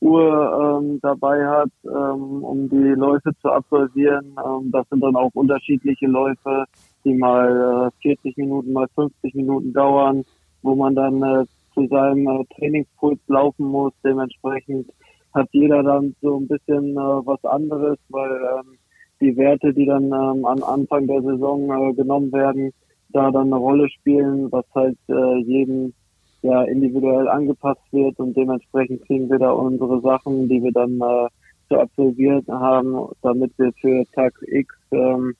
Uhr 0.00 0.80
ähm, 0.80 0.98
dabei 1.02 1.46
hat, 1.46 1.70
ähm, 1.84 2.42
um 2.42 2.68
die 2.68 2.94
Läufe 2.96 3.32
zu 3.40 3.50
absolvieren. 3.50 4.34
Ähm, 4.44 4.70
das 4.72 4.88
sind 4.88 5.02
dann 5.02 5.16
auch 5.16 5.30
unterschiedliche 5.34 6.06
Läufe, 6.06 6.64
die 7.04 7.14
mal 7.14 7.90
äh, 8.02 8.02
40 8.02 8.36
Minuten, 8.38 8.72
mal 8.72 8.88
50 8.94 9.34
Minuten 9.34 9.72
dauern, 9.72 10.24
wo 10.62 10.74
man 10.74 10.94
dann 10.94 11.22
äh, 11.22 11.44
zu 11.74 11.86
seinem 11.88 12.26
äh, 12.26 12.44
Trainingspuls 12.56 13.20
laufen 13.28 13.66
muss. 13.66 13.92
Dementsprechend 14.02 14.90
hat 15.34 15.48
jeder 15.52 15.82
dann 15.82 16.14
so 16.22 16.38
ein 16.38 16.48
bisschen 16.48 16.92
äh, 16.92 17.26
was 17.26 17.44
anderes, 17.44 17.98
weil 18.08 18.30
ähm, 18.30 18.78
die 19.20 19.36
Werte, 19.36 19.72
die 19.72 19.86
dann 19.86 20.04
ähm, 20.04 20.44
am 20.44 20.62
Anfang 20.62 21.06
der 21.06 21.22
Saison 21.22 21.70
äh, 21.70 21.92
genommen 21.94 22.32
werden, 22.32 22.72
da 23.10 23.30
dann 23.30 23.48
eine 23.48 23.56
Rolle 23.56 23.88
spielen, 23.90 24.50
was 24.50 24.64
halt 24.74 24.96
äh, 25.08 25.38
jedem 25.42 25.92
ja 26.42 26.62
individuell 26.64 27.28
angepasst 27.28 27.82
wird 27.92 28.18
und 28.18 28.36
dementsprechend 28.36 29.06
kriegen 29.06 29.30
wir 29.30 29.38
da 29.38 29.50
unsere 29.50 30.00
Sachen, 30.00 30.48
die 30.48 30.62
wir 30.62 30.72
dann 30.72 31.00
äh, 31.00 31.28
zu 31.68 31.78
absolvieren 31.78 32.44
haben, 32.48 33.08
damit 33.22 33.52
wir 33.58 33.72
für 33.80 34.04
Tag 34.12 34.34
X, 34.42 34.74
ähm, 34.92 35.34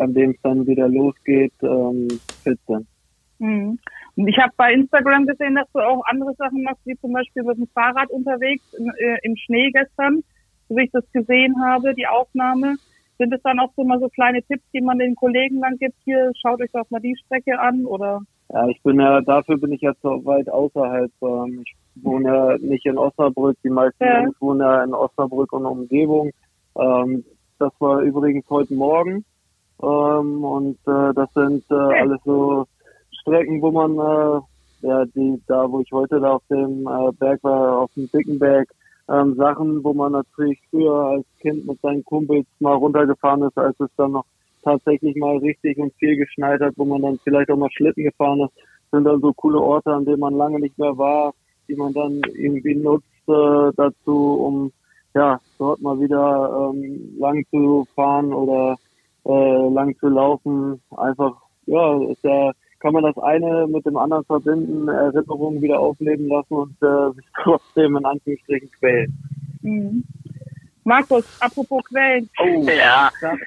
an 0.00 0.14
dem 0.14 0.30
es 0.32 0.36
dann 0.42 0.66
wieder 0.66 0.88
losgeht, 0.88 1.52
ähm, 1.62 2.08
fit 2.42 2.58
sind. 2.66 2.86
Mhm. 3.38 3.78
Und 4.16 4.28
ich 4.28 4.36
habe 4.38 4.52
bei 4.56 4.72
Instagram 4.72 5.26
gesehen, 5.26 5.54
dass 5.54 5.70
du 5.72 5.78
auch 5.78 6.02
andere 6.06 6.34
Sachen 6.34 6.62
machst, 6.64 6.84
wie 6.84 6.98
zum 6.98 7.12
Beispiel 7.12 7.44
mit 7.44 7.56
dem 7.56 7.68
Fahrrad 7.68 8.10
unterwegs 8.10 8.64
im, 8.76 8.90
äh, 8.98 9.18
im 9.22 9.36
Schnee 9.36 9.70
gestern, 9.70 10.24
so 10.68 10.76
wie 10.76 10.84
ich 10.84 10.90
das 10.90 11.04
gesehen 11.12 11.54
habe, 11.62 11.94
die 11.94 12.06
Aufnahme. 12.06 12.76
Sind 13.18 13.32
es 13.32 13.42
dann 13.42 13.58
auch 13.58 13.72
so 13.76 13.84
mal 13.84 14.00
so 14.00 14.08
kleine 14.08 14.42
Tipps, 14.42 14.64
die 14.72 14.80
man 14.80 14.98
den 14.98 15.14
Kollegen 15.14 15.60
dann 15.60 15.76
gibt, 15.76 15.96
hier, 16.04 16.32
schaut 16.40 16.60
euch 16.60 16.70
doch 16.72 16.88
mal 16.90 17.00
die 17.00 17.16
Strecke 17.16 17.58
an 17.58 17.84
oder? 17.84 18.22
Ja, 18.50 18.66
ich 18.68 18.82
bin 18.82 18.98
ja, 18.98 19.20
dafür 19.20 19.58
bin 19.58 19.72
ich 19.72 19.82
jetzt 19.82 20.00
so 20.02 20.24
weit 20.24 20.48
außerhalb. 20.48 21.10
Ähm, 21.22 21.64
ich 21.64 21.76
wohne 22.02 22.28
ja 22.28 22.58
nicht 22.58 22.86
in 22.86 22.96
Osnabrück, 22.96 23.56
die 23.62 23.70
meisten 23.70 24.04
ja. 24.04 24.26
wohnen 24.40 24.60
ja 24.60 24.84
in 24.84 24.94
Osnabrück 24.94 25.52
und 25.52 25.66
Umgebung. 25.66 26.30
Ähm, 26.76 27.24
das 27.58 27.72
war 27.78 28.00
übrigens 28.00 28.48
heute 28.48 28.74
Morgen. 28.74 29.24
Ähm, 29.82 30.44
und 30.44 30.78
äh, 30.86 31.14
das 31.14 31.32
sind 31.34 31.64
äh, 31.70 31.74
alles 31.74 32.20
so 32.24 32.66
Strecken, 33.20 33.60
wo 33.60 33.70
man, 33.70 33.92
äh, 33.92 34.86
ja, 34.86 35.04
die, 35.06 35.40
da 35.46 35.70
wo 35.70 35.80
ich 35.80 35.92
heute 35.92 36.18
da 36.20 36.32
auf 36.34 36.42
dem 36.50 36.86
äh, 36.86 37.12
Berg 37.18 37.42
war, 37.44 37.78
auf 37.80 37.92
dem 37.94 38.10
Dickenberg, 38.10 38.68
ähm, 39.10 39.34
Sachen, 39.36 39.82
wo 39.84 39.92
man 39.92 40.12
natürlich 40.12 40.58
früher 40.70 40.94
als 40.94 41.26
Kind 41.40 41.66
mit 41.66 41.80
seinen 41.80 42.04
Kumpels 42.04 42.46
mal 42.60 42.74
runtergefahren 42.74 43.42
ist, 43.42 43.56
als 43.56 43.78
es 43.80 43.90
dann 43.96 44.12
noch 44.12 44.24
tatsächlich 44.62 45.16
mal 45.16 45.36
richtig 45.38 45.78
und 45.78 45.94
viel 45.94 46.16
geschneit 46.16 46.60
hat, 46.60 46.74
wo 46.76 46.84
man 46.84 47.02
dann 47.02 47.18
vielleicht 47.24 47.50
auch 47.50 47.56
mal 47.56 47.70
Schlitten 47.70 48.04
gefahren 48.04 48.40
ist, 48.40 48.54
sind 48.90 49.04
dann 49.04 49.20
so 49.20 49.32
coole 49.32 49.60
Orte, 49.60 49.92
an 49.92 50.04
denen 50.04 50.20
man 50.20 50.34
lange 50.34 50.60
nicht 50.60 50.78
mehr 50.78 50.96
war, 50.96 51.34
die 51.68 51.74
man 51.74 51.92
dann 51.92 52.20
irgendwie 52.34 52.74
nutzt 52.74 53.06
äh, 53.28 53.70
dazu, 53.76 54.34
um 54.40 54.72
ja 55.14 55.40
dort 55.58 55.80
mal 55.80 56.00
wieder 56.00 56.72
ähm, 56.72 57.16
lang 57.18 57.44
zu 57.50 57.86
fahren 57.94 58.32
oder 58.32 58.76
äh, 59.24 59.68
lang 59.68 59.96
zu 59.98 60.08
laufen. 60.08 60.80
Einfach 60.96 61.34
ja, 61.66 62.02
ist 62.10 62.24
ja 62.24 62.52
kann 62.80 62.92
man 62.92 63.02
das 63.02 63.18
eine 63.18 63.66
mit 63.66 63.84
dem 63.86 63.96
anderen 63.96 64.24
verbinden, 64.24 64.88
Erinnerungen 64.88 65.60
wieder 65.60 65.80
aufleben 65.80 66.28
lassen 66.28 66.54
und 66.54 66.76
äh, 66.82 67.12
sich 67.14 67.26
trotzdem 67.42 67.96
in 67.96 68.04
Anführungsstrichen 68.04 68.70
quälen. 68.70 69.18
Mhm. 69.62 70.04
Markus, 70.88 71.24
apropos 71.40 71.84
Quellen. 71.84 72.28
Oh, 72.40 72.66
ja. 72.68 73.10
Das, 73.20 73.38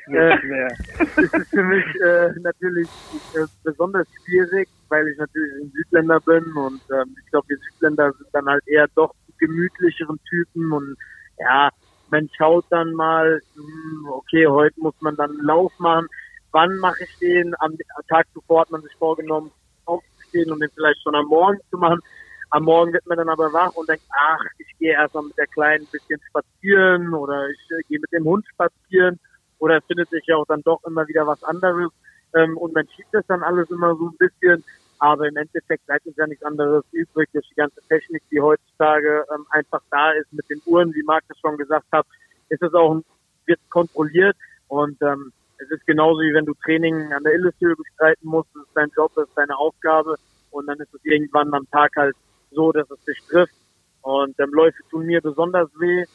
ist 1.33 1.49
für 1.49 1.63
mich 1.63 1.85
äh, 2.01 2.29
natürlich 2.41 2.87
äh, 3.35 3.45
besonders 3.63 4.07
schwierig, 4.23 4.69
weil 4.89 5.07
ich 5.07 5.17
natürlich 5.17 5.51
ein 5.63 5.71
Südländer 5.71 6.19
bin 6.21 6.43
und 6.53 6.81
ähm, 6.91 7.15
ich 7.23 7.31
glaube, 7.31 7.47
wir 7.49 7.57
Südländer 7.57 8.11
sind 8.13 8.29
dann 8.31 8.45
halt 8.47 8.65
eher 8.67 8.87
doch 8.95 9.13
gemütlicheren 9.39 10.19
Typen 10.29 10.71
und 10.71 10.95
ja, 11.39 11.69
man 12.11 12.29
schaut 12.37 12.65
dann 12.69 12.93
mal, 12.93 13.41
mh, 13.55 13.63
hm, 13.63 14.09
okay, 14.09 14.45
heute 14.47 14.79
muss 14.79 14.95
man 15.01 15.15
dann 15.15 15.31
einen 15.31 15.45
Lauf 15.45 15.71
machen 15.79 16.07
wann 16.51 16.75
mache 16.77 17.03
ich 17.03 17.17
den? 17.19 17.53
Am 17.59 17.77
Tag 18.07 18.27
zuvor 18.33 18.61
hat 18.61 18.71
man 18.71 18.81
sich 18.81 18.93
vorgenommen, 18.97 19.51
aufzustehen 19.85 20.51
und 20.51 20.59
den 20.59 20.69
vielleicht 20.75 21.01
schon 21.01 21.15
am 21.15 21.27
Morgen 21.27 21.59
zu 21.69 21.77
machen. 21.77 21.99
Am 22.51 22.63
Morgen 22.63 22.91
wird 22.91 23.07
man 23.07 23.17
dann 23.17 23.29
aber 23.29 23.53
wach 23.53 23.73
und 23.75 23.87
denkt, 23.87 24.03
ach, 24.09 24.43
ich 24.57 24.77
gehe 24.77 24.91
erstmal 24.91 25.23
mit 25.23 25.37
der 25.37 25.47
Kleinen 25.47 25.85
ein 25.85 25.91
bisschen 25.91 26.19
spazieren 26.27 27.13
oder 27.13 27.49
ich 27.49 27.59
äh, 27.71 27.81
gehe 27.87 27.99
mit 27.99 28.11
dem 28.11 28.25
Hund 28.25 28.45
spazieren. 28.47 29.19
Oder 29.59 29.77
es 29.77 29.85
findet 29.85 30.09
sich 30.09 30.25
ja 30.27 30.35
auch 30.35 30.45
dann 30.47 30.61
doch 30.63 30.83
immer 30.85 31.07
wieder 31.07 31.25
was 31.25 31.41
anderes. 31.43 31.91
Ähm, 32.35 32.57
und 32.57 32.73
man 32.73 32.87
schiebt 32.89 33.13
das 33.13 33.25
dann 33.27 33.41
alles 33.41 33.69
immer 33.69 33.95
so 33.95 34.07
ein 34.07 34.17
bisschen. 34.17 34.63
Aber 34.99 35.27
im 35.27 35.37
Endeffekt 35.37 35.85
bleibt 35.85 36.05
uns 36.05 36.17
ja 36.17 36.27
nichts 36.27 36.43
anderes 36.43 36.83
übrig 36.91 37.29
durch 37.31 37.47
die 37.47 37.55
ganze 37.55 37.81
Technik, 37.87 38.21
die 38.29 38.41
heutzutage 38.41 39.25
ähm, 39.33 39.45
einfach 39.49 39.81
da 39.89 40.11
ist 40.11 40.31
mit 40.33 40.47
den 40.49 40.61
Uhren, 40.65 40.93
wie 40.93 41.03
Marc 41.03 41.23
das 41.29 41.39
schon 41.39 41.57
gesagt 41.57 41.87
hat, 41.91 42.05
ist 42.49 42.61
es 42.61 42.73
auch 42.73 43.01
wird 43.45 43.59
kontrolliert. 43.69 44.35
Und 44.67 45.01
ähm, 45.01 45.31
es 45.57 45.71
ist 45.71 45.87
genauso 45.87 46.19
wie 46.19 46.33
wenn 46.33 46.45
du 46.45 46.53
Training 46.65 47.13
an 47.13 47.23
der 47.23 47.33
Illustrie 47.33 47.73
bestreiten 47.75 48.27
musst, 48.27 48.49
das 48.53 48.63
ist 48.63 48.75
dein 48.75 48.91
Job, 48.95 49.11
das 49.15 49.27
ist 49.27 49.37
deine 49.37 49.57
Aufgabe. 49.57 50.15
Und 50.51 50.67
dann 50.67 50.79
ist 50.79 50.93
es 50.93 50.99
irgendwann 51.03 51.53
am 51.53 51.69
Tag 51.71 51.91
halt 51.95 52.15
so, 52.51 52.71
dass 52.71 52.89
es 52.89 53.03
dich 53.05 53.19
trifft 53.27 53.55
und 54.01 54.39
ähm, 54.39 54.51
Läufe 54.51 54.81
tun 54.89 55.05
mir 55.05 55.21
besonders 55.21 55.69
weh. 55.79 56.05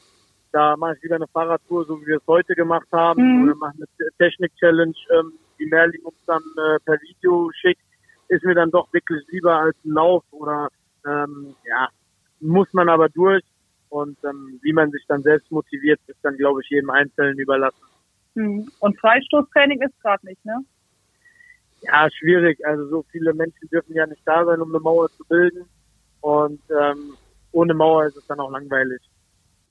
Da 0.52 0.76
mache 0.76 0.94
ich 0.96 1.02
wieder 1.02 1.16
eine 1.16 1.26
Fahrradtour, 1.28 1.84
so 1.84 2.00
wie 2.00 2.06
wir 2.06 2.16
es 2.16 2.26
heute 2.26 2.54
gemacht 2.54 2.88
haben, 2.92 3.22
mhm. 3.22 3.44
oder 3.44 3.54
mache 3.56 3.74
eine 3.76 4.10
Technik-Challenge, 4.18 4.94
ähm, 5.10 5.32
die 5.58 5.66
Merlin 5.66 6.00
uns 6.02 6.16
dann 6.26 6.42
äh, 6.56 6.78
per 6.84 7.00
Video 7.00 7.50
schickt, 7.52 7.82
ist 8.28 8.44
mir 8.44 8.54
dann 8.54 8.70
doch 8.70 8.92
wirklich 8.92 9.24
lieber 9.28 9.54
als 9.54 9.76
ein 9.84 9.92
Lauf 9.92 10.24
oder 10.30 10.68
ähm, 11.06 11.54
ja, 11.66 11.88
muss 12.40 12.72
man 12.72 12.88
aber 12.88 13.08
durch 13.08 13.44
und 13.88 14.18
ähm, 14.24 14.58
wie 14.62 14.72
man 14.72 14.90
sich 14.90 15.04
dann 15.08 15.22
selbst 15.22 15.50
motiviert, 15.50 16.00
ist 16.06 16.18
dann 16.22 16.36
glaube 16.36 16.60
ich 16.62 16.70
jedem 16.70 16.90
Einzelnen 16.90 17.38
überlassen. 17.38 17.84
Hm. 18.34 18.70
Und 18.80 19.00
Freistoßtraining 19.00 19.80
ist 19.82 20.00
gerade 20.02 20.26
nicht, 20.26 20.44
ne? 20.44 20.64
Ja, 21.82 22.08
schwierig. 22.10 22.66
Also 22.66 22.86
so 22.88 23.04
viele 23.10 23.32
Menschen 23.34 23.68
dürfen 23.70 23.94
ja 23.94 24.06
nicht 24.06 24.22
da 24.24 24.44
sein, 24.44 24.60
um 24.60 24.70
eine 24.70 24.80
Mauer 24.80 25.08
zu 25.10 25.24
bilden. 25.24 25.66
Und 26.26 26.60
ähm, 26.70 27.16
ohne 27.52 27.72
Mauer 27.72 28.06
ist 28.06 28.16
es 28.16 28.26
dann 28.26 28.40
auch 28.40 28.50
langweilig. 28.50 29.00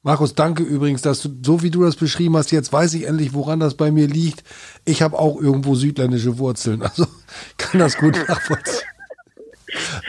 Markus, 0.03 0.35
danke 0.35 0.63
übrigens, 0.63 1.01
dass 1.01 1.21
du, 1.21 1.29
so 1.43 1.63
wie 1.63 1.69
du 1.69 1.83
das 1.83 1.97
beschrieben 1.97 2.37
hast, 2.37 2.51
jetzt 2.51 2.71
weiß 2.71 2.93
ich 2.93 3.07
endlich, 3.07 3.33
woran 3.33 3.59
das 3.59 3.73
bei 3.75 3.91
mir 3.91 4.07
liegt. 4.07 4.41
Ich 4.85 5.01
habe 5.01 5.19
auch 5.19 5.41
irgendwo 5.41 5.75
südländische 5.75 6.37
Wurzeln, 6.37 6.81
also 6.81 7.07
kann 7.57 7.81
das 7.81 7.97
gut 7.97 8.15
nachvollziehen. 8.29 8.87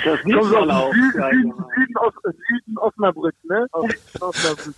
Das 0.05 0.20
man 0.24 0.70
auch. 0.70 0.92
Süden, 0.92 1.12
ja, 1.18 1.30
genau. 1.30 1.68
Süden, 1.74 1.97
aus, 1.97 2.12
Süden 2.22 2.78
Osnabrück, 2.78 3.34
ne? 3.42 3.66
Aus, 3.72 3.90
Osnabrück. 4.20 4.74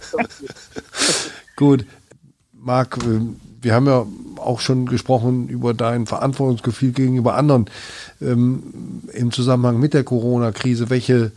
Gut. 1.54 1.84
Marc, 2.54 2.96
äh, 2.96 3.20
wir 3.60 3.74
haben 3.74 3.86
ja 3.86 4.06
auch 4.36 4.60
schon 4.60 4.86
gesprochen 4.86 5.48
über 5.48 5.74
dein 5.74 6.06
Verantwortungsgefühl 6.06 6.92
gegenüber 6.92 7.34
anderen 7.34 7.66
ähm, 8.20 9.02
im 9.12 9.32
Zusammenhang 9.32 9.78
mit 9.78 9.94
der 9.94 10.04
Corona-Krise. 10.04 10.90
Welche, 10.90 11.32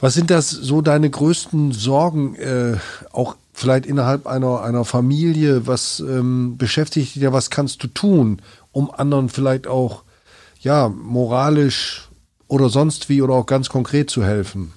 was 0.00 0.14
sind 0.14 0.30
das 0.30 0.50
so 0.50 0.80
deine 0.80 1.10
größten 1.10 1.72
Sorgen, 1.72 2.34
äh, 2.36 2.76
auch 3.12 3.36
vielleicht 3.52 3.86
innerhalb 3.86 4.26
einer, 4.26 4.62
einer 4.62 4.84
Familie? 4.84 5.66
Was 5.66 6.00
ähm, 6.00 6.56
beschäftigt 6.56 7.14
dich 7.14 7.22
da? 7.22 7.32
Was 7.32 7.50
kannst 7.50 7.82
du 7.82 7.88
tun, 7.88 8.40
um 8.72 8.90
anderen 8.90 9.28
vielleicht 9.28 9.66
auch 9.66 10.04
ja, 10.60 10.88
moralisch 10.88 12.08
oder 12.48 12.68
sonst 12.68 13.08
wie 13.08 13.22
oder 13.22 13.34
auch 13.34 13.46
ganz 13.46 13.68
konkret 13.68 14.10
zu 14.10 14.24
helfen? 14.24 14.72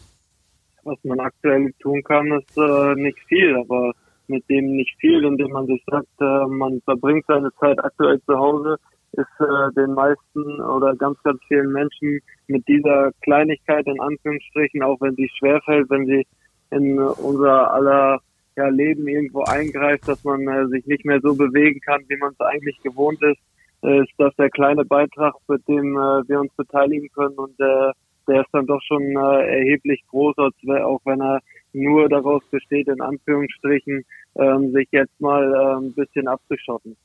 Was 0.83 0.97
man 1.03 1.19
aktuell 1.21 1.73
tun 1.79 2.03
kann, 2.03 2.31
ist 2.33 2.57
äh, 2.57 2.95
nicht 2.95 3.17
viel, 3.27 3.55
aber 3.55 3.93
mit 4.27 4.47
dem 4.49 4.75
nicht 4.75 4.95
viel, 4.99 5.23
indem 5.23 5.51
man 5.51 5.67
sich 5.67 5.81
sagt, 5.89 6.07
äh, 6.19 6.45
man 6.47 6.81
verbringt 6.81 7.25
seine 7.27 7.49
Zeit 7.59 7.81
aktuell 7.83 8.21
zu 8.25 8.37
Hause, 8.37 8.77
ist 9.13 9.39
äh, 9.39 9.71
den 9.75 9.93
meisten 9.93 10.61
oder 10.61 10.95
ganz, 10.95 11.21
ganz 11.23 11.39
vielen 11.47 11.71
Menschen 11.71 12.19
mit 12.47 12.67
dieser 12.67 13.11
Kleinigkeit 13.21 13.85
in 13.87 13.99
Anführungsstrichen, 13.99 14.81
auch 14.83 14.99
wenn 15.01 15.15
sie 15.15 15.29
schwerfällt, 15.37 15.89
wenn 15.89 16.05
sie 16.05 16.25
in 16.71 16.99
unser 16.99 17.71
aller 17.71 18.19
ja, 18.55 18.67
Leben 18.67 19.07
irgendwo 19.07 19.43
eingreift, 19.43 20.07
dass 20.07 20.23
man 20.23 20.47
äh, 20.47 20.67
sich 20.67 20.85
nicht 20.85 21.05
mehr 21.05 21.19
so 21.21 21.35
bewegen 21.35 21.79
kann, 21.81 22.01
wie 22.07 22.17
man 22.17 22.31
es 22.31 22.39
eigentlich 22.39 22.81
gewohnt 22.81 23.21
ist, 23.21 23.39
äh, 23.83 24.01
ist 24.01 24.13
das 24.17 24.35
der 24.35 24.49
kleine 24.49 24.85
Beitrag, 24.85 25.35
mit 25.47 25.67
dem 25.67 25.95
äh, 25.95 26.27
wir 26.27 26.39
uns 26.39 26.53
beteiligen 26.55 27.09
können 27.13 27.35
und 27.35 27.59
äh, 27.59 27.91
der 28.27 28.41
ist 28.41 28.49
dann 28.51 28.65
doch 28.67 28.81
schon 28.87 29.01
äh, 29.01 29.59
erheblich 29.59 30.03
groß, 30.09 30.37
auch 30.37 31.01
wenn 31.05 31.21
er 31.21 31.39
nur 31.73 32.07
daraus 32.07 32.43
besteht, 32.49 32.87
in 32.87 33.01
Anführungsstrichen, 33.01 34.05
ähm, 34.35 34.71
sich 34.71 34.87
jetzt 34.91 35.19
mal 35.19 35.53
äh, 35.53 35.85
ein 35.85 35.93
bisschen 35.93 36.27
abzuschotten. 36.27 36.95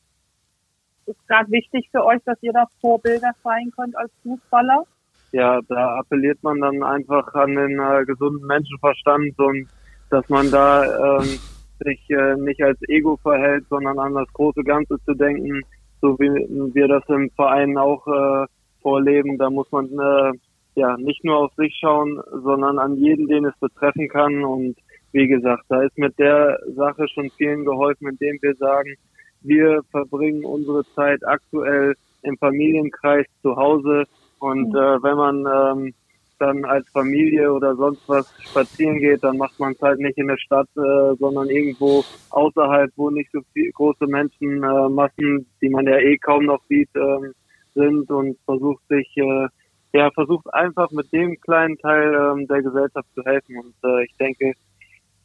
Ist 1.09 1.27
gerade 1.27 1.51
wichtig 1.51 1.89
für 1.91 2.05
euch, 2.05 2.21
dass 2.27 2.37
ihr 2.43 2.53
da 2.53 2.67
Vorbilder 2.83 3.31
sein 3.43 3.71
könnt 3.75 3.97
als 3.97 4.13
Fußballer? 4.23 4.85
Ja, 5.33 5.59
da 5.67 5.97
appelliert 6.01 6.43
man 6.43 6.61
dann 6.61 6.83
einfach 6.83 7.33
an 7.33 7.55
den 7.55 7.81
äh, 7.81 8.05
gesunden 8.05 8.47
Menschenverstand 8.47 9.39
und 9.39 9.69
dass 10.11 10.29
man 10.29 10.51
da 10.51 10.85
ähm, 11.19 11.39
sich 11.81 12.11
äh, 12.11 12.35
nicht 12.37 12.63
als 12.63 12.79
Ego 12.89 13.17
verhält, 13.23 13.65
sondern 13.71 13.99
an 13.99 14.15
das 14.15 14.31
große 14.35 14.63
Ganze 14.65 14.97
zu 15.07 15.15
denken, 15.15 15.63
so 16.03 16.19
wie 16.19 16.75
wir 16.75 16.89
das 16.89 17.03
im 17.09 17.31
Verein 17.31 17.79
auch 17.79 18.07
äh, 18.07 18.47
vorleben. 18.83 19.39
Da 19.39 19.49
muss 19.49 19.71
man 19.73 19.87
äh, 19.87 20.33
ja 20.75 20.95
nicht 20.99 21.25
nur 21.25 21.39
auf 21.39 21.53
sich 21.57 21.75
schauen, 21.81 22.21
sondern 22.43 22.79
an 22.79 22.97
jeden, 22.97 23.29
den 23.29 23.47
es 23.47 23.59
betreffen 23.59 24.09
kann. 24.11 24.45
Und 24.45 24.77
wie 25.13 25.27
gesagt, 25.27 25.65
da 25.71 25.83
ist 25.83 25.97
mit 25.97 26.19
der 26.19 26.59
Sache 26.77 27.09
schon 27.09 27.31
vielen 27.39 27.65
geholfen, 27.65 28.09
indem 28.09 28.39
wir 28.43 28.55
sagen, 28.57 28.95
wir 29.43 29.83
verbringen 29.91 30.45
unsere 30.45 30.85
Zeit 30.95 31.27
aktuell 31.27 31.95
im 32.23 32.37
Familienkreis 32.39 33.27
zu 33.43 33.57
Hause. 33.57 34.05
Und 34.39 34.71
mhm. 34.71 34.77
äh, 34.77 35.03
wenn 35.03 35.17
man 35.17 35.85
ähm, 35.87 35.95
dann 36.39 36.65
als 36.65 36.89
Familie 36.91 37.53
oder 37.53 37.75
sonst 37.77 38.09
was 38.09 38.33
spazieren 38.43 38.99
geht, 38.99 39.25
dann 39.25 39.37
macht 39.37 39.59
man 39.59 39.73
es 39.73 39.83
halt 39.83 39.99
nicht 39.99 40.19
in 40.19 40.29
der 40.29 40.39
Stadt, 40.39 40.69
äh, 40.77 41.15
sondern 41.19 41.49
irgendwo 41.49 42.05
außerhalb, 42.31 42.91
wo 42.97 43.11
nicht 43.11 43.31
so 43.33 43.41
viel, 43.53 43.71
große 43.73 44.07
Menschenmassen, 44.07 45.39
äh, 45.39 45.45
die 45.61 45.69
man 45.69 45.87
ja 45.87 45.99
eh 45.99 46.17
kaum 46.19 46.45
noch 46.45 46.63
sieht, 46.69 46.91
äh, 46.95 47.33
sind 47.75 48.11
und 48.11 48.39
versucht 48.45 48.83
sich, 48.89 49.09
äh, 49.17 49.49
ja, 49.93 50.11
versucht 50.13 50.53
einfach 50.53 50.91
mit 50.91 51.13
dem 51.13 51.41
kleinen 51.41 51.79
Teil 51.79 52.15
äh, 52.15 52.47
der 52.47 52.63
Gesellschaft 52.63 53.09
zu 53.15 53.25
helfen. 53.25 53.59
Und 53.59 53.75
äh, 53.85 54.05
ich 54.05 54.17
denke, 54.17 54.53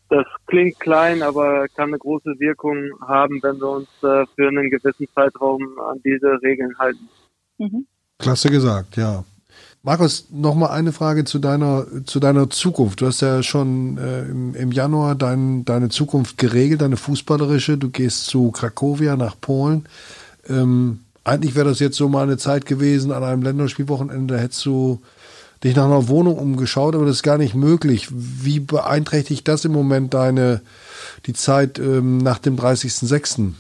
das 0.10 0.26
klingt 0.48 0.80
klein, 0.80 1.22
aber 1.22 1.68
kann 1.76 1.90
eine 1.90 1.98
große 1.98 2.40
Wirkung 2.40 2.92
haben, 3.02 3.40
wenn 3.42 3.60
wir 3.60 3.70
uns 3.70 3.88
äh, 4.04 4.26
für 4.36 4.48
einen 4.48 4.70
gewissen 4.70 5.08
Zeitraum 5.16 5.80
an 5.80 6.02
diese 6.04 6.42
Regeln 6.42 6.78
halten. 6.78 7.10
Mhm. 7.58 7.86
Klasse 8.20 8.50
gesagt, 8.50 8.98
ja. 8.98 9.24
Markus, 9.86 10.28
noch 10.32 10.56
mal 10.56 10.70
eine 10.70 10.94
Frage 10.94 11.26
zu 11.26 11.40
deiner, 11.40 11.86
zu 12.06 12.22
deiner 12.22 12.50
Zukunft. 12.50 13.02
Du 13.02 13.06
hast 13.06 13.22
ja 13.22 13.44
schon 13.44 13.98
äh, 13.98 14.22
im, 14.22 14.56
im 14.56 14.72
Januar 14.72 15.16
dein, 15.16 15.66
deine 15.66 15.90
Zukunft 15.90 16.38
geregelt, 16.38 16.82
deine 16.82 16.96
fußballerische. 16.96 17.78
Du 17.78 17.90
gehst 17.90 18.28
zu 18.28 18.52
Krakowia 18.52 19.18
nach 19.18 19.36
Polen. 19.40 19.86
Ähm, 20.48 21.00
eigentlich 21.26 21.56
wäre 21.56 21.68
das 21.68 21.80
jetzt 21.80 21.98
so 21.98 22.08
mal 22.08 22.24
eine 22.24 22.38
Zeit 22.38 22.66
gewesen, 22.66 23.12
an 23.12 23.24
einem 23.24 23.42
Länderspielwochenende 23.42 24.38
hättest 24.38 24.66
du 24.66 25.02
dich 25.64 25.76
nach 25.76 25.86
einer 25.86 26.08
Wohnung 26.08 26.38
umgeschaut, 26.38 26.96
aber 26.96 27.06
das 27.06 27.18
ist 27.18 27.24
gar 27.24 27.38
nicht 27.38 27.56
möglich. 27.56 28.10
Wie 28.12 28.60
beeinträchtigt 28.60 29.48
das 29.48 29.66
im 29.66 29.72
Moment 29.72 30.14
deine, 30.14 30.62
die 31.26 31.34
Zeit 31.34 31.80
ähm, 31.80 32.18
nach 32.18 32.40
dem 32.40 32.58
30.06.? 32.58 33.54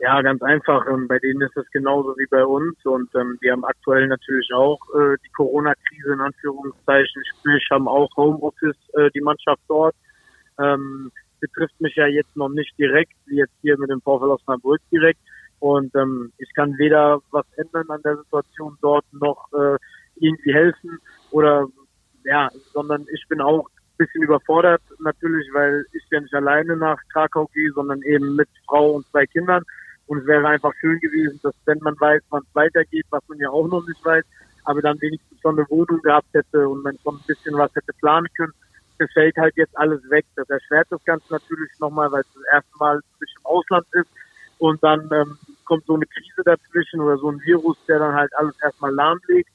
Ja, 0.00 0.22
ganz 0.22 0.40
einfach. 0.42 0.86
Ähm, 0.88 1.06
bei 1.08 1.18
denen 1.18 1.42
ist 1.42 1.56
es 1.56 1.70
genauso 1.70 2.16
wie 2.16 2.26
bei 2.30 2.42
uns 2.42 2.74
und 2.84 3.14
ähm, 3.14 3.38
die 3.42 3.50
haben 3.50 3.64
aktuell 3.64 4.08
natürlich 4.08 4.50
auch 4.54 4.80
äh, 4.94 5.16
die 5.22 5.30
Corona-Krise 5.32 6.14
in 6.14 6.20
Anführungszeichen, 6.20 7.22
sprich 7.36 7.66
haben 7.70 7.86
auch 7.86 8.08
Homeoffice 8.16 8.78
äh, 8.94 9.10
die 9.14 9.20
Mannschaft 9.20 9.60
dort. 9.68 9.94
Ähm, 10.58 11.12
betrifft 11.40 11.78
mich 11.80 11.94
ja 11.96 12.06
jetzt 12.06 12.34
noch 12.34 12.48
nicht 12.48 12.78
direkt, 12.78 13.12
wie 13.26 13.36
jetzt 13.36 13.54
hier 13.60 13.78
mit 13.78 13.90
dem 13.90 14.00
VfL 14.00 14.30
Osnabrück 14.30 14.80
direkt. 14.90 15.20
Und 15.58 15.94
ähm, 15.94 16.32
ich 16.38 16.52
kann 16.54 16.78
weder 16.78 17.20
was 17.30 17.44
ändern 17.56 17.90
an 17.90 18.00
der 18.02 18.16
Situation 18.16 18.78
dort 18.80 19.04
noch 19.12 19.48
äh, 19.52 19.76
irgendwie 20.20 20.52
helfen 20.52 20.98
oder 21.30 21.66
ja, 22.24 22.48
sondern 22.72 23.06
ich 23.12 23.24
bin 23.28 23.40
auch 23.40 23.66
ein 23.66 23.96
bisschen 23.96 24.22
überfordert 24.22 24.82
natürlich, 24.98 25.48
weil 25.52 25.84
ich 25.92 26.02
ja 26.10 26.20
nicht 26.20 26.34
alleine 26.34 26.76
nach 26.76 26.98
Krakau 27.12 27.46
gehe, 27.54 27.72
sondern 27.72 28.02
eben 28.02 28.36
mit 28.36 28.48
Frau 28.66 28.92
und 28.92 29.06
zwei 29.08 29.26
Kindern. 29.26 29.64
Und 30.06 30.18
es 30.18 30.26
wäre 30.26 30.46
einfach 30.48 30.72
schön 30.80 30.98
gewesen, 31.00 31.38
dass 31.42 31.54
wenn 31.66 31.78
man 31.80 31.98
weiß, 31.98 32.22
wann 32.30 32.42
es 32.42 32.54
weitergeht, 32.54 33.06
was 33.10 33.22
man 33.28 33.38
ja 33.38 33.48
auch 33.50 33.68
noch 33.68 33.86
nicht 33.86 34.04
weiß, 34.04 34.24
aber 34.64 34.82
dann 34.82 35.00
wenigstens 35.00 35.40
schon 35.40 35.58
eine 35.58 35.68
Wohnung 35.70 36.00
gehabt 36.02 36.28
hätte 36.32 36.68
und 36.68 36.82
man 36.82 36.98
schon 37.02 37.16
ein 37.16 37.26
bisschen 37.26 37.56
was 37.56 37.74
hätte 37.74 37.92
planen 38.00 38.26
können. 38.36 38.52
Das 38.98 39.10
fällt 39.12 39.36
halt 39.36 39.56
jetzt 39.56 39.76
alles 39.78 40.02
weg. 40.10 40.26
Das 40.36 40.48
erschwert 40.50 40.88
das 40.90 41.02
Ganze 41.04 41.32
natürlich 41.32 41.70
nochmal, 41.78 42.12
weil 42.12 42.20
es 42.20 42.34
das 42.34 42.42
erste 42.52 42.78
Mal 42.78 43.00
zwischen 43.16 43.44
Ausland 43.44 43.86
ist. 43.92 44.10
Und 44.58 44.82
dann 44.82 45.08
ähm, 45.12 45.38
kommt 45.64 45.86
so 45.86 45.94
eine 45.94 46.04
Krise 46.06 46.42
dazwischen 46.44 47.00
oder 47.00 47.16
so 47.16 47.30
ein 47.30 47.40
Virus, 47.40 47.78
der 47.88 47.98
dann 47.98 48.14
halt 48.14 48.30
alles 48.36 48.54
erstmal 48.62 48.94
lahmlegt. 48.94 49.50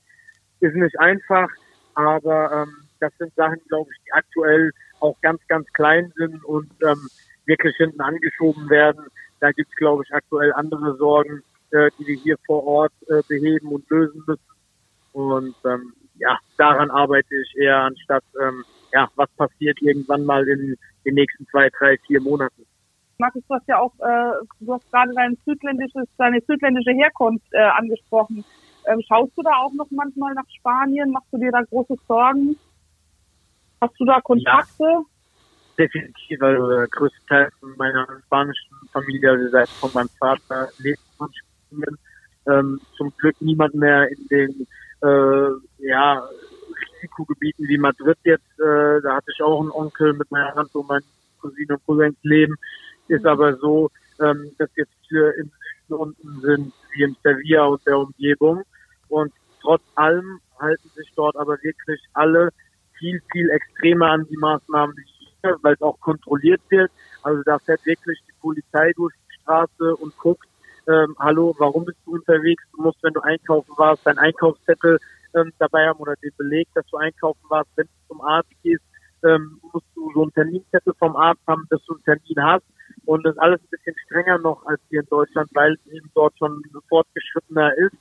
Ist 0.59 0.75
nicht 0.75 0.99
einfach, 0.99 1.49
aber 1.93 2.51
ähm, 2.51 2.73
das 2.99 3.11
sind 3.17 3.33
Sachen, 3.35 3.59
glaube 3.67 3.89
ich, 3.91 4.03
die 4.05 4.13
aktuell 4.13 4.71
auch 4.99 5.19
ganz, 5.21 5.41
ganz 5.47 5.67
klein 5.73 6.11
sind 6.15 6.43
und 6.45 6.69
ähm, 6.83 7.07
wirklich 7.45 7.75
hinten 7.77 8.01
angeschoben 8.01 8.69
werden. 8.69 9.05
Da 9.39 9.51
gibt 9.51 9.69
es, 9.69 9.75
glaube 9.75 10.03
ich, 10.05 10.13
aktuell 10.13 10.53
andere 10.53 10.95
Sorgen, 10.97 11.43
äh, 11.71 11.89
die 11.99 12.07
wir 12.07 12.15
hier 12.15 12.37
vor 12.45 12.65
Ort 12.65 12.93
äh, 13.09 13.21
beheben 13.27 13.67
und 13.69 13.89
lösen 13.89 14.23
müssen. 14.25 14.41
Und 15.13 15.55
ähm, 15.65 15.93
ja, 16.15 16.37
daran 16.57 16.89
arbeite 16.89 17.35
ich 17.35 17.55
eher, 17.57 17.81
anstatt 17.81 18.23
ähm, 18.41 18.63
ja, 18.93 19.09
was 19.15 19.29
passiert 19.31 19.81
irgendwann 19.81 20.25
mal 20.25 20.47
in 20.47 20.77
den 21.05 21.13
nächsten 21.13 21.45
zwei, 21.47 21.69
drei, 21.77 21.97
vier 22.07 22.21
Monaten. 22.21 22.65
Markus, 23.17 23.43
du 23.47 23.55
hast 23.55 23.67
ja 23.67 23.79
auch, 23.79 23.93
äh, 23.99 24.45
du 24.59 24.73
hast 24.73 24.89
gerade 24.91 25.13
dein 25.13 25.37
südländisches, 25.45 26.05
deine 26.17 26.41
südländische 26.41 26.91
Herkunft 26.91 27.45
äh, 27.51 27.59
angesprochen. 27.59 28.43
Ähm, 28.87 29.01
schaust 29.07 29.37
du 29.37 29.41
da 29.41 29.51
auch 29.57 29.73
noch 29.73 29.89
manchmal 29.91 30.33
nach 30.33 30.49
Spanien? 30.57 31.11
Machst 31.11 31.27
du 31.31 31.37
dir 31.37 31.51
da 31.51 31.61
große 31.61 31.95
Sorgen? 32.07 32.57
Hast 33.81 33.99
du 33.99 34.05
da 34.05 34.21
Kontakte? 34.21 34.83
Ja 34.83 35.01
definitiv, 35.77 36.41
also 36.41 36.69
der 36.69 36.87
größte 36.87 37.19
Teil 37.27 37.49
von 37.59 37.75
meiner 37.77 38.07
spanischen 38.25 38.75
Familie, 38.91 39.31
also 39.31 39.49
seit 39.49 39.69
von 39.69 39.91
meinem 39.93 40.09
Vater, 40.19 40.69
lebt 40.79 40.99
von 41.17 41.29
Spanien. 41.33 41.97
Ähm, 42.47 42.79
zum 42.95 43.11
Glück 43.17 43.35
niemand 43.39 43.73
mehr 43.73 44.07
in 44.09 44.27
den 44.27 44.67
äh, 45.01 45.87
ja, 45.87 46.29
Risikogebieten 46.93 47.67
wie 47.67 47.77
Madrid 47.77 48.17
jetzt. 48.23 48.59
Äh, 48.59 49.01
da 49.01 49.15
hatte 49.15 49.31
ich 49.33 49.41
auch 49.41 49.61
einen 49.61 49.71
Onkel 49.71 50.13
mit 50.13 50.29
meiner 50.29 50.53
Hand, 50.53 50.69
wo 50.73 50.83
meine 50.83 51.03
Cousine 51.41 51.73
und 51.73 51.85
Cousins 51.85 52.17
leben. 52.21 52.55
Ist 53.07 53.23
mhm. 53.23 53.29
aber 53.29 53.55
so, 53.57 53.89
ähm, 54.21 54.51
dass 54.59 54.69
jetzt 54.75 54.93
viele 55.07 55.31
im 55.31 55.51
Süden 55.87 55.99
unten 55.99 56.41
sind, 56.41 56.73
wie 56.93 57.03
in 57.03 57.17
Sevilla 57.23 57.65
und 57.65 57.85
der 57.87 57.97
Umgebung. 57.97 58.63
Und 59.09 59.33
trotz 59.61 59.81
allem 59.95 60.39
halten 60.59 60.89
sich 60.95 61.11
dort 61.15 61.35
aber 61.35 61.57
wirklich 61.61 62.01
alle 62.13 62.49
viel, 62.97 63.21
viel 63.31 63.49
extremer 63.49 64.11
an 64.11 64.27
die 64.29 64.37
Maßnahmen, 64.37 64.95
die 64.95 65.15
weil 65.61 65.73
es 65.73 65.81
auch 65.81 65.99
kontrolliert 65.99 66.61
wird. 66.69 66.91
Also 67.23 67.41
da 67.43 67.59
fährt 67.59 67.85
wirklich 67.85 68.19
die 68.27 68.33
Polizei 68.41 68.91
durch 68.93 69.13
die 69.13 69.41
Straße 69.41 69.95
und 69.97 70.17
guckt, 70.17 70.47
ähm, 70.87 71.15
hallo, 71.19 71.55
warum 71.57 71.85
bist 71.85 71.97
du 72.05 72.13
unterwegs? 72.13 72.63
Du 72.75 72.83
musst, 72.83 73.01
wenn 73.01 73.13
du 73.13 73.21
einkaufen 73.21 73.73
warst, 73.77 74.05
deinen 74.05 74.19
Einkaufszettel 74.19 74.99
ähm, 75.35 75.51
dabei 75.57 75.87
haben 75.87 75.99
oder 75.99 76.15
den 76.17 76.31
Beleg, 76.37 76.67
dass 76.75 76.85
du 76.87 76.97
einkaufen 76.97 77.41
warst. 77.49 77.69
Wenn 77.75 77.87
du 77.87 78.13
zum 78.15 78.21
Arzt 78.21 78.51
gehst, 78.61 78.83
ähm, 79.23 79.59
musst 79.73 79.87
du 79.95 80.11
so 80.13 80.21
einen 80.23 80.33
Terminzettel 80.33 80.93
vom 80.99 81.15
Arzt 81.15 81.41
haben, 81.47 81.65
dass 81.69 81.83
du 81.85 81.93
einen 81.93 82.03
Termin 82.03 82.43
hast. 82.43 82.65
Und 83.05 83.25
das 83.25 83.33
ist 83.33 83.39
alles 83.41 83.59
ein 83.61 83.69
bisschen 83.71 83.95
strenger 84.05 84.37
noch 84.37 84.63
als 84.67 84.79
hier 84.89 85.01
in 85.01 85.07
Deutschland, 85.07 85.49
weil 85.53 85.73
es 85.73 85.91
eben 85.91 86.09
dort 86.13 86.37
schon 86.37 86.63
fortgeschrittener 86.87 87.75
ist. 87.77 87.95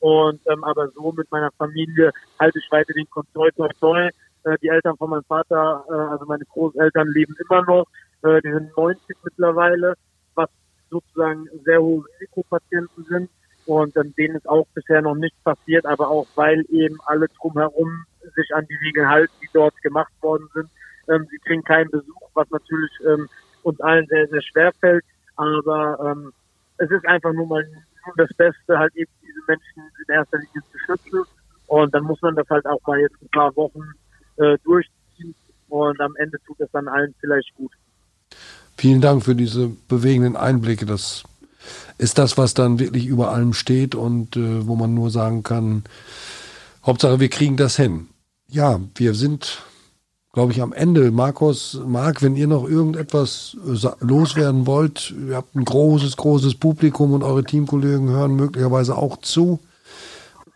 Und 0.00 0.40
ähm, 0.46 0.64
aber 0.64 0.88
so 0.90 1.12
mit 1.12 1.30
meiner 1.30 1.50
Familie 1.52 2.12
halte 2.38 2.58
ich 2.58 2.70
weiter 2.70 2.92
den 2.92 3.08
Kontakt 3.10 3.56
toi 3.80 4.10
Äh, 4.44 4.58
die 4.62 4.68
Eltern 4.68 4.96
von 4.96 5.10
meinem 5.10 5.24
Vater, 5.24 5.84
äh, 5.88 6.12
also 6.12 6.24
meine 6.26 6.44
Großeltern 6.44 7.08
leben 7.08 7.34
immer 7.48 7.62
noch. 7.62 7.86
Äh, 8.22 8.40
die 8.42 8.52
sind 8.52 8.76
90 8.76 9.16
mittlerweile, 9.24 9.94
was 10.34 10.48
sozusagen 10.90 11.48
sehr 11.64 11.80
hohe 11.80 12.04
Risikopatienten 12.20 13.04
sind. 13.04 13.30
Und 13.66 13.96
ähm, 13.96 14.14
denen 14.16 14.36
ist 14.36 14.48
auch 14.48 14.66
bisher 14.74 15.00
noch 15.00 15.14
nichts 15.14 15.38
passiert, 15.42 15.86
aber 15.86 16.08
auch 16.08 16.26
weil 16.34 16.64
eben 16.70 16.98
alle 17.06 17.28
drumherum 17.28 18.04
sich 18.36 18.54
an 18.54 18.66
die 18.68 18.76
Regeln 18.76 19.08
halten, 19.08 19.32
die 19.42 19.48
dort 19.52 19.74
gemacht 19.82 20.12
worden 20.20 20.48
sind. 20.52 20.68
Ähm, 21.08 21.26
sie 21.30 21.38
kriegen 21.38 21.64
keinen 21.64 21.90
Besuch, 21.90 22.28
was 22.34 22.48
natürlich 22.50 22.92
ähm, 23.06 23.28
uns 23.62 23.80
allen 23.80 24.06
sehr, 24.08 24.28
sehr 24.28 24.42
schwer 24.42 24.72
fällt. 24.80 25.04
Aber 25.36 25.98
ähm, 26.04 26.32
es 26.76 26.90
ist 26.90 27.06
einfach 27.06 27.32
nur 27.32 27.46
mal 27.46 27.66
nur 28.06 28.14
das 28.16 28.36
Beste, 28.36 28.78
halt 28.78 28.94
eben 28.96 29.10
diese 29.34 29.42
Menschen 29.46 29.90
in 30.06 30.14
erster 30.14 30.38
Linie 30.38 30.62
zu 30.70 30.78
schützen. 30.86 31.24
Und 31.66 31.94
dann 31.94 32.04
muss 32.04 32.20
man 32.22 32.34
das 32.36 32.48
halt 32.48 32.66
auch 32.66 32.80
mal 32.86 33.00
jetzt 33.00 33.16
ein 33.20 33.28
paar 33.30 33.54
Wochen 33.56 33.82
äh, 34.36 34.56
durchziehen. 34.64 35.34
Und 35.68 36.00
am 36.00 36.14
Ende 36.16 36.38
tut 36.46 36.60
es 36.60 36.70
dann 36.72 36.88
allen 36.88 37.14
vielleicht 37.20 37.52
gut. 37.56 37.72
Vielen 38.76 39.00
Dank 39.00 39.24
für 39.24 39.34
diese 39.34 39.68
bewegenden 39.88 40.36
Einblicke. 40.36 40.86
Das 40.86 41.24
ist 41.98 42.18
das, 42.18 42.36
was 42.36 42.54
dann 42.54 42.78
wirklich 42.78 43.06
über 43.06 43.32
allem 43.32 43.52
steht 43.52 43.94
und 43.94 44.36
äh, 44.36 44.66
wo 44.66 44.76
man 44.76 44.94
nur 44.94 45.10
sagen 45.10 45.42
kann, 45.42 45.84
Hauptsache, 46.84 47.20
wir 47.20 47.30
kriegen 47.30 47.56
das 47.56 47.76
hin. 47.76 48.08
Ja, 48.48 48.80
wir 48.96 49.14
sind, 49.14 49.62
glaube 50.34 50.52
ich, 50.52 50.60
am 50.60 50.72
Ende. 50.72 51.10
Markus, 51.12 51.80
Marc, 51.86 52.22
wenn 52.22 52.36
ihr 52.36 52.48
noch 52.48 52.68
irgendetwas 52.68 53.56
äh, 53.66 54.04
loswerden 54.04 54.66
wollt, 54.66 55.12
ihr 55.12 55.36
habt 55.36 55.54
ein 55.54 55.64
großes, 55.64 56.16
großes 56.16 56.58
Publikum 56.58 57.12
und 57.12 57.22
eure 57.22 57.44
Teamkollegen 57.44 58.10
hören 58.10 58.36
möglicherweise 58.36 58.96
auch 58.96 59.16
zu. 59.18 59.60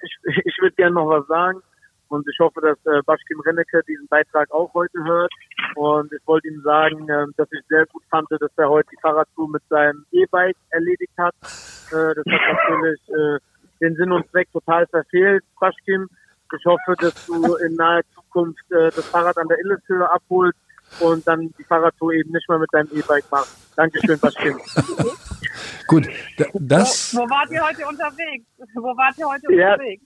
Ich, 0.02 0.36
ich 0.44 0.56
würde 0.60 0.74
gerne 0.76 0.94
noch 0.94 1.08
was 1.08 1.26
sagen. 1.28 1.60
Und 2.08 2.26
ich 2.26 2.38
hoffe, 2.40 2.60
dass 2.60 2.78
äh, 2.86 3.02
Baschkim 3.04 3.38
Rennecke 3.40 3.82
diesen 3.86 4.08
Beitrag 4.08 4.50
auch 4.50 4.72
heute 4.74 4.98
hört. 5.04 5.32
Und 5.76 6.12
ich 6.12 6.26
wollte 6.26 6.48
ihm 6.48 6.60
sagen, 6.62 7.08
äh, 7.08 7.26
dass 7.36 7.48
ich 7.52 7.60
sehr 7.68 7.86
gut 7.86 8.02
fand, 8.10 8.26
dass 8.30 8.50
er 8.56 8.68
heute 8.68 8.88
die 8.90 9.00
Fahrradtour 9.00 9.48
mit 9.48 9.62
seinem 9.68 10.04
E-Bike 10.10 10.56
erledigt 10.70 11.12
hat. 11.18 11.34
Äh, 11.92 12.14
das 12.14 12.24
hat 12.24 12.56
natürlich 12.70 13.00
äh, 13.10 13.38
den 13.80 13.94
Sinn 13.96 14.10
und 14.10 14.28
Zweck 14.30 14.48
total 14.52 14.86
verfehlt, 14.86 15.44
Baschkim. 15.60 16.08
Ich 16.56 16.64
hoffe, 16.64 16.94
dass 16.98 17.26
du 17.26 17.56
in 17.56 17.74
naher 17.74 18.02
Zukunft 18.14 18.64
äh, 18.70 18.90
das 18.94 19.06
Fahrrad 19.06 19.36
an 19.38 19.48
der 19.48 19.58
Illeshöhe 19.58 20.10
abholst 20.10 20.58
und 21.00 21.26
dann 21.26 21.52
die 21.58 21.64
Fahrradtour 21.64 22.12
eben 22.12 22.32
nicht 22.32 22.48
mehr 22.48 22.58
mit 22.58 22.72
deinem 22.72 22.88
E-Bike 22.92 23.30
machst. 23.30 23.56
Dankeschön, 23.76 24.18
Baschkim. 24.18 24.58
Gut, 25.86 26.08
das. 26.54 27.14
Wo, 27.14 27.20
wo, 27.20 27.30
wart 27.30 27.50
ihr 27.50 27.62
heute 27.62 27.86
unterwegs? 27.86 28.44
Wo 28.74 28.96
wart 28.96 29.18
ihr 29.18 29.28
heute 29.28 29.52
ja, 29.54 29.72
unterwegs? 29.72 30.02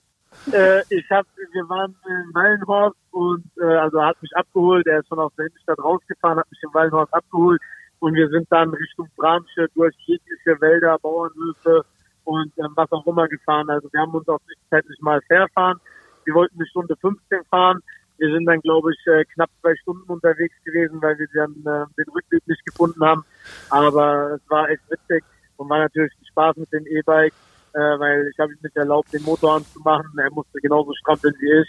äh, 0.51 0.81
ich 0.89 1.09
hab, 1.09 1.25
wir 1.35 1.69
waren 1.69 1.95
in 2.05 2.33
Wallenhorst 2.33 2.97
und 3.11 3.45
äh, 3.61 3.65
also 3.65 3.97
er 3.97 4.07
hat 4.07 4.21
mich 4.21 4.35
abgeholt. 4.35 4.85
Er 4.87 4.99
ist 4.99 5.07
schon 5.07 5.19
aus 5.19 5.31
der 5.37 5.47
Innenstadt 5.47 5.79
rausgefahren, 5.79 6.39
hat 6.39 6.49
mich 6.51 6.59
in 6.63 6.73
Wallenhorst 6.73 7.13
abgeholt 7.13 7.61
und 7.99 8.13
wir 8.15 8.27
sind 8.29 8.47
dann 8.51 8.69
Richtung 8.69 9.09
Bramsche 9.15 9.67
durch 9.75 9.95
jegliche 10.05 10.59
Wälder, 10.61 10.97
Bauernhöfe 10.99 11.85
und 12.25 12.51
ähm, 12.57 12.73
was 12.75 12.91
auch 12.91 13.05
immer 13.07 13.27
gefahren. 13.27 13.69
Also 13.69 13.91
wir 13.91 14.01
haben 14.01 14.13
uns 14.13 14.27
auch 14.27 14.39
zwischenzeitlich 14.45 14.99
mal 15.01 15.21
verfahren. 15.21 15.79
Wir 16.25 16.33
wollten 16.33 16.55
eine 16.57 16.67
Stunde 16.67 16.95
15 16.99 17.43
fahren. 17.49 17.79
Wir 18.17 18.31
sind 18.31 18.45
dann, 18.45 18.61
glaube 18.61 18.91
ich, 18.93 19.07
äh, 19.07 19.25
knapp 19.33 19.49
zwei 19.61 19.75
Stunden 19.77 20.09
unterwegs 20.11 20.55
gewesen, 20.63 21.01
weil 21.01 21.17
wir 21.17 21.27
dann 21.33 21.51
äh, 21.51 21.85
den 21.97 22.11
Rückweg 22.13 22.47
nicht 22.47 22.65
gefunden 22.65 23.03
haben. 23.03 23.25
Aber 23.69 24.33
es 24.35 24.49
war 24.49 24.69
echt 24.69 24.83
witzig 24.89 25.23
und 25.57 25.69
war 25.69 25.79
natürlich 25.79 26.13
Spaß 26.29 26.57
mit 26.57 26.71
dem 26.71 26.85
E-Bike 26.87 27.33
äh, 27.73 27.79
weil 27.79 28.27
ich 28.31 28.39
habe 28.39 28.53
ihm 28.53 28.59
nicht 28.61 28.75
erlaubt, 28.75 29.11
den 29.13 29.23
Motor 29.23 29.55
anzumachen. 29.55 30.11
Er 30.17 30.31
musste 30.31 30.59
genauso 30.59 30.93
strampeln 30.93 31.33
wie 31.39 31.61
ich. 31.61 31.67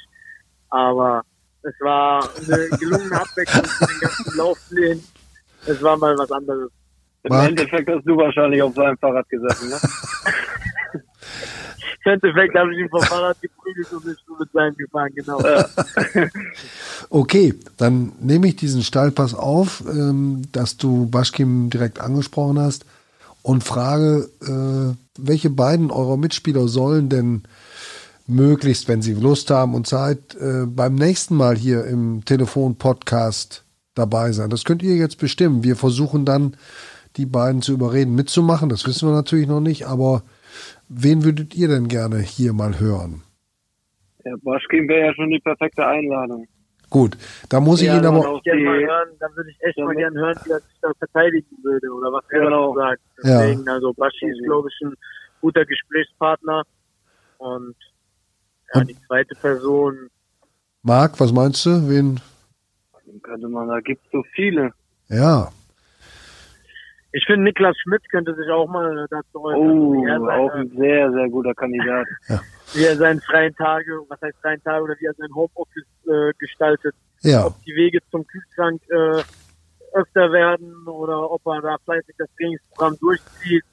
Aber 0.71 1.23
es 1.63 1.75
war 1.81 2.29
eine 2.37 2.69
gelungene 2.79 3.21
Abwechslung 3.21 3.65
für 3.65 3.87
den 3.87 4.01
ganzen 4.01 4.39
Laufplänen. 4.39 5.05
Es 5.67 5.83
war 5.83 5.97
mal 5.97 6.17
was 6.19 6.31
anderes. 6.31 6.71
Im. 7.23 7.33
Endeffekt 7.33 7.89
hast 7.89 8.05
du 8.05 8.17
wahrscheinlich 8.19 8.61
auf 8.61 8.75
seinem 8.75 8.99
Fahrrad 8.99 9.27
gesessen, 9.31 9.71
ne? 9.71 9.77
Endeffekt 12.07 12.55
habe 12.55 12.73
ich 12.73 12.81
ihn 12.81 12.89
vom 12.89 13.03
Fahrrad 13.03 13.41
geprügelt 13.41 13.93
und 13.93 14.05
nur 14.05 14.39
mit 14.39 14.53
seinem 14.53 14.77
gefahren, 14.77 15.11
genau. 15.15 15.41
Ja. 15.41 15.67
okay, 17.11 17.55
dann 17.77 18.13
nehme 18.21 18.49
ich 18.49 18.57
diesen 18.57 18.83
Stallpass 18.83 19.35
auf, 19.35 19.83
ähm, 19.89 20.43
dass 20.53 20.77
du 20.77 21.07
Baschkim 21.07 21.71
direkt 21.71 22.01
angesprochen 22.01 22.59
hast 22.59 22.85
und 23.43 23.65
frage, 23.65 24.29
äh, 24.43 24.97
welche 25.19 25.51
beiden 25.51 25.91
eurer 25.91 26.17
Mitspieler 26.17 26.69
sollen 26.69 27.09
denn 27.09 27.43
möglichst, 28.27 28.89
wenn 28.89 29.03
sie 29.03 29.15
Lust 29.15 29.51
haben 29.51 29.75
und 29.75 29.87
Zeit, 29.87 30.35
äh, 30.35 30.65
beim 30.67 30.95
nächsten 30.95 31.37
Mal 31.37 31.57
hier 31.57 31.85
im 31.85 32.25
Telefon-Podcast 32.25 33.65
dabei 33.95 34.33
sein. 34.33 34.51
Das 34.51 34.65
könnt 34.65 34.83
ihr 34.83 34.97
jetzt 34.97 35.19
bestimmen. 35.19 35.63
Wir 35.63 35.77
versuchen 35.77 36.25
dann, 36.25 36.57
die 37.17 37.27
beiden 37.27 37.63
zu 37.63 37.73
überreden, 37.73 38.15
mitzumachen. 38.15 38.69
Das 38.69 38.87
wissen 38.87 39.09
wir 39.09 39.15
natürlich 39.15 39.47
noch 39.47 39.61
nicht, 39.61 39.87
aber 39.87 40.23
wen 40.89 41.25
würdet 41.25 41.55
ihr 41.55 41.69
denn 41.69 41.89
gerne 41.89 42.19
hier 42.19 42.53
mal 42.53 42.79
hören? 42.79 43.23
Ja, 44.25 44.33
Boschkin 44.43 44.89
wäre 44.89 45.07
ja 45.07 45.15
schon 45.15 45.31
die 45.31 45.41
perfekte 45.41 45.87
Einladung. 45.87 46.47
Gut, 46.91 47.17
da 47.49 47.61
muss 47.61 47.81
ich 47.81 47.89
ja, 47.89 47.99
ihn 47.99 48.07
aber. 48.07 48.19
Ich 48.19 48.65
mal 48.65 48.79
hören, 48.79 49.09
dann 49.19 49.35
würde 49.35 49.51
ich 49.51 49.61
echt 49.63 49.77
ja, 49.77 49.85
mal 49.85 49.97
gerne 49.97 50.19
hören, 50.19 50.37
wie 50.45 50.51
er 50.51 50.61
sich 50.61 50.79
da 50.81 50.93
verteidigen 50.99 51.57
würde 51.63 51.91
oder 51.91 52.13
was 52.13 52.25
er 52.31 52.41
genau. 52.41 52.75
sagt. 52.75 53.03
Deswegen, 53.19 53.65
ja. 53.67 53.73
also 53.73 53.93
Baschi 53.95 54.27
ist, 54.27 54.43
glaube 54.45 54.69
ich, 54.69 54.87
ein 54.87 54.95
guter 55.41 55.65
Gesprächspartner. 55.65 56.63
Und 57.39 57.75
ja, 58.73 58.81
Und? 58.81 58.91
die 58.91 58.97
zweite 59.07 59.35
Person. 59.35 60.09
Marc, 60.83 61.19
was 61.19 61.33
meinst 61.33 61.67
du? 61.67 61.89
Wen? 61.89 62.21
Könnte 63.23 63.49
man, 63.49 63.69
da 63.69 63.81
gibt 63.81 64.05
es 64.05 64.13
so 64.13 64.23
viele. 64.35 64.71
Ja. 65.09 65.51
Ich 67.17 67.25
finde, 67.27 67.45
Niklas 67.45 67.77
Schmidt 67.79 68.03
könnte 68.11 68.35
sich 68.35 68.49
auch 68.51 68.67
mal 68.67 69.07
dazu 69.09 69.45
äußern. 69.45 69.71
Oh, 69.71 70.29
auch 70.29 70.55
ein 70.55 70.69
sehr, 70.77 71.13
sehr 71.13 71.29
guter 71.29 71.55
Kandidat. 71.55 72.07
ja 72.29 72.41
wie 72.75 72.85
er 72.85 72.97
seinen 72.97 73.21
freien 73.21 73.55
Tage, 73.55 74.01
was 74.09 74.21
heißt 74.21 74.37
freien 74.41 74.63
Tage 74.63 74.85
oder 74.85 74.95
wie 74.99 75.07
er 75.07 75.15
sein 75.15 75.35
Homeoffice 75.35 75.87
äh, 76.07 76.33
gestaltet. 76.39 76.95
Ja. 77.23 77.47
Ob 77.47 77.63
die 77.63 77.75
Wege 77.75 78.01
zum 78.11 78.27
Kühlschrank 78.27 78.83
äh, 78.91 79.23
öfter 79.93 80.33
werden 80.33 80.87
oder 80.87 81.31
ob 81.31 81.47
er 81.47 81.61
da 81.63 81.77
fleißig 81.85 82.15
das 82.19 82.29
Trainingsprogramm 82.37 82.97
durchzieht 83.01 83.65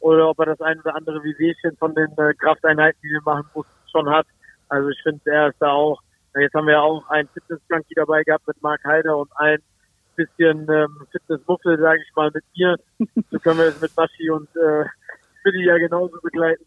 oder 0.00 0.28
ob 0.28 0.38
er 0.40 0.46
das 0.46 0.60
ein 0.60 0.78
oder 0.80 0.96
andere 0.96 1.22
Wehwehchen 1.22 1.76
von 1.76 1.94
den 1.94 2.10
äh, 2.18 2.34
Krafteinheiten, 2.34 2.98
die 3.02 3.10
wir 3.10 3.22
machen 3.24 3.46
mussten, 3.54 3.72
schon 3.90 4.10
hat. 4.10 4.26
Also 4.68 4.88
ich 4.88 5.00
finde, 5.02 5.20
er 5.30 5.48
ist 5.48 5.58
da 5.60 5.70
auch, 5.70 6.00
jetzt 6.34 6.54
haben 6.54 6.66
wir 6.66 6.74
ja 6.74 6.80
auch 6.80 7.08
einen 7.08 7.28
Fitness-Junkie 7.28 7.94
dabei 7.94 8.22
gehabt 8.22 8.46
mit 8.46 8.60
Mark 8.62 8.82
Heider 8.84 9.16
und 9.16 9.30
ein 9.36 9.58
bisschen 10.18 10.66
ähm, 10.68 11.06
Fitness-Muffel, 11.12 11.78
sage 11.78 12.00
ich 12.06 12.16
mal, 12.16 12.30
mit 12.34 12.44
mir. 12.56 12.76
So 13.30 13.38
können 13.38 13.58
wir 13.58 13.66
es 13.66 13.80
mit 13.80 13.94
Baschi 13.94 14.30
und 14.30 14.48
äh, 14.56 14.84
Billy 15.44 15.66
ja 15.66 15.78
genauso 15.78 16.16
begleiten. 16.22 16.64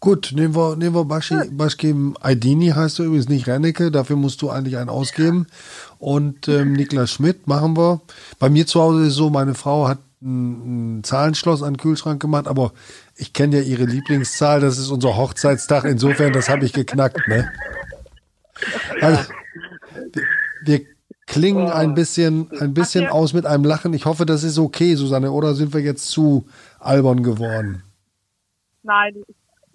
Gut, 0.00 0.32
nehmen 0.34 0.54
wir, 0.54 0.76
nehmen 0.76 0.94
wir 0.94 1.04
Bashi, 1.04 1.36
Baschkim 1.50 2.16
Aidini 2.20 2.68
heißt 2.68 2.98
du 2.98 3.04
übrigens 3.04 3.28
nicht 3.28 3.46
Rennecke, 3.46 3.90
dafür 3.90 4.16
musst 4.16 4.40
du 4.42 4.50
eigentlich 4.50 4.76
einen 4.78 4.88
ausgeben. 4.88 5.46
Und 5.98 6.48
ähm, 6.48 6.72
Niklas 6.72 7.10
Schmidt 7.10 7.46
machen 7.46 7.76
wir. 7.76 8.00
Bei 8.38 8.48
mir 8.48 8.66
zu 8.66 8.80
Hause 8.80 9.02
ist 9.02 9.08
es 9.08 9.14
so, 9.16 9.28
meine 9.28 9.54
Frau 9.54 9.88
hat 9.88 9.98
ein, 10.22 10.98
ein 10.98 11.04
Zahlenschloss 11.04 11.62
an 11.62 11.74
den 11.74 11.80
Kühlschrank 11.80 12.20
gemacht, 12.20 12.48
aber 12.48 12.72
ich 13.16 13.32
kenne 13.32 13.58
ja 13.58 13.62
ihre 13.62 13.84
Lieblingszahl, 13.84 14.60
das 14.60 14.78
ist 14.78 14.90
unser 14.90 15.16
Hochzeitstag, 15.16 15.84
insofern, 15.84 16.32
das 16.32 16.48
habe 16.48 16.64
ich 16.64 16.72
geknackt, 16.72 17.26
ne? 17.28 17.50
Also, 19.00 19.30
wir, 20.12 20.22
wir 20.62 20.86
klingen 21.28 21.70
ein 21.70 21.94
bisschen, 21.94 22.50
ein 22.60 22.74
bisschen 22.74 23.06
aus 23.06 23.34
mit 23.34 23.46
einem 23.46 23.64
Lachen. 23.64 23.92
Ich 23.92 24.06
hoffe, 24.06 24.26
das 24.26 24.42
ist 24.42 24.58
okay, 24.58 24.94
Susanne, 24.94 25.30
oder 25.30 25.54
sind 25.54 25.72
wir 25.74 25.80
jetzt 25.80 26.10
zu 26.10 26.46
albern 26.80 27.22
geworden? 27.22 27.82
Nein, 28.82 29.14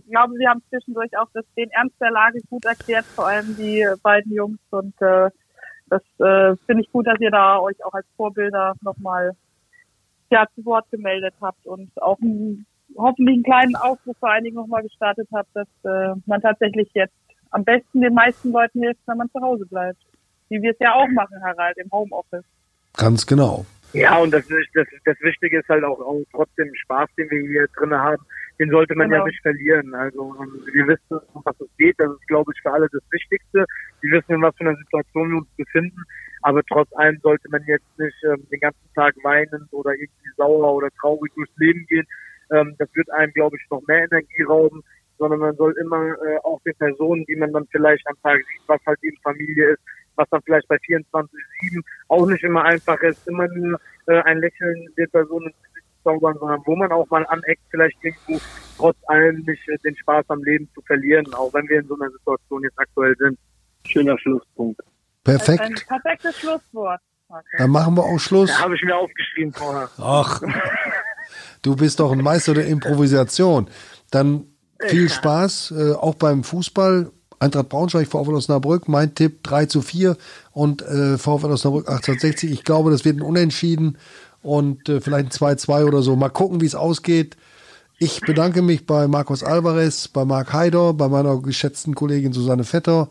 ich 0.03 0.11
glaube, 0.11 0.33
Sie 0.37 0.47
haben 0.47 0.61
zwischendurch 0.69 1.15
auch 1.17 1.27
das, 1.33 1.45
den 1.55 1.69
Ernst 1.69 1.95
der 2.01 2.11
Lage 2.11 2.39
gut 2.49 2.65
erklärt, 2.65 3.05
vor 3.05 3.27
allem 3.27 3.55
die 3.55 3.85
beiden 4.01 4.33
Jungs. 4.33 4.59
Und 4.71 4.99
äh, 5.01 5.29
das 5.87 6.01
äh, 6.19 6.55
finde 6.65 6.83
ich 6.83 6.91
gut, 6.91 7.05
dass 7.07 7.19
ihr 7.19 7.31
da 7.31 7.59
euch 7.59 7.83
auch 7.85 7.93
als 7.93 8.07
Vorbilder 8.17 8.73
nochmal 8.81 9.33
ja, 10.31 10.47
zu 10.55 10.65
Wort 10.65 10.89
gemeldet 10.89 11.35
habt 11.39 11.65
und 11.67 11.89
auch 12.01 12.19
einen, 12.19 12.65
hoffentlich 12.97 13.35
einen 13.35 13.43
kleinen 13.43 13.75
Aufruf 13.75 14.17
vor 14.19 14.31
allen 14.31 14.43
Dingen 14.43 14.55
nochmal 14.55 14.81
gestartet 14.81 15.29
habt, 15.31 15.49
dass 15.53 15.67
äh, 15.83 16.15
man 16.25 16.41
tatsächlich 16.41 16.89
jetzt 16.95 17.13
am 17.51 17.63
besten 17.63 18.01
den 18.01 18.15
meisten 18.15 18.51
Leuten 18.51 18.81
hilft, 18.81 19.01
wenn 19.05 19.17
man 19.17 19.29
zu 19.29 19.39
Hause 19.39 19.67
bleibt. 19.67 20.01
Wie 20.53 20.61
wir 20.61 20.71
es 20.71 20.79
ja 20.79 20.93
auch 20.93 21.07
machen, 21.09 21.41
Harald, 21.43 21.77
im 21.77 21.89
Homeoffice. 21.91 22.45
Ganz 22.95 23.25
genau. 23.25 23.65
Ja, 23.93 24.17
und 24.17 24.31
das, 24.31 24.47
das, 24.47 24.87
das 25.05 25.19
Wichtige 25.21 25.59
ist 25.59 25.69
halt 25.69 25.83
auch, 25.83 25.99
auch 25.99 26.21
trotzdem 26.31 26.73
Spaß, 26.73 27.09
den 27.17 27.29
wir 27.29 27.41
hier 27.41 27.67
drin 27.75 27.93
haben 27.93 28.23
den 28.59 28.69
sollte 28.69 28.95
man 28.95 29.09
genau. 29.09 29.23
ja 29.23 29.27
nicht 29.27 29.41
verlieren. 29.41 29.93
Also 29.95 30.35
wir 30.71 30.87
wissen, 30.87 31.19
um 31.33 31.41
was 31.43 31.59
es 31.59 31.69
geht. 31.77 31.95
Das 31.97 32.11
ist, 32.11 32.27
glaube 32.27 32.51
ich, 32.53 32.61
für 32.61 32.71
alle 32.71 32.87
das 32.91 33.01
Wichtigste. 33.11 33.65
Wir 34.01 34.11
wissen, 34.11 34.33
in 34.33 34.41
was 34.41 34.55
für 34.55 34.65
einer 34.65 34.77
Situation 34.77 35.31
wir 35.31 35.37
uns 35.37 35.49
befinden. 35.57 36.01
Aber 36.41 36.61
trotz 36.69 36.91
allem 36.95 37.19
sollte 37.21 37.49
man 37.49 37.63
jetzt 37.65 37.87
nicht 37.97 38.15
ähm, 38.23 38.45
den 38.51 38.59
ganzen 38.59 38.93
Tag 38.95 39.15
weinend 39.23 39.71
oder 39.71 39.91
irgendwie 39.93 40.29
sauer 40.37 40.75
oder 40.75 40.89
traurig 40.99 41.33
durchs 41.35 41.55
Leben 41.57 41.85
gehen. 41.87 42.05
Ähm, 42.51 42.75
das 42.77 42.89
wird 42.93 43.09
einem, 43.11 43.33
glaube 43.33 43.57
ich, 43.57 43.69
noch 43.69 43.81
mehr 43.87 44.03
Energie 44.03 44.43
rauben. 44.43 44.83
sondern 45.17 45.39
man 45.39 45.55
soll 45.55 45.73
immer 45.79 46.15
äh, 46.25 46.37
auch 46.43 46.61
den 46.63 46.75
Personen, 46.75 47.25
die 47.25 47.35
man 47.35 47.53
dann 47.53 47.67
vielleicht 47.71 48.05
am 48.07 48.15
Tag 48.21 48.37
sieht, 48.37 48.67
was 48.67 48.81
halt 48.85 48.99
eben 49.03 49.17
Familie 49.23 49.71
ist, 49.71 49.81
was 50.15 50.27
dann 50.29 50.41
vielleicht 50.43 50.67
bei 50.67 50.75
24-7 50.75 51.27
auch 52.07 52.25
nicht 52.25 52.43
immer 52.43 52.63
einfach 52.63 52.99
ist, 53.01 53.27
immer 53.27 53.47
nur 53.47 53.79
äh, 54.07 54.21
ein 54.21 54.39
Lächeln 54.39 54.87
der 54.97 55.07
Person 55.07 55.43
ins 55.43 55.55
Gesicht 55.63 56.03
zaubern, 56.03 56.35
sondern 56.39 56.61
wo 56.65 56.75
man 56.75 56.91
auch 56.91 57.09
mal 57.09 57.25
aneckt, 57.27 57.61
vielleicht 57.69 57.97
irgendwo 58.03 58.39
trotz 58.77 58.97
allem 59.07 59.43
nicht 59.45 59.67
äh, 59.69 59.77
den 59.83 59.95
Spaß 59.95 60.25
am 60.29 60.43
Leben 60.43 60.69
zu 60.73 60.81
verlieren, 60.81 61.33
auch 61.33 61.53
wenn 61.53 61.67
wir 61.69 61.79
in 61.79 61.87
so 61.87 61.95
einer 61.95 62.11
Situation 62.11 62.63
jetzt 62.63 62.79
aktuell 62.79 63.15
sind. 63.17 63.37
Schöner 63.85 64.17
Schlusspunkt. 64.19 64.81
Perfekt. 65.23 65.61
Ein 65.61 65.73
perfektes 65.73 66.39
Schlusswort. 66.39 67.01
Dann 67.57 67.71
machen 67.71 67.95
wir 67.95 68.03
auch 68.03 68.19
Schluss. 68.19 68.49
Da 68.49 68.59
habe 68.59 68.75
ich 68.75 68.83
mir 68.83 68.95
aufgeschrieben 68.95 69.53
vorher. 69.53 69.89
Ach, 69.97 70.41
du 71.61 71.75
bist 71.75 71.99
doch 71.99 72.11
ein 72.11 72.21
Meister 72.21 72.53
der 72.53 72.67
Improvisation. 72.67 73.69
Dann 74.11 74.47
viel 74.87 75.09
Spaß, 75.09 75.71
äh, 75.71 75.93
auch 75.93 76.15
beim 76.15 76.43
Fußball. 76.43 77.11
Eintracht 77.43 77.69
Braunschweig, 77.69 78.07
VfL 78.07 78.35
Osnabrück, 78.35 78.87
mein 78.87 79.15
Tipp 79.15 79.43
3 79.43 79.65
zu 79.65 79.81
4 79.81 80.15
und 80.51 80.81
äh, 80.81 81.17
VfL 81.17 81.51
Osnabrück 81.51 81.89
1860. 81.89 82.51
Ich 82.51 82.63
glaube, 82.63 82.89
das 82.89 83.03
wird 83.03 83.17
ein 83.17 83.21
Unentschieden 83.21 83.97
und 84.41 84.87
äh, 84.87 85.01
vielleicht 85.01 85.41
ein 85.41 85.57
2-2 85.57 85.85
oder 85.85 86.01
so. 86.01 86.15
Mal 86.15 86.29
gucken, 86.29 86.61
wie 86.61 86.65
es 86.65 86.75
ausgeht. 86.75 87.35
Ich 87.99 88.21
bedanke 88.21 88.61
mich 88.61 88.85
bei 88.85 89.07
Markus 89.07 89.43
Alvarez, 89.43 90.07
bei 90.07 90.23
Marc 90.23 90.53
Haider, 90.53 90.93
bei 90.93 91.09
meiner 91.09 91.37
geschätzten 91.41 91.95
Kollegin 91.95 92.31
Susanne 92.31 92.63
Vetter 92.63 93.09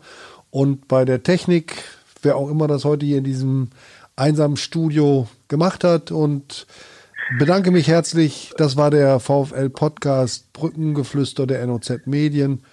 und 0.49 0.87
bei 0.87 1.05
der 1.05 1.21
Technik, 1.21 1.83
wer 2.23 2.35
auch 2.35 2.49
immer 2.49 2.67
das 2.67 2.85
heute 2.85 3.05
hier 3.05 3.19
in 3.19 3.23
diesem 3.23 3.69
einsamen 4.15 4.57
Studio 4.57 5.27
gemacht 5.47 5.83
hat 5.83 6.11
und 6.11 6.65
bedanke 7.37 7.69
mich 7.69 7.87
herzlich. 7.87 8.51
Das 8.57 8.77
war 8.77 8.89
der 8.89 9.19
VfL 9.19 9.69
Podcast 9.69 10.51
Brückengeflüster 10.53 11.47
der 11.47 11.65
NOZ 11.65 12.01
Medien. 12.05 12.63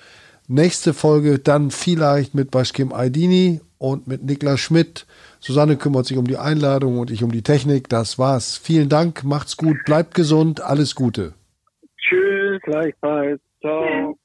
Nächste 0.53 0.95
Folge 0.95 1.39
dann 1.39 1.71
vielleicht 1.71 2.35
mit 2.35 2.51
Baschkim 2.51 2.93
Aydini 2.93 3.61
und 3.79 4.09
mit 4.09 4.25
Niklas 4.25 4.59
Schmidt. 4.59 5.07
Susanne 5.39 5.77
kümmert 5.77 6.07
sich 6.07 6.17
um 6.19 6.27
die 6.27 6.39
Einladung 6.39 6.99
und 6.99 7.13
ich 7.13 7.23
um 7.23 7.31
die 7.31 7.43
Technik. 7.43 7.89
Das 7.89 8.19
war's. 8.19 8.59
Vielen 8.59 8.89
Dank, 8.89 9.23
macht's 9.23 9.57
gut, 9.57 9.77
bleibt 9.87 10.13
gesund, 10.15 10.61
alles 10.61 10.97
Gute. 10.97 11.35
Tschüss, 11.99 12.61
gleichfalls. 12.63 13.41
Ciao. 13.61 14.19